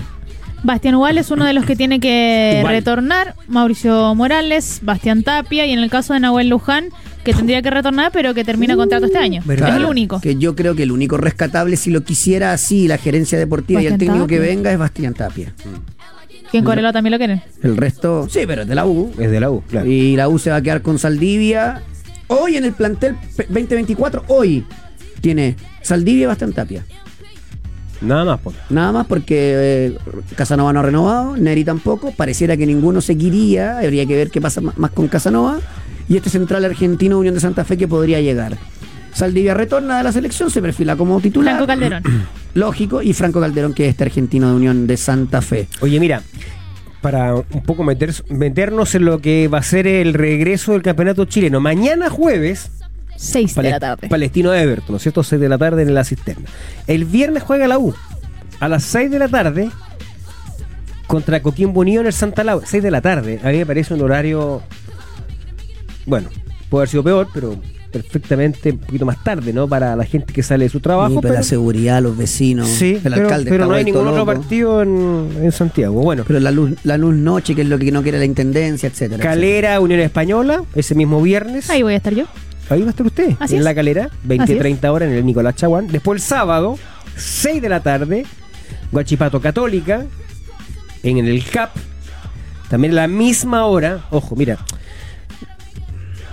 [0.63, 2.73] Bastián Ubal es uno de los que tiene que Ubal.
[2.73, 3.35] retornar.
[3.47, 6.89] Mauricio Morales, Bastián Tapia y en el caso de Nahuel Luján,
[7.23, 9.41] que tendría que retornar, pero que termina contrato este año.
[9.45, 9.69] ¿verdad?
[9.69, 10.21] Es el único.
[10.21, 13.87] Que yo creo que el único rescatable, si lo quisiera así, la gerencia deportiva y
[13.87, 15.53] el técnico que venga, es Bastián Tapia.
[16.51, 17.41] Que en Corelo también lo quieren.
[17.63, 19.11] El resto, sí, pero es de la U.
[19.17, 19.87] Es de la U, claro.
[19.87, 21.81] Y la U se va a quedar con Saldivia.
[22.27, 24.65] Hoy en el plantel pe- 2024, hoy
[25.21, 26.83] tiene Saldivia y Bastián Tapia.
[28.01, 28.55] Nada más, pues.
[28.69, 29.97] Nada más porque eh,
[30.35, 32.11] Casanova no ha renovado, Neri tampoco.
[32.11, 33.77] Pareciera que ninguno seguiría.
[33.79, 35.59] Habría que ver qué pasa más con Casanova.
[36.09, 38.57] Y este central argentino, Unión de Santa Fe, que podría llegar.
[39.13, 41.55] Saldivia retorna de la selección, se perfila como titular.
[41.55, 42.03] Franco Calderón.
[42.55, 43.01] Lógico.
[43.01, 45.67] Y Franco Calderón, que es este argentino de Unión de Santa Fe.
[45.81, 46.21] Oye, mira,
[47.01, 51.25] para un poco meter- meternos en lo que va a ser el regreso del campeonato
[51.25, 51.59] chileno.
[51.59, 52.71] Mañana jueves,
[53.17, 54.07] 6 de la tarde.
[54.09, 55.23] Palestino Everton, ¿no es cierto?
[55.23, 56.45] 6 de la tarde en la cisterna.
[56.87, 57.93] El viernes juega la U.
[58.59, 59.69] A las 6 de la tarde
[61.07, 62.65] contra Coquimbo Unido en el Santa Laura.
[62.67, 63.39] 6 de la tarde.
[63.43, 64.61] A mí me parece un horario.
[66.05, 66.29] Bueno,
[66.69, 67.55] puede haber sido peor, pero
[67.91, 69.67] perfectamente un poquito más tarde, ¿no?
[69.67, 71.11] Para la gente que sale de su trabajo.
[71.11, 73.49] Y para pero- la seguridad, los vecinos, Sí, el pero, alcalde.
[73.51, 76.01] pero no hay ningún otro partido en, en Santiago.
[76.01, 78.87] Bueno, Pero la luz, la luz noche, que es lo que no quiere la intendencia,
[78.87, 79.21] etcétera.
[79.21, 81.69] Calera, Unión Española, ese mismo viernes.
[81.69, 82.25] Ahí voy a estar yo.
[82.71, 83.65] Ahí va a estar usted, Así en es.
[83.65, 85.87] la calera, Así 20-30 horas en el Nicolás Chaguán.
[85.87, 86.77] Después el sábado,
[87.17, 88.25] 6 de la tarde,
[88.91, 90.05] Guachipato Católica,
[91.03, 91.71] en el CAP.
[92.69, 94.57] También a la misma hora, ojo, mira,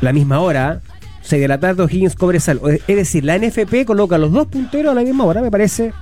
[0.01, 0.81] la misma hora,
[1.23, 2.60] 6 de la tarde, O'Higgins Cobresal.
[2.86, 5.93] Es decir, la NFP coloca los dos punteros a la misma hora, me parece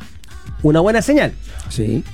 [0.62, 1.32] una buena señal.
[1.70, 2.04] Sí.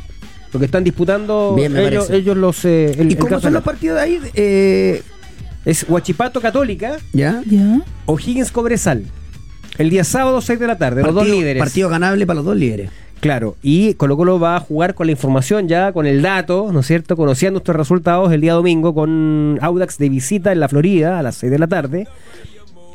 [0.52, 2.16] Porque están disputando Bien, me ellos, parece.
[2.22, 2.64] ellos los.
[2.66, 3.64] eh, el- ¿Y el cómo son los campeonato.
[3.64, 4.20] partidos de ahí?
[4.34, 5.02] Eh,
[5.64, 7.42] Es Guachipato Católica, ¿Ya?
[7.46, 7.80] Ya.
[8.06, 9.04] O'Higgins Cobresal.
[9.78, 11.60] El día sábado, 6 de la tarde, los dos líderes.
[11.60, 12.90] Partido ganable para los dos líderes.
[13.20, 16.80] Claro, y Colo Colo va a jugar con la información ya, con el dato, ¿no
[16.80, 17.16] es cierto?
[17.16, 21.36] Conociendo estos resultados el día domingo con Audax de visita en la Florida a las
[21.36, 22.08] 6 de la tarde.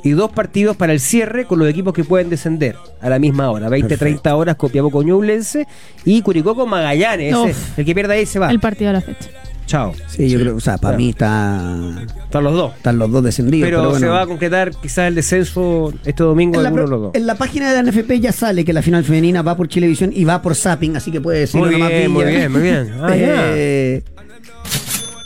[0.03, 3.49] Y dos partidos para el cierre con los equipos que pueden descender a la misma
[3.49, 3.69] hora.
[3.69, 5.65] 20-30 horas Copiapó con Ñublense
[6.03, 7.33] y Curicó con Magallanes.
[7.33, 7.79] Ese, Uf.
[7.79, 8.51] el que pierda ahí se va.
[8.51, 9.29] El partido de la fecha.
[9.67, 9.93] Chao.
[10.07, 10.97] Sí, yo creo, o sea, para Claro.
[10.97, 12.73] mí está, Están los dos.
[12.77, 13.67] están los dos descendidos.
[13.67, 16.87] Pero, Pero, se va a concretar quizás el descenso este domingo en de la, pro-
[16.87, 17.11] los dos.
[17.13, 20.11] en la página de la NFP ya sale que la final femenina va por Chilevisión
[20.13, 22.93] y va por Zapping, así que puede decirlo Muy nomás bien, muy bien, muy bien.
[23.01, 23.07] Ah.
[23.13, 24.03] Eh,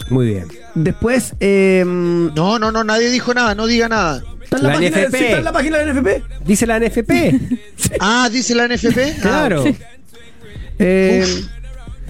[0.10, 0.46] Muy bien.
[0.76, 4.24] después, eh, No, no, no, nadie dijo nada, no diga nada.
[4.44, 5.18] ¿está en la, La página, NFP.
[5.18, 6.24] sí, está en la página de la NFP?
[6.46, 7.12] Dice la NFP.
[8.00, 8.98] Ah, dice la NFP.
[9.18, 9.64] Ah, claro.
[10.80, 11.26] Eh,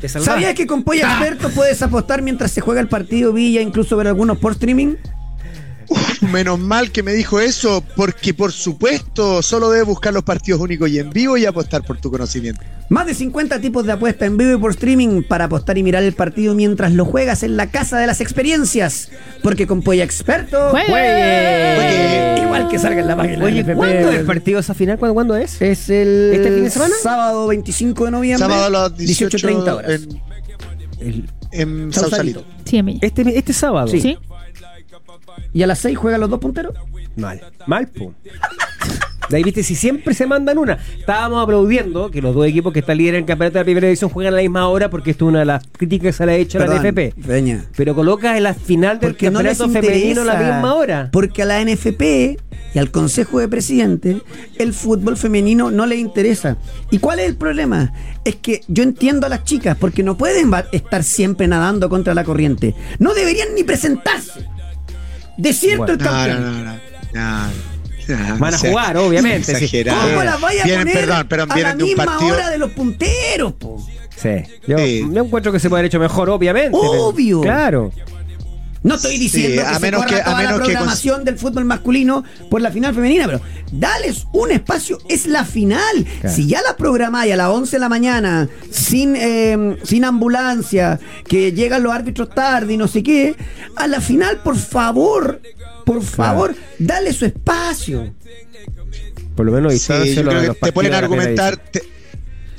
[0.02, 0.10] Te.
[0.10, 4.07] ¿Sabías que con Polla Experto puedes apostar mientras se juega el partido Villa, incluso ver
[4.07, 4.95] algunos por streaming?
[6.31, 10.89] Menos mal que me dijo eso, porque por supuesto solo debes buscar los partidos únicos
[10.89, 12.61] y en vivo y apostar por tu conocimiento.
[12.89, 16.03] Más de 50 tipos de apuesta en vivo y por streaming para apostar y mirar
[16.03, 19.09] el partido mientras lo juegas en la casa de las experiencias.
[19.41, 20.69] Porque con Polla Experto.
[20.72, 20.88] ¡Juegue!
[20.89, 22.41] Juegue.
[22.43, 24.97] Igual que salga en la página Oye, ¿cuándo es el partido esa final?
[24.99, 25.61] ¿Cuándo, cuándo es?
[25.61, 26.93] Es el ¿Este fin de semana?
[27.01, 28.47] sábado 25 de noviembre.
[28.47, 29.91] Sábado a las 18 18.30 horas.
[29.91, 30.22] en,
[30.99, 32.45] El- en Sausalito.
[32.65, 33.88] Sí, este, este sábado.
[33.88, 34.18] Sí.
[35.53, 36.74] Y a las 6 juegan los dos punteros.
[37.16, 37.41] Mal.
[37.68, 37.90] Mal.
[39.32, 40.78] De ahí viste, si siempre se mandan una.
[40.99, 43.88] Estábamos aplaudiendo que los dos equipos que están líderes en el campeonato de la primera
[43.88, 46.26] división juegan a la misma hora porque esto es una de las críticas que se
[46.26, 47.26] le ha hecho a la NFP.
[47.26, 47.66] Peña.
[47.78, 51.10] Pero colocas en la final del Porque no les femenino a la misma hora.
[51.14, 52.02] Porque a la NFP
[52.74, 54.18] y al Consejo de Presidentes
[54.58, 56.58] el fútbol femenino no le interesa.
[56.90, 57.94] ¿Y cuál es el problema?
[58.26, 62.26] Es que yo entiendo a las chicas porque no pueden estar siempre nadando contra la
[62.26, 62.76] corriente.
[62.99, 64.45] No deberían ni presentarse.
[65.38, 65.94] Desierto Bueno.
[65.94, 66.44] el campeón.
[66.44, 66.82] no, no, no, no.
[67.14, 69.53] No, Van a o sea, jugar, obviamente.
[69.86, 72.34] ¿Cómo las vaya a Vienen, poner perdón, perdón, a la vienen de un misma partido.
[72.36, 73.53] hora de los punteros?
[73.53, 73.88] po?
[74.18, 74.30] Sí.
[74.68, 75.08] Yo, Sí.
[75.12, 76.78] yo encuentro que se puede haber hecho mejor, obviamente.
[76.80, 77.41] pero- Obvio.
[77.41, 77.91] Claro.
[78.84, 81.24] No estoy diciendo Sí, que a se menos corra que- a menos la que programación
[81.24, 83.40] del fútbol masculino por la final femenina, pero
[83.72, 86.06] dales un espacio, es la final.
[86.20, 86.36] Claro.
[86.36, 91.52] Si ya la programáis a las 11 de la mañana, sin, eh, sin ambulancia, que
[91.52, 93.36] llegan los árbitros tarde y no sé qué,
[93.76, 95.40] a la final, por favor,
[95.86, 98.14] por favor, dale su espacio.
[99.36, 101.82] Por lo menos Sí, yo creo que te ponen a argumentar, te,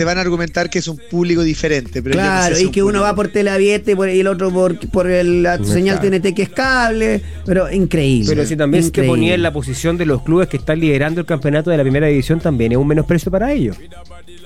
[0.03, 2.03] te van a argumentar que es un público diferente.
[2.03, 4.19] Pero yo no sé Claro, si y un que uno público- va por teleabierta y,
[4.21, 6.01] el otro por, por el- la No señal.
[6.01, 8.29] TNT que es cable, pero increíble.
[8.35, 9.09] Pero si también te increíble.
[9.13, 12.09] ponía en la posición de los clubes que están liderando el campeonato de la primera
[12.09, 13.77] división, también es un menosprecio para ellos.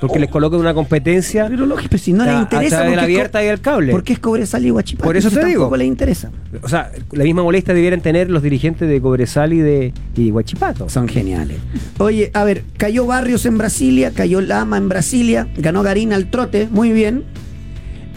[0.01, 2.69] Porque les coloca en una competencia Pero lógico, pero si no a- les a interesa.
[2.77, 3.93] través de la porque es co- abierta y el cable.
[3.93, 5.05] Porque es Cobresal y Guachipato.
[5.05, 5.63] Por eso te digo.
[5.63, 6.31] Tampoco les interesa.
[6.63, 10.89] O sea, la misma molestia debieran tener los dirigentes de Cobresal y de y Huachipato.
[10.89, 11.57] Son geniales.
[11.99, 16.69] Oye, a ver, cayó Barrios en Brasilia, cayó Lama en Brasilia, ganó Garín al trote,
[16.71, 17.25] muy bien.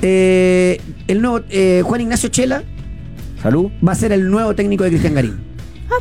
[0.02, 2.64] Eh, el nuevo eh, Juan Ignacio Chela
[3.42, 3.70] Salud.
[3.86, 5.38] va a ser el nuevo técnico de Cristian Garín.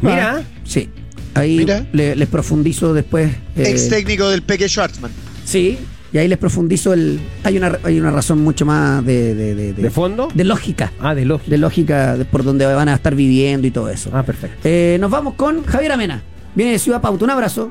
[0.03, 0.89] Mira, Sí.
[1.35, 1.87] Ahí Mira.
[1.93, 3.31] le- les profundizo después.
[3.57, 5.11] eh, Ex técnico del Peque Schwartzman.
[5.49, 5.79] Sí,
[6.12, 7.19] y ahí les profundizo el.
[7.45, 9.35] Hay una, hay una razón mucho más de.
[9.35, 10.29] de, de, de- ¿de fondo?
[10.35, 10.93] de lógica.
[11.01, 11.51] Ah, de lógica.
[11.51, 14.11] De lógica de por donde van a estar viviendo y todo eso.
[14.12, 14.59] Ah, perfecto.
[14.65, 16.23] Eh, nos vamos con Javier Amena.
[16.55, 17.25] Viene de Ciudad Pauta.
[17.25, 17.69] Un abrazo.